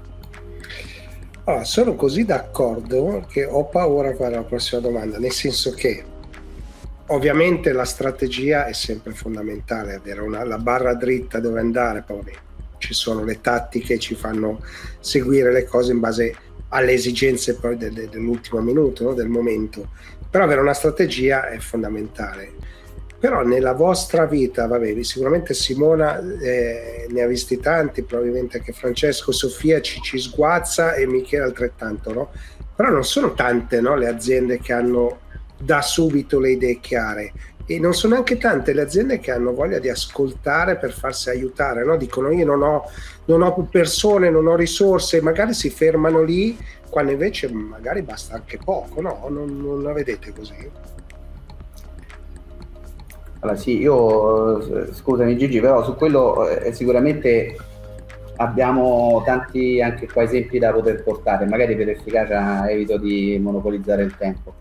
Allora, 1.46 1.66
sono 1.66 1.96
così 1.96 2.24
d'accordo 2.24 3.26
che 3.30 3.44
ho 3.44 3.66
paura 3.66 4.12
a 4.12 4.16
fare 4.16 4.36
la 4.36 4.44
prossima 4.44 4.80
domanda, 4.80 5.18
nel 5.18 5.34
senso 5.34 5.72
che 5.72 6.02
ovviamente 7.08 7.74
la 7.74 7.84
strategia 7.84 8.66
è 8.66 8.72
sempre 8.72 9.12
fondamentale, 9.12 9.96
avere 9.96 10.22
una, 10.22 10.46
la 10.46 10.58
barra 10.58 10.94
dritta 10.94 11.42
dove 11.42 11.60
andare, 11.60 12.02
poi 12.02 12.34
ci 12.78 12.94
sono 12.94 13.26
le 13.26 13.42
tattiche, 13.42 14.00
ci 14.00 14.16
fanno 14.16 14.62
seguire 15.02 15.52
le 15.52 15.66
cose 15.66 15.92
in 15.92 16.00
base 16.00 16.34
alle 16.70 16.94
esigenze 16.94 17.56
poi 17.56 17.76
de, 17.76 17.92
de, 17.92 18.08
dell'ultimo 18.08 18.62
minuto, 18.62 19.04
no? 19.04 19.14
del 19.14 19.28
momento, 19.28 19.90
però 20.30 20.46
avere 20.46 20.62
una 20.62 20.74
strategia 20.74 21.50
è 21.50 21.58
fondamentale 21.58 22.52
però 23.24 23.42
nella 23.42 23.72
vostra 23.72 24.26
vita, 24.26 24.68
vabbè, 24.68 25.02
sicuramente 25.02 25.54
Simona 25.54 26.20
eh, 26.42 27.08
ne 27.10 27.22
ha 27.22 27.26
visti 27.26 27.58
tanti, 27.58 28.04
probabilmente 28.04 28.58
anche 28.58 28.74
Francesco, 28.74 29.32
Sofia 29.32 29.80
ci, 29.80 30.02
ci 30.02 30.20
sguazza 30.20 30.94
e 30.96 31.08
Michele 31.08 31.44
altrettanto, 31.44 32.12
no? 32.12 32.32
Però 32.76 32.90
non 32.90 33.06
sono 33.06 33.32
tante 33.32 33.80
no, 33.80 33.96
le 33.96 34.10
aziende 34.10 34.60
che 34.60 34.74
hanno 34.74 35.20
da 35.58 35.82
subito 35.82 36.38
le 36.38 36.52
idee 36.52 36.82
chiare 36.82 37.32
e 37.66 37.80
non 37.80 37.94
sono 37.94 38.16
neanche 38.16 38.38
tante 38.38 38.74
le 38.74 38.82
aziende 38.82 39.22
che 39.22 39.32
hanno 39.32 39.54
voglia 39.54 39.80
di 39.80 39.88
ascoltare 39.88 40.76
per 40.76 40.92
farsi 40.92 41.30
aiutare, 41.30 41.86
no? 41.86 41.96
dicono 41.96 42.30
io 42.30 42.44
non 42.44 42.62
ho, 42.62 42.90
non 43.28 43.42
ho 43.42 43.54
persone, 43.72 44.30
non 44.32 44.48
ho 44.48 44.58
risorse, 44.58 45.22
magari 45.22 45.54
si 45.54 45.70
fermano 45.70 46.24
lì, 46.24 46.58
quando 46.90 47.14
invece 47.14 47.50
magari 47.50 48.02
basta 48.02 48.36
anche 48.36 48.60
poco, 48.62 49.00
no? 49.00 49.26
Non, 49.30 49.62
non 49.62 49.82
la 49.82 49.94
vedete 49.94 50.34
così? 50.34 50.92
Allora 53.44 53.58
sì, 53.58 53.78
io 53.78 54.94
scusami 54.94 55.36
Gigi, 55.38 55.60
però 55.60 55.84
su 55.84 55.96
quello 55.96 56.48
eh, 56.48 56.72
sicuramente 56.72 57.58
abbiamo 58.38 59.22
tanti 59.26 59.82
anche 59.82 60.08
qua 60.08 60.24
esempi 60.24 60.60
da 60.60 60.72
poter 60.72 61.04
portare, 61.04 61.46
magari 61.46 61.76
per 61.76 61.90
efficacia 61.90 62.70
evito 62.70 62.98
di 62.98 63.38
monopolizzare 63.42 64.04
il 64.04 64.16
tempo. 64.16 64.54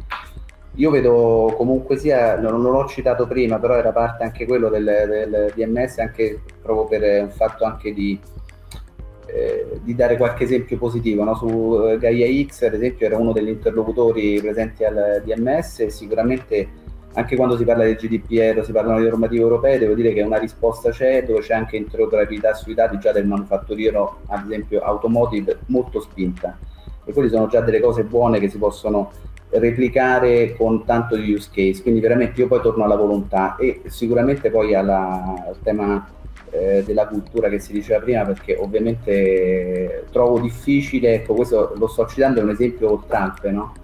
Io 0.76 0.90
vedo 0.90 1.54
comunque 1.56 1.96
sia, 1.96 2.36
non, 2.40 2.60
non 2.60 2.72
l'ho 2.72 2.86
citato 2.88 3.28
prima, 3.28 3.60
però 3.60 3.76
era 3.76 3.92
parte 3.92 4.24
anche 4.24 4.46
quello 4.46 4.68
del, 4.68 4.84
del 4.84 5.52
DMS, 5.54 5.98
anche 5.98 6.40
proprio 6.60 6.98
per 6.98 7.22
un 7.22 7.30
fatto 7.30 7.64
anche 7.64 7.94
di, 7.94 8.18
eh, 9.26 9.78
di 9.80 9.94
dare 9.94 10.16
qualche 10.16 10.42
esempio 10.42 10.76
positivo. 10.76 11.22
No? 11.22 11.36
Su 11.36 11.86
eh, 11.86 11.98
Gaia 11.98 12.26
X, 12.48 12.62
ad 12.62 12.74
esempio, 12.74 13.06
era 13.06 13.16
uno 13.16 13.30
degli 13.30 13.50
interlocutori 13.50 14.40
presenti 14.40 14.82
al 14.82 15.22
DMS 15.24 15.86
sicuramente 15.86 16.80
anche 17.14 17.36
quando 17.36 17.56
si 17.56 17.64
parla 17.64 17.84
del 17.84 17.96
GDPR, 17.96 18.64
si 18.64 18.72
parlano 18.72 18.98
di 18.98 19.04
normative 19.04 19.42
europee, 19.42 19.78
devo 19.78 19.94
dire 19.94 20.12
che 20.12 20.22
una 20.22 20.38
risposta 20.38 20.90
c'è, 20.90 21.24
dove 21.24 21.40
c'è 21.40 21.54
anche 21.54 21.76
interoperabilità 21.76 22.54
sui 22.54 22.74
dati 22.74 22.98
già 22.98 23.12
del 23.12 23.26
manufatturiero, 23.26 24.20
ad 24.28 24.44
esempio 24.46 24.80
automotive, 24.80 25.58
molto 25.66 26.00
spinta. 26.00 26.56
E 27.04 27.12
quelle 27.12 27.28
sono 27.28 27.48
già 27.48 27.60
delle 27.60 27.80
cose 27.80 28.04
buone 28.04 28.38
che 28.38 28.48
si 28.48 28.58
possono 28.58 29.10
replicare 29.50 30.54
con 30.56 30.84
tanto 30.84 31.16
di 31.16 31.32
use 31.32 31.50
case. 31.52 31.82
Quindi 31.82 32.00
veramente 32.00 32.40
io 32.40 32.46
poi 32.46 32.60
torno 32.62 32.84
alla 32.84 32.96
volontà 32.96 33.56
e 33.56 33.82
sicuramente 33.86 34.50
poi 34.50 34.74
alla, 34.74 35.44
al 35.46 35.56
tema 35.62 36.08
eh, 36.50 36.82
della 36.86 37.06
cultura 37.06 37.48
che 37.48 37.58
si 37.58 37.72
diceva 37.72 38.00
prima, 38.00 38.24
perché 38.24 38.56
ovviamente 38.56 40.06
trovo 40.10 40.40
difficile, 40.40 41.14
ecco 41.14 41.34
questo 41.34 41.74
lo 41.76 41.86
sto 41.86 42.06
citando, 42.06 42.40
è 42.40 42.42
un 42.42 42.50
esempio 42.50 42.92
oltralpe, 42.92 43.50
no? 43.50 43.74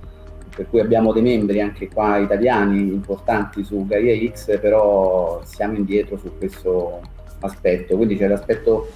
Per 0.58 0.68
cui 0.68 0.80
abbiamo 0.80 1.12
dei 1.12 1.22
membri 1.22 1.60
anche 1.60 1.88
qua 1.88 2.16
italiani 2.16 2.80
importanti 2.80 3.62
su 3.62 3.86
Gaia 3.86 4.12
X, 4.32 4.58
però 4.58 5.40
siamo 5.44 5.76
indietro 5.76 6.16
su 6.16 6.36
questo 6.36 7.00
aspetto. 7.38 7.94
Quindi 7.94 8.16
c'è 8.16 8.26
l'aspetto 8.26 8.88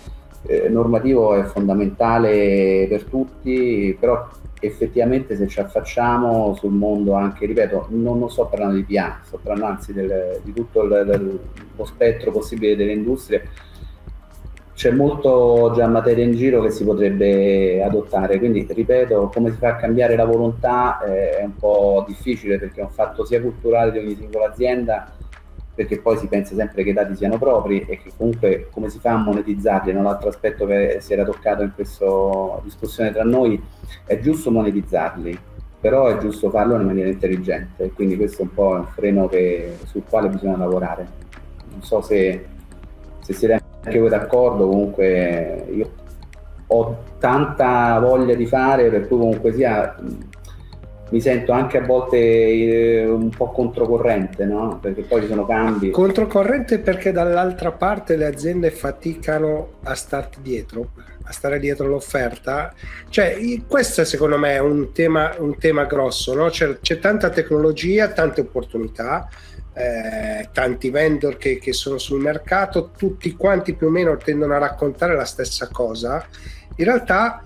eh, 0.49 0.69
normativo 0.69 1.37
è 1.37 1.45
fondamentale 1.45 2.87
per 2.89 3.05
tutti, 3.05 3.97
però 3.97 4.29
effettivamente 4.59 5.37
se 5.37 5.47
ci 5.47 5.61
affacciamo 5.61 6.57
sul 6.57 6.73
mondo 6.73 7.13
anche, 7.13 7.47
ripeto, 7.47 7.87
non, 7.91 8.19
non 8.19 8.29
sto 8.29 8.47
parlando 8.47 8.75
di 8.75 8.95
PA, 8.95 9.21
sto 9.23 9.39
parlando 9.41 9.67
anzi 9.67 9.93
del, 9.93 10.41
di 10.43 10.53
tutto 10.53 10.83
il, 10.83 11.41
lo 11.77 11.85
spettro 11.85 12.33
possibile 12.33 12.75
delle 12.75 12.93
industrie, 12.93 13.49
c'è 14.83 14.91
molto 14.91 15.71
già 15.77 15.87
materia 15.87 16.25
in 16.25 16.33
giro 16.33 16.61
che 16.61 16.73
si 16.73 16.83
potrebbe 16.83 17.81
adottare, 17.85 18.41
quindi 18.41 18.67
ripeto, 18.69 19.31
come 19.33 19.53
si 19.53 19.57
fa 19.59 19.69
a 19.69 19.77
cambiare 19.77 20.17
la 20.17 20.25
volontà 20.25 21.01
eh, 21.05 21.39
è 21.39 21.45
un 21.45 21.55
po' 21.55 22.05
difficile 22.05 22.59
perché 22.59 22.81
è 22.81 22.83
un 22.83 22.91
fatto 22.91 23.25
sia 23.25 23.41
culturale 23.41 23.93
di 23.93 23.99
ogni 23.99 24.17
singola 24.17 24.47
azienda, 24.47 25.09
perché 25.73 26.01
poi 26.01 26.17
si 26.17 26.27
pensa 26.27 26.57
sempre 26.57 26.83
che 26.83 26.91
i 26.91 26.95
dati 26.95 27.15
siano 27.15 27.39
propri 27.39 27.87
e 27.87 28.01
che 28.03 28.11
comunque 28.17 28.71
come 28.73 28.91
si 28.91 28.99
fa 28.99 29.13
a 29.13 29.19
monetizzarli, 29.19 29.93
no? 29.93 30.03
l'altro 30.03 30.31
aspetto 30.31 30.67
che 30.67 30.97
si 30.99 31.13
era 31.13 31.23
toccato 31.23 31.63
in 31.63 31.71
questa 31.77 32.05
discussione 32.65 33.13
tra 33.13 33.23
noi, 33.23 33.63
è 34.05 34.19
giusto 34.19 34.51
monetizzarli, 34.51 35.39
però 35.79 36.09
è 36.09 36.19
giusto 36.19 36.51
farlo 36.51 36.75
in 36.75 36.85
maniera 36.85 37.09
intelligente, 37.09 37.93
quindi 37.93 38.17
questo 38.17 38.43
è 38.43 38.45
un 38.47 38.53
po' 38.53 38.71
un 38.71 38.87
freno 38.87 39.29
che, 39.29 39.77
sul 39.85 40.03
quale 40.11 40.29
bisogna 40.29 40.57
lavorare. 40.57 41.07
Non 41.71 41.83
so 41.85 42.01
se 42.01 42.47
se 43.23 43.33
siete 43.35 43.62
anche 43.85 43.99
voi 43.99 44.09
d'accordo, 44.09 44.69
comunque 44.69 45.67
io 45.71 45.91
ho 46.69 47.05
tanta 47.19 47.99
voglia 47.99 48.35
di 48.35 48.47
fare, 48.47 48.89
per 48.89 49.07
cui 49.09 49.19
comunque 49.19 49.53
sia 49.53 49.97
mi 51.13 51.21
sento 51.21 51.53
anche 51.53 51.77
a 51.77 51.83
volte 51.83 52.17
eh, 52.17 53.07
un 53.07 53.29
po' 53.29 53.51
controcorrente, 53.51 54.47
no? 54.47 54.79
Perché 54.81 55.03
poi 55.03 55.21
ci 55.21 55.29
sono 55.29 55.45
cambi. 55.45 55.91
Controcorrente 55.91 56.79
perché 56.79 57.13
dall'altra 57.13 57.71
parte 57.71 58.17
le 58.17 58.25
aziende 58.25 58.71
faticano 58.71 59.75
a 59.83 59.95
starti 59.95 60.39
dietro, 60.41 60.93
a 61.25 61.33
stare 61.33 61.59
dietro 61.59 61.87
l'offerta. 61.87 62.73
Cioè, 63.11 63.37
questo 63.69 64.05
secondo 64.05 64.39
me 64.39 64.55
è 64.55 64.61
un 64.61 64.93
tema, 64.93 65.35
un 65.39 65.59
tema 65.59 65.85
grosso, 65.85 66.35
no? 66.35 66.49
C'è, 66.49 66.79
c'è 66.81 66.99
tanta 66.99 67.29
tecnologia, 67.29 68.09
tante 68.09 68.41
opportunità. 68.41 69.29
Eh, 69.75 70.51
tanti 70.53 70.91
vendor 70.91 71.39
che, 71.39 71.59
che 71.59 71.73
sono 71.73 71.97
sul 71.97 72.21
mercato, 72.21 72.91
tutti 72.95 73.35
quanti 73.35 73.75
più 73.75 73.87
o 73.87 73.91
meno 73.91 74.17
tendono 74.19 74.55
a 74.55 74.59
raccontare 74.59 75.15
la 75.15 75.25
stessa 75.25 75.69
cosa. 75.73 76.25
In 76.77 76.85
realtà 76.85 77.43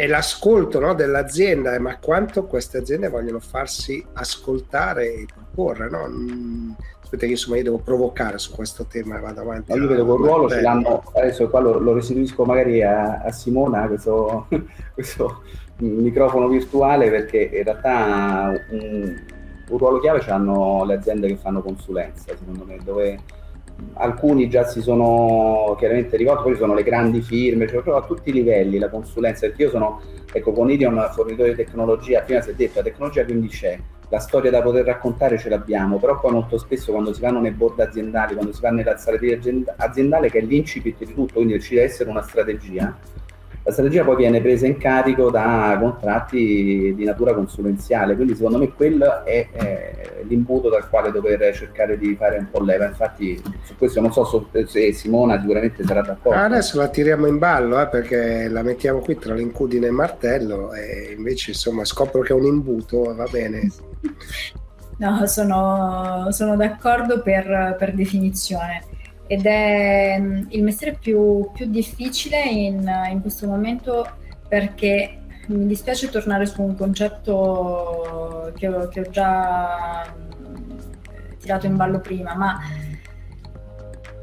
è 0.00 0.06
l'ascolto 0.06 0.80
no, 0.80 0.94
dell'azienda, 0.94 1.74
eh, 1.74 1.78
ma 1.78 1.98
quanto 1.98 2.46
queste 2.46 2.78
aziende 2.78 3.08
vogliono 3.08 3.38
farsi 3.38 4.02
ascoltare 4.14 5.12
e 5.12 5.26
proporre. 5.32 5.90
No? 5.90 6.08
Mm, 6.08 6.70
aspetta, 7.02 7.26
io 7.26 7.32
insomma 7.32 7.56
io 7.56 7.64
devo 7.64 7.78
provocare 7.78 8.38
su 8.38 8.54
questo 8.54 8.86
tema 8.86 9.18
e 9.18 9.20
vado 9.20 9.42
avanti. 9.42 9.72
io 9.72 9.86
vedo 9.86 10.06
che 10.06 10.10
il 10.10 10.26
ruolo 10.26 10.48
ce 10.48 10.60
l'hanno, 10.62 11.02
adesso 11.14 11.48
qua 11.50 11.60
lo, 11.60 11.78
lo 11.78 11.92
restituisco 11.92 12.44
magari 12.44 12.82
a, 12.82 13.18
a 13.18 13.30
Simona, 13.30 13.86
questo, 13.88 14.46
questo, 14.94 15.42
microfono 15.80 16.48
virtuale, 16.48 17.10
perché 17.10 17.50
in 17.52 17.64
realtà 17.64 18.52
un, 18.70 19.22
un 19.70 19.78
ruolo 19.78 19.98
chiave 20.00 20.20
ce 20.20 20.30
le 20.30 20.94
aziende 20.94 21.28
che 21.28 21.36
fanno 21.36 21.62
consulenza, 21.62 22.34
secondo 22.36 22.64
me, 22.64 22.78
dove 22.82 23.18
alcuni 23.94 24.48
già 24.48 24.64
si 24.64 24.82
sono 24.82 25.74
chiaramente 25.78 26.16
rivolti, 26.16 26.42
poi 26.42 26.52
ci 26.52 26.58
sono 26.58 26.74
le 26.74 26.82
grandi 26.82 27.22
firme, 27.22 27.66
cioè 27.66 27.82
a 27.94 28.02
tutti 28.02 28.30
i 28.30 28.32
livelli 28.32 28.78
la 28.78 28.90
consulenza, 28.90 29.46
perché 29.46 29.62
io 29.64 29.70
sono, 29.70 30.00
ecco, 30.32 30.52
con 30.52 30.70
Irion 30.70 31.08
fornitore 31.12 31.50
di 31.50 31.56
tecnologia, 31.56 32.20
prima 32.20 32.40
si 32.40 32.50
è 32.50 32.54
detto, 32.54 32.78
la 32.78 32.84
tecnologia 32.84 33.24
quindi 33.24 33.48
c'è, 33.48 33.78
la 34.08 34.18
storia 34.18 34.50
da 34.50 34.60
poter 34.60 34.84
raccontare 34.84 35.38
ce 35.38 35.48
l'abbiamo, 35.48 35.98
però 35.98 36.18
poi 36.18 36.32
molto 36.32 36.58
spesso 36.58 36.90
quando 36.90 37.12
si 37.12 37.20
vanno 37.20 37.40
nei 37.40 37.52
board 37.52 37.78
aziendali, 37.78 38.34
quando 38.34 38.52
si 38.52 38.60
va 38.60 38.70
nella 38.70 38.96
strategia 38.96 39.38
aziendale, 39.76 40.30
che 40.30 40.40
è 40.40 40.42
l'incipit 40.42 41.04
di 41.04 41.14
tutto, 41.14 41.34
quindi 41.34 41.60
ci 41.60 41.74
deve 41.74 41.86
essere 41.86 42.10
una 42.10 42.22
strategia, 42.22 42.96
la 43.62 43.72
strategia 43.72 44.04
poi 44.04 44.16
viene 44.16 44.40
presa 44.40 44.66
in 44.66 44.78
carico 44.78 45.30
da 45.30 45.76
contratti 45.78 46.94
di 46.96 47.04
natura 47.04 47.34
consulenziale, 47.34 48.14
quindi 48.14 48.34
secondo 48.34 48.58
me 48.58 48.72
quello 48.72 49.24
è, 49.24 49.48
è 49.52 50.22
l'imbuto 50.22 50.70
dal 50.70 50.88
quale 50.88 51.10
dover 51.10 51.54
cercare 51.54 51.98
di 51.98 52.16
fare 52.16 52.38
un 52.38 52.48
po' 52.50 52.62
leva. 52.62 52.86
Infatti 52.86 53.40
su 53.62 53.76
questo 53.76 54.00
non 54.00 54.12
so 54.12 54.48
se 54.66 54.92
Simona 54.92 55.38
sicuramente 55.38 55.84
sarà 55.84 56.00
d'accordo. 56.00 56.40
Adesso 56.40 56.78
la 56.78 56.88
tiriamo 56.88 57.26
in 57.26 57.38
ballo 57.38 57.80
eh, 57.80 57.86
perché 57.88 58.48
la 58.48 58.62
mettiamo 58.62 59.00
qui 59.00 59.18
tra 59.18 59.34
l'incudine 59.34 59.86
e 59.86 59.88
il 59.88 59.94
martello 59.94 60.72
e 60.72 61.14
invece 61.16 61.50
insomma 61.50 61.84
scopro 61.84 62.22
che 62.22 62.32
è 62.32 62.36
un 62.36 62.46
imbuto, 62.46 63.14
va 63.14 63.26
bene. 63.30 63.70
No, 64.96 65.26
sono, 65.26 66.28
sono 66.30 66.56
d'accordo 66.56 67.20
per, 67.20 67.76
per 67.78 67.94
definizione 67.94 68.84
ed 69.30 69.46
è 69.46 70.16
mm, 70.18 70.42
il 70.48 70.64
mestiere 70.64 70.96
più, 70.98 71.50
più 71.52 71.66
difficile 71.66 72.42
in, 72.42 72.90
in, 73.12 73.20
questo 73.20 73.46
momento 73.46 74.04
perché 74.48 75.20
mi 75.46 75.66
dispiace 75.66 76.08
tornare 76.08 76.46
su 76.46 76.60
un 76.60 76.74
concetto 76.74 78.50
che 78.56 78.66
ho, 78.66 78.88
che 78.88 79.00
ho 79.02 79.08
già 79.08 80.12
mm, 80.12 80.78
tirato 81.38 81.66
in 81.66 81.76
ballo 81.76 82.00
prima, 82.00 82.34
ma 82.34 82.58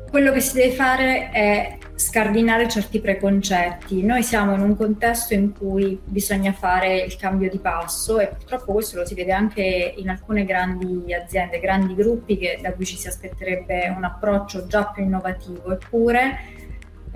quello 0.10 0.32
che 0.32 0.40
si 0.40 0.56
deve 0.56 0.74
fare 0.74 1.32
è 1.32 1.78
scardinare 1.96 2.68
certi 2.68 3.00
preconcetti. 3.00 4.04
Noi 4.04 4.24
siamo 4.24 4.54
in 4.54 4.62
un 4.62 4.76
contesto 4.76 5.34
in 5.34 5.52
cui 5.52 6.00
bisogna 6.04 6.54
fare 6.54 7.00
il 7.00 7.16
cambio 7.18 7.50
di 7.50 7.58
passo 7.58 8.20
e 8.20 8.28
purtroppo 8.28 8.74
questo 8.74 8.98
lo 8.98 9.06
si 9.06 9.16
vede 9.16 9.32
anche 9.32 9.94
in 9.98 10.10
alcune 10.10 10.46
grandi 10.46 11.14
aziende, 11.14 11.60
grandi 11.60 11.96
gruppi 11.96 12.38
che, 12.38 12.60
da 12.62 12.74
cui 12.74 12.86
ci 12.86 12.98
si 12.98 13.08
aspetterebbe 13.08 13.94
un 13.96 14.04
approccio 14.04 14.68
già 14.68 14.86
più 14.86 15.04
innovativo, 15.04 15.74
eppure 15.74 16.56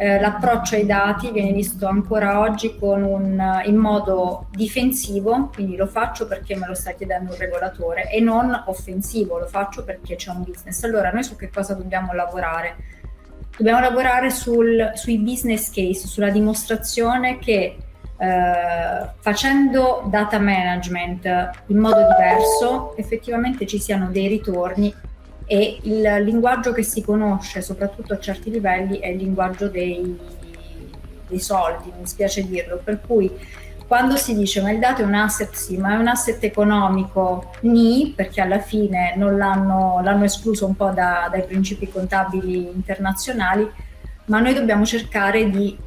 eh, 0.02 0.20
l'approccio 0.20 0.74
ai 0.74 0.88
dati 0.88 1.30
viene 1.30 1.52
visto 1.52 1.86
ancora 1.86 2.40
oggi 2.40 2.76
un, 2.80 3.62
in 3.66 3.76
modo 3.76 4.48
difensivo, 4.50 5.52
quindi 5.54 5.76
lo 5.76 5.86
faccio 5.86 6.26
perché 6.26 6.56
me 6.56 6.66
lo 6.66 6.74
sta 6.74 6.94
chiedendo 6.94 7.34
un 7.34 7.38
regolatore, 7.38 8.10
e 8.10 8.20
non 8.20 8.64
offensivo, 8.66 9.38
lo 9.38 9.46
faccio 9.46 9.84
perché 9.84 10.16
c'è 10.16 10.32
un 10.32 10.42
business. 10.42 10.84
Allora 10.86 11.12
noi 11.12 11.24
su 11.24 11.36
che 11.36 11.52
cosa 11.52 11.76
dobbiamo 11.76 12.14
lavorare? 12.14 12.78
dobbiamo 13.56 13.80
lavorare 13.82 14.32
sul, 14.32 14.92
sui 14.96 15.20
business 15.20 15.70
case, 15.70 16.08
sulla 16.08 16.32
dimostrazione 16.32 17.38
che 17.38 17.78
eh, 18.18 19.10
facendo 19.20 20.04
data 20.10 20.40
management 20.40 21.26
in 21.68 21.78
modo 21.78 22.08
diverso 22.08 22.98
effettivamente 22.98 23.68
ci 23.68 23.78
siano 23.78 24.10
dei 24.10 24.28
ritorni 24.28 24.92
e 25.52 25.80
il 25.82 26.02
linguaggio 26.24 26.72
che 26.72 26.82
si 26.82 27.02
conosce 27.02 27.62
soprattutto 27.62 28.14
a 28.14 28.20
certi 28.20 28.50
livelli 28.50 29.00
è 29.00 29.10
il 29.10 29.18
linguaggio 29.18 29.68
dei, 29.68 30.18
dei 31.28 31.40
soldi, 31.42 31.92
mi 32.00 32.08
spiace 32.08 32.48
dirlo, 32.48 32.80
per 32.82 33.02
cui 33.06 33.30
quando 33.86 34.16
si 34.16 34.34
dice 34.34 34.62
ma 34.62 34.72
il 34.72 34.80
dato 34.80 35.02
è 35.02 35.04
un 35.04 35.14
asset? 35.14 35.54
Sì, 35.54 35.76
ma 35.76 35.96
è 35.96 35.98
un 35.98 36.08
asset 36.08 36.42
economico. 36.46 37.52
Ni, 37.64 38.14
perché 38.16 38.40
alla 38.40 38.60
fine 38.60 39.14
l'hanno, 39.18 40.00
l'hanno 40.02 40.24
escluso 40.24 40.66
un 40.66 40.78
po' 40.78 40.92
da, 40.92 41.28
dai 41.30 41.44
principi 41.44 41.90
contabili 41.90 42.72
internazionali, 42.74 43.70
ma 44.28 44.40
noi 44.40 44.54
dobbiamo 44.54 44.86
cercare 44.86 45.50
di 45.50 45.78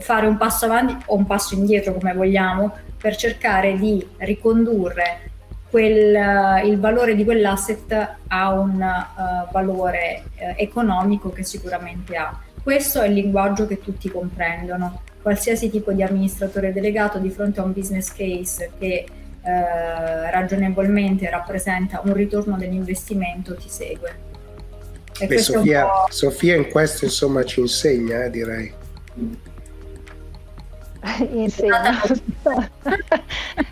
fare 0.00 0.26
un 0.26 0.36
passo 0.36 0.64
avanti 0.64 0.96
o 1.06 1.14
un 1.14 1.24
passo 1.24 1.54
indietro 1.54 1.92
come 1.92 2.14
vogliamo 2.14 2.74
per 3.00 3.14
cercare 3.14 3.78
di 3.78 4.04
ricondurre 4.16 5.30
quel, 5.70 6.64
il 6.64 6.78
valore 6.78 7.14
di 7.14 7.24
quell'asset 7.24 8.16
a 8.28 8.52
un 8.52 8.80
uh, 8.80 9.52
valore 9.52 10.22
uh, 10.38 10.54
economico 10.56 11.30
che 11.30 11.44
sicuramente 11.44 12.16
ha. 12.16 12.38
Questo 12.62 13.00
è 13.00 13.06
il 13.06 13.14
linguaggio 13.14 13.66
che 13.66 13.80
tutti 13.80 14.10
comprendono 14.10 15.02
qualsiasi 15.22 15.70
tipo 15.70 15.92
di 15.92 16.02
amministratore 16.02 16.72
delegato 16.72 17.18
di 17.18 17.30
fronte 17.30 17.60
a 17.60 17.64
un 17.64 17.72
business 17.72 18.12
case 18.12 18.70
che 18.78 19.06
eh, 19.48 20.30
ragionevolmente 20.30 21.28
rappresenta 21.30 22.02
un 22.04 22.12
ritorno 22.12 22.56
dell'investimento 22.56 23.54
ti 23.56 23.68
segue. 23.68 24.26
Beh, 25.26 25.38
Sofia, 25.38 25.86
Sofia, 26.08 26.54
in 26.54 26.68
questo 26.68 27.06
insomma 27.06 27.44
ci 27.44 27.60
insegna, 27.60 28.24
eh, 28.24 28.30
direi. 28.30 28.72
insegna. 31.32 32.00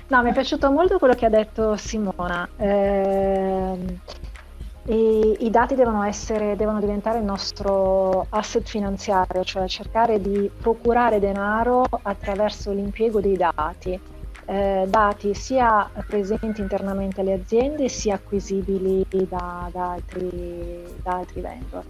no, 0.08 0.22
mi 0.22 0.30
è 0.30 0.32
piaciuto 0.32 0.70
molto 0.70 0.98
quello 0.98 1.14
che 1.14 1.26
ha 1.26 1.30
detto 1.30 1.76
Simona. 1.76 2.48
Eh, 2.56 3.98
i, 4.88 5.36
I, 5.40 5.50
dati 5.50 5.74
devono, 5.74 6.04
essere, 6.04 6.54
devono 6.54 6.78
diventare 6.78 7.18
il 7.18 7.24
nostro 7.24 8.26
asset 8.28 8.68
finanziario, 8.68 9.42
cioè 9.42 9.66
cercare 9.66 10.20
di 10.20 10.48
procurare 10.60 11.18
denaro 11.18 11.84
attraverso 12.02 12.70
l'impiego 12.70 13.20
dei 13.20 13.36
dati, 13.36 13.98
eh, 14.44 14.84
dati 14.86 15.34
sia 15.34 15.90
presenti 16.06 16.60
internamente 16.60 17.20
alle 17.20 17.32
aziende 17.32 17.88
sia 17.88 18.14
acquisibili 18.14 19.04
da, 19.08 19.68
da, 19.72 19.92
altri, 19.92 20.84
da 21.02 21.16
altri, 21.16 21.40
vendor. 21.40 21.84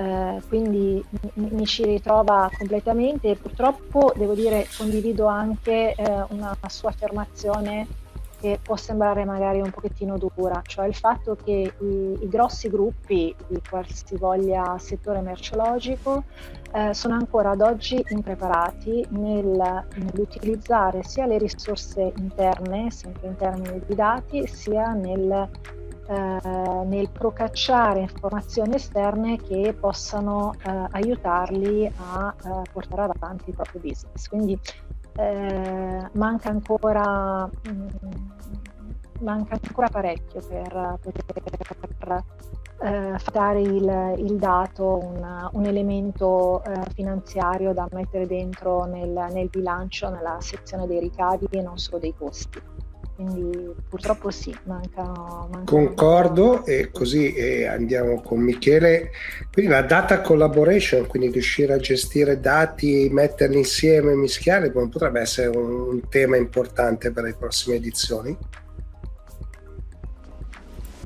Eh, 0.00 0.40
quindi 0.48 1.04
mi, 1.34 1.48
mi, 1.50 1.66
ci 1.66 1.84
ritrova 1.84 2.50
completamente. 2.56 3.30
E 3.30 3.36
purtroppo 3.36 4.14
devo 4.16 4.32
dire 4.32 4.66
condivido 4.76 5.26
anche 5.26 5.94
eh, 5.94 6.24
una 6.28 6.56
sua 6.68 6.88
affermazione 6.88 7.86
che 8.40 8.58
può 8.62 8.74
sembrare 8.74 9.26
magari 9.26 9.60
un 9.60 9.68
pochettino 9.68 10.16
dura, 10.16 10.62
cioè 10.64 10.86
il 10.86 10.94
fatto 10.94 11.36
che 11.36 11.74
i, 11.78 11.84
i 12.22 12.28
grossi 12.28 12.70
gruppi 12.70 13.34
di 13.46 13.60
qualsivoglia 13.68 14.78
settore 14.78 15.20
merceologico 15.20 16.24
eh, 16.72 16.94
sono 16.94 17.16
ancora 17.16 17.50
ad 17.50 17.60
oggi 17.60 18.02
impreparati 18.08 19.06
nel, 19.10 19.84
nell'utilizzare 19.94 21.02
sia 21.02 21.26
le 21.26 21.36
risorse 21.36 22.14
interne, 22.16 22.90
sempre 22.90 23.28
in 23.28 23.36
termini 23.36 23.82
di 23.86 23.94
dati, 23.94 24.46
sia 24.46 24.94
nel, 24.94 25.46
eh, 26.10 26.84
nel 26.86 27.08
procacciare 27.10 28.00
informazioni 28.00 28.74
esterne 28.74 29.36
che 29.36 29.76
possano 29.78 30.54
eh, 30.54 30.86
aiutarli 30.90 31.86
a 31.86 32.34
eh, 32.36 32.62
portare 32.72 33.12
avanti 33.14 33.50
il 33.50 33.54
proprio 33.54 33.80
business. 33.80 34.26
Quindi 34.26 34.58
eh, 35.14 36.08
manca, 36.12 36.48
ancora, 36.48 37.46
mh, 37.46 37.70
mm, 37.70 37.86
manca 39.20 39.56
ancora 39.62 39.88
parecchio 39.88 40.40
per 40.40 40.98
poter 41.00 42.24
eh, 42.82 43.16
dare 43.32 43.60
il, 43.60 44.14
il 44.18 44.36
dato 44.36 44.98
un, 44.98 45.48
un 45.52 45.64
elemento 45.64 46.64
eh, 46.64 46.90
finanziario 46.92 47.72
da 47.72 47.86
mettere 47.92 48.26
dentro 48.26 48.84
nel, 48.84 49.28
nel, 49.30 49.48
bilancio, 49.48 50.08
nella 50.08 50.38
sezione 50.40 50.88
dei 50.88 50.98
ricavi 50.98 51.46
e 51.50 51.62
non 51.62 51.78
solo 51.78 51.98
dei 51.98 52.14
costi. 52.16 52.60
Quindi 53.20 53.74
purtroppo 53.86 54.30
sì, 54.30 54.56
manca... 54.64 55.02
manca 55.02 55.64
Concordo 55.64 56.64
e 56.64 56.90
così 56.90 57.34
e 57.34 57.66
andiamo 57.66 58.22
con 58.22 58.40
Michele. 58.40 59.10
Quindi 59.52 59.70
la 59.70 59.82
data 59.82 60.22
collaboration, 60.22 61.06
quindi 61.06 61.30
riuscire 61.30 61.74
a 61.74 61.78
gestire 61.78 62.40
dati, 62.40 63.08
metterli 63.10 63.58
insieme, 63.58 64.14
mischiarli, 64.14 64.70
potrebbe 64.70 65.20
essere 65.20 65.48
un, 65.48 65.70
un 65.70 66.08
tema 66.08 66.36
importante 66.36 67.10
per 67.12 67.24
le 67.24 67.34
prossime 67.34 67.76
edizioni. 67.76 68.34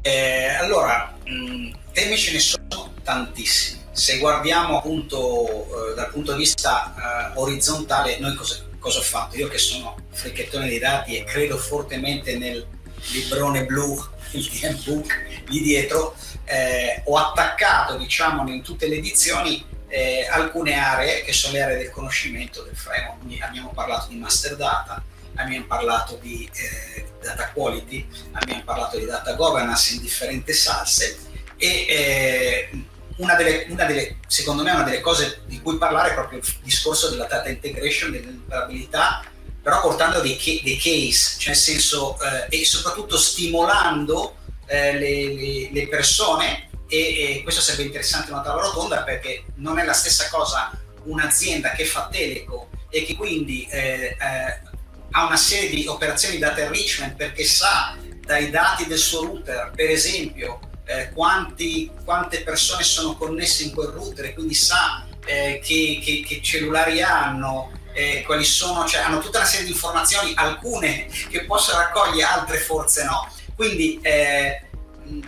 Eh, 0.02 0.46
allora, 0.60 1.12
mh, 1.24 1.70
temi 1.92 2.16
ce 2.16 2.32
ne 2.32 2.38
sono 2.38 2.92
tantissimi. 3.02 3.82
Se 3.90 4.18
guardiamo 4.18 4.78
appunto 4.78 5.46
eh, 5.90 5.94
dal 5.94 6.10
punto 6.10 6.32
di 6.32 6.38
vista 6.38 6.94
eh, 7.34 7.38
orizzontale, 7.38 8.18
noi 8.18 8.34
cosa, 8.34 8.62
cosa 8.84 8.98
ho 8.98 9.02
fatto? 9.02 9.36
Io 9.36 9.48
che 9.48 9.56
sono 9.56 9.96
fricchettone 10.10 10.68
dei 10.68 10.78
dati 10.78 11.16
e 11.16 11.24
credo 11.24 11.56
fortemente 11.56 12.36
nel 12.36 12.66
librone 13.12 13.64
blu, 13.64 13.98
il 14.32 14.46
DM 14.46 14.82
book 14.84 15.42
lì 15.46 15.62
dietro, 15.62 16.14
eh, 16.44 17.00
ho 17.06 17.16
attaccato 17.16 17.96
diciamo 17.96 18.46
in 18.52 18.62
tutte 18.62 18.86
le 18.86 18.96
edizioni 18.96 19.64
eh, 19.88 20.26
alcune 20.30 20.78
aree 20.78 21.22
che 21.22 21.32
sono 21.32 21.54
le 21.54 21.62
aree 21.62 21.78
del 21.78 21.90
conoscimento 21.90 22.62
del 22.62 22.76
framework. 22.76 23.22
Abbiamo 23.40 23.70
parlato 23.72 24.08
di 24.08 24.16
master 24.16 24.54
data, 24.54 25.02
abbiamo 25.36 25.64
parlato 25.64 26.18
di 26.20 26.46
eh, 26.52 27.06
data 27.22 27.52
quality, 27.52 28.06
abbiamo 28.32 28.64
parlato 28.64 28.98
di 28.98 29.06
data 29.06 29.32
governance 29.32 29.94
in 29.94 30.02
differenti 30.02 30.52
salse 30.52 31.16
e 31.56 31.86
eh, 31.88 32.70
una 33.16 33.34
delle, 33.34 33.66
una 33.68 33.84
delle, 33.84 34.18
secondo 34.26 34.62
me 34.62 34.70
una 34.72 34.82
delle 34.82 35.00
cose 35.00 35.42
di 35.46 35.60
cui 35.60 35.76
parlare 35.76 36.10
è 36.10 36.14
proprio 36.14 36.38
il 36.38 36.44
discorso 36.62 37.10
della 37.10 37.26
data 37.26 37.48
integration, 37.48 38.10
dell'interoperabilità, 38.10 39.24
però 39.62 39.80
portando 39.80 40.20
dei, 40.20 40.38
dei, 40.62 40.76
case, 40.76 41.38
cioè 41.38 41.52
nel 41.52 41.56
senso 41.56 42.18
eh, 42.20 42.60
e 42.60 42.64
soprattutto 42.64 43.16
stimolando 43.16 44.36
eh, 44.66 44.98
le, 44.98 45.34
le, 45.34 45.70
le, 45.72 45.88
persone 45.88 46.68
e, 46.88 46.98
e, 46.98 47.42
questo 47.42 47.60
sarebbe 47.60 47.84
interessante 47.84 48.30
una 48.30 48.42
tavola 48.42 48.66
rotonda 48.66 49.02
perché 49.02 49.44
non 49.56 49.78
è 49.78 49.84
la 49.84 49.92
stessa 49.92 50.28
cosa 50.28 50.70
un'azienda 51.04 51.72
che 51.72 51.84
fa 51.84 52.08
teleco 52.10 52.68
e 52.90 53.04
che 53.04 53.14
quindi 53.14 53.66
eh, 53.70 54.16
eh 54.18 54.72
ha 55.16 55.26
una 55.26 55.36
serie 55.36 55.70
di 55.70 55.86
operazioni 55.86 56.34
di 56.34 56.40
data 56.40 56.60
enrichment 56.60 57.14
perché 57.14 57.44
sa 57.44 57.96
dai 58.24 58.50
dati 58.50 58.86
del 58.86 58.98
suo 58.98 59.24
router, 59.24 59.70
per 59.74 59.88
esempio, 59.88 60.58
eh, 60.84 61.10
quanti, 61.12 61.90
quante 62.04 62.42
persone 62.42 62.82
sono 62.82 63.16
connesse 63.16 63.64
in 63.64 63.72
quel 63.72 63.88
router 63.88 64.34
quindi 64.34 64.54
sa 64.54 65.06
eh, 65.24 65.60
che, 65.62 66.00
che, 66.02 66.22
che, 66.26 66.42
cellulari 66.42 67.02
hanno, 67.02 67.72
eh, 67.92 68.22
quali 68.26 68.44
sono, 68.44 68.86
cioè 68.86 69.02
hanno 69.02 69.18
tutta 69.18 69.38
una 69.38 69.46
serie 69.46 69.64
di 69.64 69.72
informazioni, 69.72 70.32
alcune 70.34 71.06
che 71.30 71.44
possono 71.44 71.78
raccogliere, 71.78 72.22
altre 72.30 72.58
forse 72.58 73.04
no. 73.04 73.32
Quindi 73.54 73.98
eh, 74.02 74.62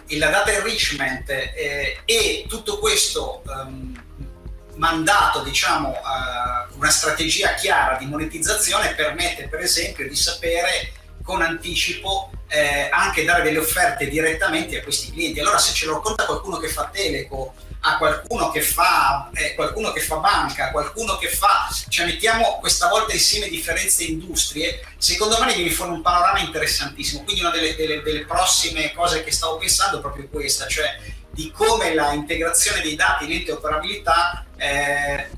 la 0.09 0.29
data 0.29 0.53
enrichment 0.53 1.29
eh, 1.31 2.01
e 2.05 2.45
tutto 2.49 2.79
questo 2.79 3.43
um, 3.47 4.03
mandato 4.75 5.43
diciamo 5.43 5.95
una 6.75 6.91
strategia 6.91 7.55
chiara 7.55 7.97
di 7.97 8.05
monetizzazione 8.05 8.95
permette 8.95 9.49
per 9.49 9.61
esempio 9.61 10.07
di 10.07 10.15
sapere 10.15 10.93
con 11.27 11.43
anticipo 11.43 12.31
eh, 12.47 12.89
anche 12.91 13.25
dare 13.25 13.43
delle 13.43 13.59
offerte 13.59 14.09
direttamente 14.09 14.79
a 14.79 14.83
questi 14.83 15.11
clienti. 15.11 15.41
Allora 15.41 15.59
se 15.59 15.75
ce 15.75 15.87
lo 15.87 15.95
racconta 15.95 16.25
qualcuno 16.25 16.59
che 16.59 16.69
fa 16.69 16.89
teleco, 16.93 17.55
a 17.81 17.99
qualcuno 17.99 18.51
che 18.51 18.63
fa, 18.63 19.29
eh, 19.35 19.55
qualcuno 19.55 19.93
che 19.93 20.01
fa 20.01 20.17
banca, 20.17 20.71
qualcuno 20.71 21.19
che 21.19 21.29
fa, 21.29 21.69
cioè 21.89 22.07
mettiamo 22.07 22.59
questa 22.61 22.89
volta 22.89 23.13
insieme 23.13 23.49
differenze 23.49 24.05
industrie, 24.05 24.81
secondo 24.99 25.39
me 25.45 25.53
viene 25.53 25.71
fuori 25.71 25.91
un 25.91 26.03
panorama 26.03 26.39
interessantissimo. 26.39 27.25
Quindi 27.25 27.43
una 27.43 27.51
delle, 27.51 27.75
delle, 27.75 28.03
delle 28.03 28.25
prossime 28.25 28.93
cose 28.93 29.25
che 29.25 29.33
stavo 29.33 29.59
pensando 29.59 29.99
è 29.99 30.01
proprio 30.01 30.29
questa, 30.29 30.67
cioè 30.69 30.97
di 31.31 31.51
come 31.51 31.93
la 31.93 32.13
integrazione 32.13 32.81
dei 32.81 32.95
dati 32.95 33.25
in 33.25 33.33
interoperabilità, 33.33 34.47
eh, 34.57 35.29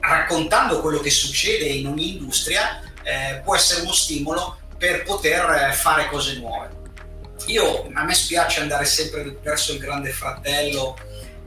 raccontando 0.00 0.80
quello 0.80 1.00
che 1.00 1.10
succede 1.10 1.64
in 1.64 1.86
ogni 1.86 2.16
industria, 2.16 2.80
eh, 3.02 3.40
può 3.42 3.56
essere 3.56 3.80
uno 3.80 3.92
stimolo 3.92 4.59
per 4.80 5.02
poter 5.02 5.68
eh, 5.68 5.72
fare 5.74 6.08
cose 6.08 6.38
nuove. 6.38 6.78
Io, 7.48 7.86
a 7.92 8.02
me 8.02 8.14
spiace 8.14 8.62
andare 8.62 8.86
sempre 8.86 9.36
verso 9.42 9.72
il 9.72 9.78
grande 9.78 10.10
fratello 10.10 10.96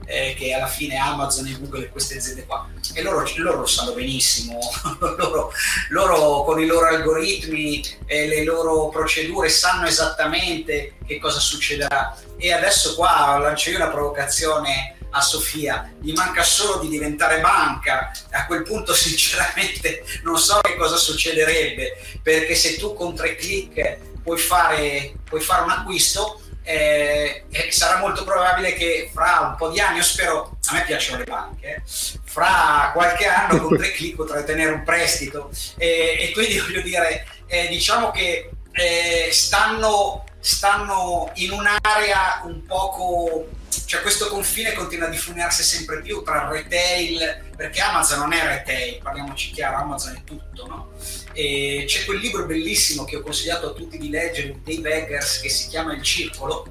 eh, 0.06 0.36
che 0.38 0.52
alla 0.52 0.68
fine 0.68 0.96
Amazon 0.96 1.46
e 1.48 1.56
Google 1.58 1.86
e 1.86 1.88
queste 1.88 2.18
aziende 2.18 2.44
qua. 2.44 2.68
E 2.92 3.02
loro, 3.02 3.26
loro 3.38 3.60
lo 3.60 3.66
sanno 3.66 3.92
benissimo. 3.92 4.60
Loro, 5.00 5.52
loro, 5.88 6.44
con 6.44 6.60
i 6.60 6.66
loro 6.66 6.86
algoritmi 6.86 7.82
e 8.06 8.28
le 8.28 8.44
loro 8.44 8.88
procedure 8.88 9.48
sanno 9.48 9.86
esattamente 9.86 10.94
che 11.04 11.18
cosa 11.18 11.40
succederà. 11.40 12.16
E 12.36 12.52
adesso 12.52 12.94
qua 12.94 13.36
lancio 13.38 13.70
io 13.70 13.76
una 13.76 13.88
provocazione 13.88 14.96
a 15.14 15.20
Sofia, 15.20 15.92
gli 16.00 16.12
manca 16.12 16.42
solo 16.42 16.80
di 16.80 16.88
diventare 16.88 17.40
banca, 17.40 18.10
a 18.30 18.46
quel 18.46 18.62
punto 18.62 18.92
sinceramente 18.94 20.04
non 20.22 20.38
so 20.38 20.60
che 20.60 20.76
cosa 20.76 20.96
succederebbe, 20.96 21.96
perché 22.22 22.54
se 22.54 22.76
tu 22.76 22.94
con 22.94 23.14
tre 23.14 23.36
clic 23.36 23.98
puoi 24.22 24.38
fare, 24.38 25.14
puoi 25.24 25.40
fare 25.40 25.62
un 25.62 25.70
acquisto, 25.70 26.40
eh, 26.66 27.44
eh, 27.50 27.70
sarà 27.70 27.98
molto 27.98 28.24
probabile 28.24 28.72
che 28.72 29.10
fra 29.12 29.48
un 29.50 29.56
po' 29.56 29.68
di 29.68 29.80
anni, 29.80 29.98
io 29.98 30.02
spero, 30.02 30.56
a 30.70 30.72
me 30.72 30.82
piacciono 30.84 31.18
le 31.18 31.24
banche, 31.24 31.66
eh, 31.66 31.82
fra 32.24 32.90
qualche 32.94 33.26
anno 33.26 33.60
con 33.60 33.76
tre 33.76 33.92
clic 33.92 34.16
potrai 34.16 34.40
ottenere 34.40 34.72
un 34.72 34.82
prestito. 34.82 35.50
E, 35.76 36.16
e 36.18 36.32
quindi 36.32 36.58
voglio 36.58 36.80
dire, 36.80 37.26
eh, 37.46 37.68
diciamo 37.68 38.10
che 38.10 38.50
eh, 38.72 39.28
stanno, 39.30 40.24
stanno 40.44 41.30
in 41.36 41.52
un'area 41.52 42.42
un 42.44 42.66
poco 42.66 43.48
cioè 43.86 44.02
questo 44.02 44.28
confine 44.28 44.72
continua 44.72 45.08
a 45.08 45.10
difuminarsi 45.10 45.62
sempre 45.62 46.00
più 46.00 46.22
tra 46.22 46.48
retail, 46.48 47.52
perché 47.56 47.80
Amazon 47.80 48.20
non 48.20 48.32
è 48.32 48.44
retail, 48.44 49.00
parliamoci 49.02 49.50
chiaro, 49.50 49.78
Amazon 49.78 50.14
è 50.14 50.24
tutto, 50.24 50.66
no? 50.66 50.92
E 51.32 51.84
c'è 51.86 52.04
quel 52.04 52.18
libro 52.18 52.46
bellissimo 52.46 53.04
che 53.04 53.16
ho 53.16 53.20
consigliato 53.20 53.70
a 53.70 53.72
tutti 53.72 53.98
di 53.98 54.10
leggere 54.10 54.60
di 54.62 54.80
Dave 54.80 55.02
Eggers 55.02 55.40
che 55.40 55.48
si 55.48 55.68
chiama 55.68 55.94
Il 55.94 56.02
Circolo, 56.02 56.66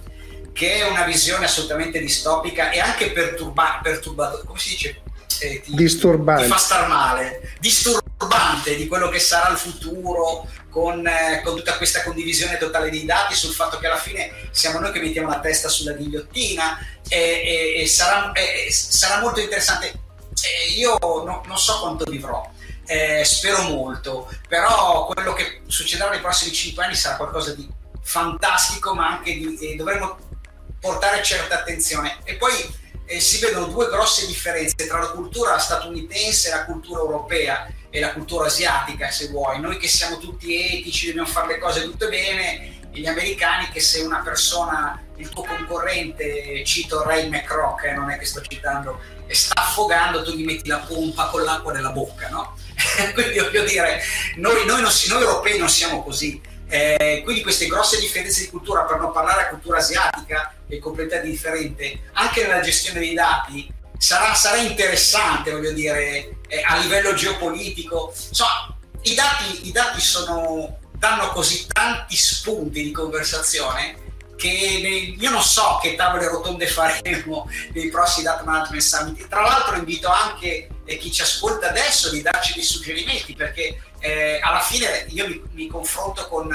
che 0.53 0.75
è 0.75 0.89
una 0.89 1.03
visione 1.03 1.45
assolutamente 1.45 1.99
distopica 1.99 2.71
e 2.71 2.79
anche 2.79 3.11
perturbante, 3.11 3.89
perturbato, 3.89 4.43
come 4.45 4.59
si 4.59 4.69
dice? 4.69 5.01
Eh, 5.39 5.61
ti, 5.61 5.75
disturbante. 5.75 6.43
Ti 6.43 6.49
fa 6.49 6.57
star 6.57 6.87
male, 6.87 7.57
disturbante 8.23 8.75
di 8.75 8.87
quello 8.87 9.09
che 9.09 9.19
sarà 9.19 9.49
il 9.49 9.57
futuro, 9.57 10.47
con, 10.69 11.05
eh, 11.05 11.41
con, 11.43 11.55
tutta 11.55 11.77
questa 11.77 12.01
condivisione 12.03 12.57
totale 12.57 12.89
dei 12.89 13.05
dati 13.05 13.35
sul 13.35 13.53
fatto 13.53 13.77
che 13.77 13.87
alla 13.87 13.97
fine 13.97 14.31
siamo 14.51 14.79
noi 14.79 14.91
che 14.91 14.99
mettiamo 14.99 15.29
la 15.29 15.39
testa 15.39 15.67
sulla 15.67 15.93
ghigliottina 15.93 16.79
e, 17.07 17.17
e, 17.17 17.81
e 17.81 17.87
sarà, 17.87 18.31
e, 18.31 18.71
sarà, 18.71 19.19
molto 19.19 19.39
interessante. 19.39 19.93
io 20.75 20.97
no, 20.99 21.43
non 21.45 21.57
so 21.57 21.79
quanto 21.79 22.05
vivrò, 22.09 22.49
eh, 22.85 23.23
spero 23.23 23.63
molto, 23.63 24.29
però 24.47 25.05
quello 25.05 25.33
che 25.33 25.61
succederà 25.67 26.09
nei 26.09 26.21
prossimi 26.21 26.51
cinque 26.51 26.85
anni 26.85 26.95
sarà 26.95 27.17
qualcosa 27.17 27.53
di 27.53 27.67
fantastico, 28.01 28.95
ma 28.95 29.09
anche 29.09 29.33
di, 29.33 29.75
dovremo 29.75 30.17
portare 30.79 31.23
certa 31.23 31.59
attenzione. 31.59 32.17
E 32.23 32.35
poi 32.35 32.51
eh, 33.05 33.19
si 33.19 33.39
vedono 33.39 33.67
due 33.67 33.87
grosse 33.87 34.25
differenze 34.25 34.87
tra 34.87 34.99
la 34.99 35.09
cultura 35.09 35.59
statunitense 35.59 36.47
e 36.47 36.51
la 36.51 36.65
cultura 36.65 37.01
europea 37.01 37.67
e 37.95 37.99
la 37.99 38.11
cultura 38.11 38.47
asiatica, 38.47 39.11
se 39.11 39.27
vuoi. 39.27 39.59
Noi 39.59 39.77
che 39.77 39.87
siamo 39.87 40.17
tutti 40.17 40.79
etici, 40.79 41.05
dobbiamo 41.05 41.27
fare 41.27 41.53
le 41.53 41.59
cose 41.59 41.83
tutte 41.83 42.07
bene, 42.07 42.87
e 42.91 42.99
gli 42.99 43.05
americani 43.05 43.69
che 43.69 43.79
se 43.79 44.01
una 44.01 44.21
persona, 44.23 44.99
il 45.17 45.29
tuo 45.29 45.43
concorrente, 45.43 46.63
cito 46.65 47.03
Ray 47.03 47.29
McRock, 47.29 47.83
eh, 47.83 47.93
non 47.93 48.09
è 48.09 48.17
che 48.17 48.25
sto 48.25 48.41
citando, 48.41 48.99
sta 49.27 49.61
affogando, 49.61 50.23
tu 50.23 50.31
gli 50.31 50.43
metti 50.43 50.69
la 50.69 50.79
pompa 50.79 51.27
con 51.27 51.43
l'acqua 51.43 51.71
nella 51.71 51.91
bocca, 51.91 52.29
no? 52.29 52.57
quindi 53.13 53.37
voglio 53.37 53.63
dire, 53.63 54.01
noi, 54.37 54.65
noi, 54.65 54.81
non, 54.81 54.91
noi 55.09 55.21
europei 55.21 55.59
non 55.59 55.69
siamo 55.69 56.01
così. 56.01 56.41
Eh, 56.67 57.21
quindi 57.23 57.43
queste 57.43 57.67
grosse 57.67 57.99
differenze 57.99 58.41
di 58.41 58.49
cultura, 58.49 58.85
per 58.85 58.97
non 58.97 59.11
parlare 59.11 59.43
a 59.43 59.49
cultura 59.49 59.77
asiatica, 59.77 60.51
è 60.67 60.79
completamente 60.79 61.29
differente, 61.29 61.99
anche 62.13 62.41
nella 62.41 62.61
gestione 62.61 62.97
dei 62.97 63.13
dati, 63.13 63.71
sarà, 64.03 64.33
sarà 64.33 64.57
interessante, 64.57 65.51
voglio 65.51 65.71
dire, 65.71 66.39
eh, 66.49 66.61
a 66.61 66.77
livello 66.77 67.13
geopolitico. 67.13 68.13
Insomma, 68.27 68.75
i 69.03 69.15
dati, 69.15 69.67
i 69.67 69.71
dati 69.71 70.01
sono, 70.01 70.79
danno 70.91 71.29
così 71.29 71.65
tanti 71.67 72.17
spunti 72.17 72.83
di 72.83 72.91
conversazione 72.91 74.01
che 74.35 74.49
io 75.17 75.29
non 75.29 75.41
so 75.41 75.79
che 75.81 75.95
tavole 75.95 76.27
rotonde 76.27 76.67
faremo 76.67 77.49
nei 77.71 77.89
prossimi 77.89 78.25
Data 78.25 78.43
Management 78.43 78.83
Summit. 78.83 79.27
Tra 79.29 79.41
l'altro 79.41 79.77
invito 79.77 80.09
anche 80.09 80.67
eh, 80.83 80.97
chi 80.97 81.09
ci 81.09 81.21
ascolta 81.21 81.69
adesso 81.69 82.09
di 82.09 82.21
darci 82.21 82.55
dei 82.55 82.63
suggerimenti 82.63 83.33
perché 83.35 83.79
eh, 83.99 84.37
alla 84.41 84.59
fine 84.59 85.05
io 85.09 85.27
mi, 85.29 85.41
mi 85.51 85.67
confronto 85.67 86.27
con 86.27 86.53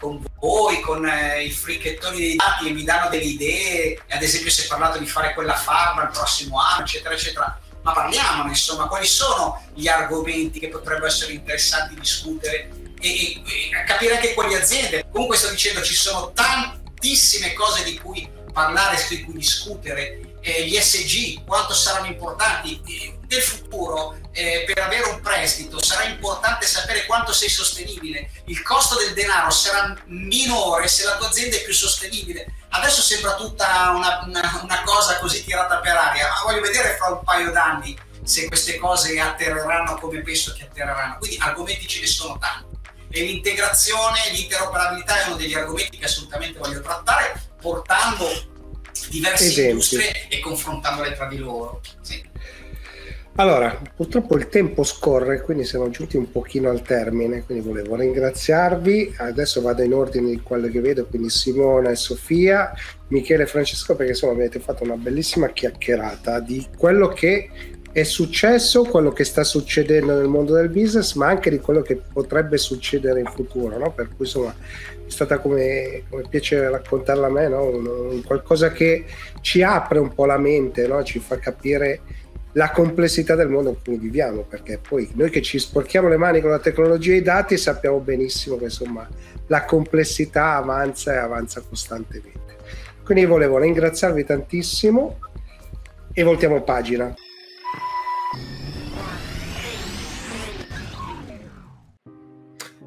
con 0.00 0.24
voi, 0.38 0.80
con 0.80 1.06
eh, 1.06 1.44
i 1.44 1.50
fricchettoni 1.50 2.18
dei 2.18 2.36
dati 2.36 2.68
e 2.68 2.72
mi 2.72 2.84
danno 2.84 3.10
delle 3.10 3.22
idee, 3.22 4.02
ad 4.08 4.22
esempio 4.22 4.50
si 4.50 4.62
è 4.62 4.66
parlato 4.66 4.98
di 4.98 5.06
fare 5.06 5.34
quella 5.34 5.54
farma 5.54 6.04
il 6.04 6.10
prossimo 6.10 6.58
anno, 6.58 6.82
eccetera, 6.82 7.14
eccetera, 7.14 7.60
ma 7.82 7.92
parliamone, 7.92 8.48
insomma, 8.48 8.88
quali 8.88 9.06
sono 9.06 9.62
gli 9.74 9.86
argomenti 9.86 10.58
che 10.58 10.68
potrebbero 10.68 11.06
essere 11.06 11.34
interessanti 11.34 11.94
discutere 11.94 12.70
e, 12.98 13.32
e, 13.32 13.84
capire 13.86 14.16
anche 14.16 14.32
quali 14.34 14.54
aziende. 14.54 15.06
Comunque 15.12 15.36
sto 15.36 15.50
dicendo 15.50 15.82
ci 15.82 15.94
sono 15.94 16.32
tantissime 16.32 17.52
cose 17.52 17.84
di 17.84 17.98
cui 17.98 18.28
parlare, 18.52 18.96
di 19.08 19.22
cui 19.22 19.34
discutere. 19.34 20.29
Eh, 20.42 20.66
gli 20.66 20.74
SG, 20.76 21.44
quanto 21.44 21.74
saranno 21.74 22.06
importanti 22.06 22.80
eh, 22.86 23.18
nel 23.28 23.42
futuro 23.42 24.18
eh, 24.32 24.64
per 24.66 24.82
avere 24.82 25.08
un 25.08 25.20
prestito 25.20 25.82
sarà 25.82 26.04
importante 26.04 26.66
sapere 26.66 27.06
quanto 27.06 27.32
sei 27.32 27.48
sostenibile. 27.48 28.30
Il 28.46 28.62
costo 28.62 28.96
del 28.96 29.12
denaro 29.12 29.50
sarà 29.50 29.96
minore 30.06 30.88
se 30.88 31.04
la 31.04 31.16
tua 31.16 31.28
azienda 31.28 31.56
è 31.56 31.62
più 31.62 31.74
sostenibile. 31.74 32.46
Adesso 32.70 33.02
sembra 33.02 33.34
tutta 33.34 33.92
una, 33.94 34.22
una, 34.26 34.60
una 34.62 34.82
cosa 34.82 35.18
così 35.18 35.44
tirata 35.44 35.78
per 35.78 35.96
aria, 35.96 36.28
ma 36.28 36.42
voglio 36.44 36.62
vedere 36.62 36.96
fra 36.96 37.08
un 37.08 37.22
paio 37.24 37.50
d'anni 37.50 37.98
se 38.22 38.46
queste 38.46 38.78
cose 38.78 39.18
atterreranno 39.18 39.98
come 39.98 40.22
penso 40.22 40.52
che 40.52 40.64
atterreranno. 40.64 41.18
Quindi 41.18 41.38
argomenti 41.40 41.86
ce 41.86 42.00
ne 42.00 42.06
sono 42.06 42.38
tanti. 42.38 42.78
E 43.12 43.22
l'integrazione, 43.22 44.30
l'interoperabilità 44.32 45.24
è 45.24 45.26
uno 45.26 45.36
degli 45.36 45.54
argomenti 45.54 45.98
che 45.98 46.04
assolutamente 46.04 46.58
voglio 46.58 46.80
trattare, 46.80 47.42
portando 47.60 48.28
diverse 49.08 49.46
Esempi. 49.46 49.70
industrie 49.70 50.28
e 50.28 50.40
confrontandole 50.40 51.14
tra 51.14 51.26
di 51.26 51.38
loro. 51.38 51.80
Sì. 52.00 52.28
Allora, 53.36 53.80
purtroppo 53.96 54.36
il 54.36 54.48
tempo 54.48 54.82
scorre, 54.82 55.40
quindi 55.40 55.64
siamo 55.64 55.88
giunti 55.88 56.16
un 56.18 56.30
pochino 56.30 56.68
al 56.68 56.82
termine, 56.82 57.42
quindi 57.42 57.66
volevo 57.66 57.96
ringraziarvi. 57.96 59.14
Adesso 59.16 59.62
vado 59.62 59.82
in 59.82 59.94
ordine 59.94 60.30
di 60.30 60.40
quello 60.40 60.68
che 60.68 60.80
vedo, 60.80 61.06
quindi 61.06 61.30
Simona 61.30 61.90
e 61.90 61.96
Sofia, 61.96 62.72
Michele 63.08 63.44
e 63.44 63.46
Francesco, 63.46 63.96
perché 63.96 64.12
insomma 64.12 64.32
avete 64.32 64.58
fatto 64.58 64.82
una 64.82 64.96
bellissima 64.96 65.48
chiacchierata 65.48 66.40
di 66.40 66.66
quello 66.76 67.08
che 67.08 67.48
è 67.92 68.02
successo, 68.04 68.84
quello 68.84 69.10
che 69.10 69.24
sta 69.24 69.42
succedendo 69.42 70.14
nel 70.14 70.28
mondo 70.28 70.54
del 70.54 70.68
business, 70.68 71.14
ma 71.14 71.26
anche 71.26 71.50
di 71.50 71.58
quello 71.58 71.82
che 71.82 72.00
potrebbe 72.12 72.56
succedere 72.56 73.20
in 73.20 73.26
futuro, 73.26 73.76
no? 73.78 73.90
Per 73.92 74.08
cui 74.08 74.26
insomma 74.26 74.54
è 74.54 75.10
stata 75.10 75.38
come, 75.38 76.04
come 76.08 76.22
piacere 76.28 76.70
raccontarla 76.70 77.26
a 77.26 77.30
me, 77.30 77.48
no? 77.48 77.64
un, 77.64 77.86
un 77.86 78.22
qualcosa 78.22 78.70
che 78.70 79.04
ci 79.40 79.62
apre 79.62 79.98
un 79.98 80.14
po' 80.14 80.24
la 80.24 80.38
mente, 80.38 80.86
no? 80.86 81.02
ci 81.02 81.18
fa 81.18 81.38
capire 81.38 82.00
la 82.52 82.70
complessità 82.70 83.34
del 83.34 83.48
mondo 83.48 83.70
in 83.70 83.76
cui 83.82 83.96
viviamo, 83.96 84.42
perché 84.42 84.78
poi 84.78 85.10
noi 85.14 85.30
che 85.30 85.42
ci 85.42 85.58
sporchiamo 85.58 86.08
le 86.08 86.16
mani 86.16 86.40
con 86.40 86.50
la 86.50 86.58
tecnologia 86.58 87.12
e 87.12 87.16
i 87.16 87.22
dati 87.22 87.56
sappiamo 87.56 87.98
benissimo 87.98 88.56
che 88.56 88.64
insomma 88.64 89.08
la 89.48 89.64
complessità 89.64 90.54
avanza 90.54 91.12
e 91.12 91.16
avanza 91.16 91.60
costantemente. 91.60 92.38
Quindi 93.04 93.24
volevo 93.24 93.58
ringraziarvi 93.58 94.24
tantissimo 94.24 95.18
e 96.12 96.22
voltiamo 96.22 96.62
pagina. 96.62 97.12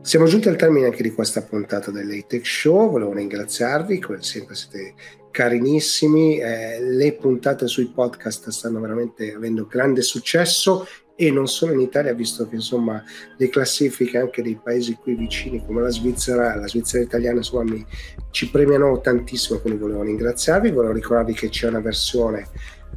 Siamo 0.03 0.25
giunti 0.25 0.49
al 0.49 0.57
termine 0.57 0.87
anche 0.87 1.01
di 1.01 1.13
questa 1.13 1.43
puntata 1.43 1.89
dell'Atech 1.89 2.45
Show, 2.45 2.91
volevo 2.91 3.13
ringraziarvi, 3.13 3.99
come 3.99 4.21
sempre 4.21 4.53
siete 4.53 4.95
carinissimi, 5.31 6.39
eh, 6.39 6.81
le 6.81 7.13
puntate 7.13 7.67
sui 7.67 7.87
podcast 7.87 8.49
stanno 8.49 8.81
veramente 8.81 9.33
avendo 9.33 9.65
grande 9.65 10.01
successo 10.01 10.85
e 11.15 11.31
non 11.31 11.47
solo 11.47 11.71
in 11.71 11.79
Italia, 11.79 12.13
visto 12.13 12.49
che 12.49 12.55
insomma 12.55 13.01
le 13.37 13.47
classifiche 13.47 14.17
anche 14.17 14.41
dei 14.41 14.59
paesi 14.61 14.95
qui 14.95 15.15
vicini 15.15 15.65
come 15.65 15.81
la 15.81 15.89
Svizzera, 15.89 16.53
la 16.57 16.67
Svizzera 16.67 17.01
italiana 17.01 17.37
insomma 17.37 17.71
mi, 17.71 17.85
ci 18.29 18.51
premiano 18.51 18.99
tantissimo, 18.99 19.59
quindi 19.59 19.79
volevo 19.79 20.03
ringraziarvi, 20.03 20.69
volevo 20.69 20.93
ricordarvi 20.93 21.33
che 21.33 21.47
c'è 21.47 21.69
una 21.69 21.79
versione 21.79 22.49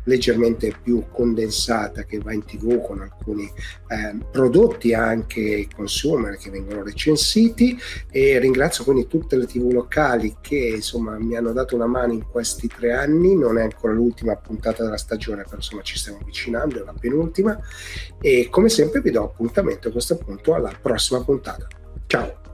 leggermente 0.07 0.75
più 0.83 1.05
condensata 1.13 2.05
che 2.05 2.19
va 2.19 2.33
in 2.33 2.45
tv 2.45 2.81
con 2.85 3.01
alcuni 3.01 3.45
eh, 3.45 4.17
prodotti 4.31 4.95
anche 4.95 5.69
consumer 5.75 6.37
che 6.37 6.51
vengono 6.51 6.83
recensiti. 6.83 7.79
E 8.11 8.39
ringrazio 8.39 8.85
quindi 8.85 9.07
tutte 9.07 9.37
le 9.37 9.47
tv 9.47 9.71
locali 9.71 10.37
che 10.41 10.73
insomma 10.75 11.19
mi 11.19 11.37
hanno 11.37 11.53
dato 11.53 11.75
una 11.75 11.87
mano 11.87 12.13
in 12.13 12.27
questi 12.29 12.69
tre 12.69 12.93
anni. 12.93 13.37
Non 13.37 13.59
è 13.59 13.63
ancora 13.63 13.93
l'ultima 13.93 14.37
puntata 14.37 14.83
della 14.83 14.97
stagione 14.97 15.43
però 15.43 15.57
insomma 15.57 15.83
ci 15.83 15.97
stiamo 15.97 16.19
avvicinando 16.21 16.81
è 16.81 16.85
la 16.85 16.95
penultima. 16.99 17.59
E 18.21 18.49
come 18.51 18.69
sempre 18.69 19.01
vi 19.01 19.11
do 19.11 19.25
appuntamento 19.25 19.89
a 19.89 19.93
questo 19.93 20.17
punto 20.17 20.55
alla 20.55 20.73
prossima 20.81 21.23
puntata. 21.23 21.67
Ciao 22.07 22.46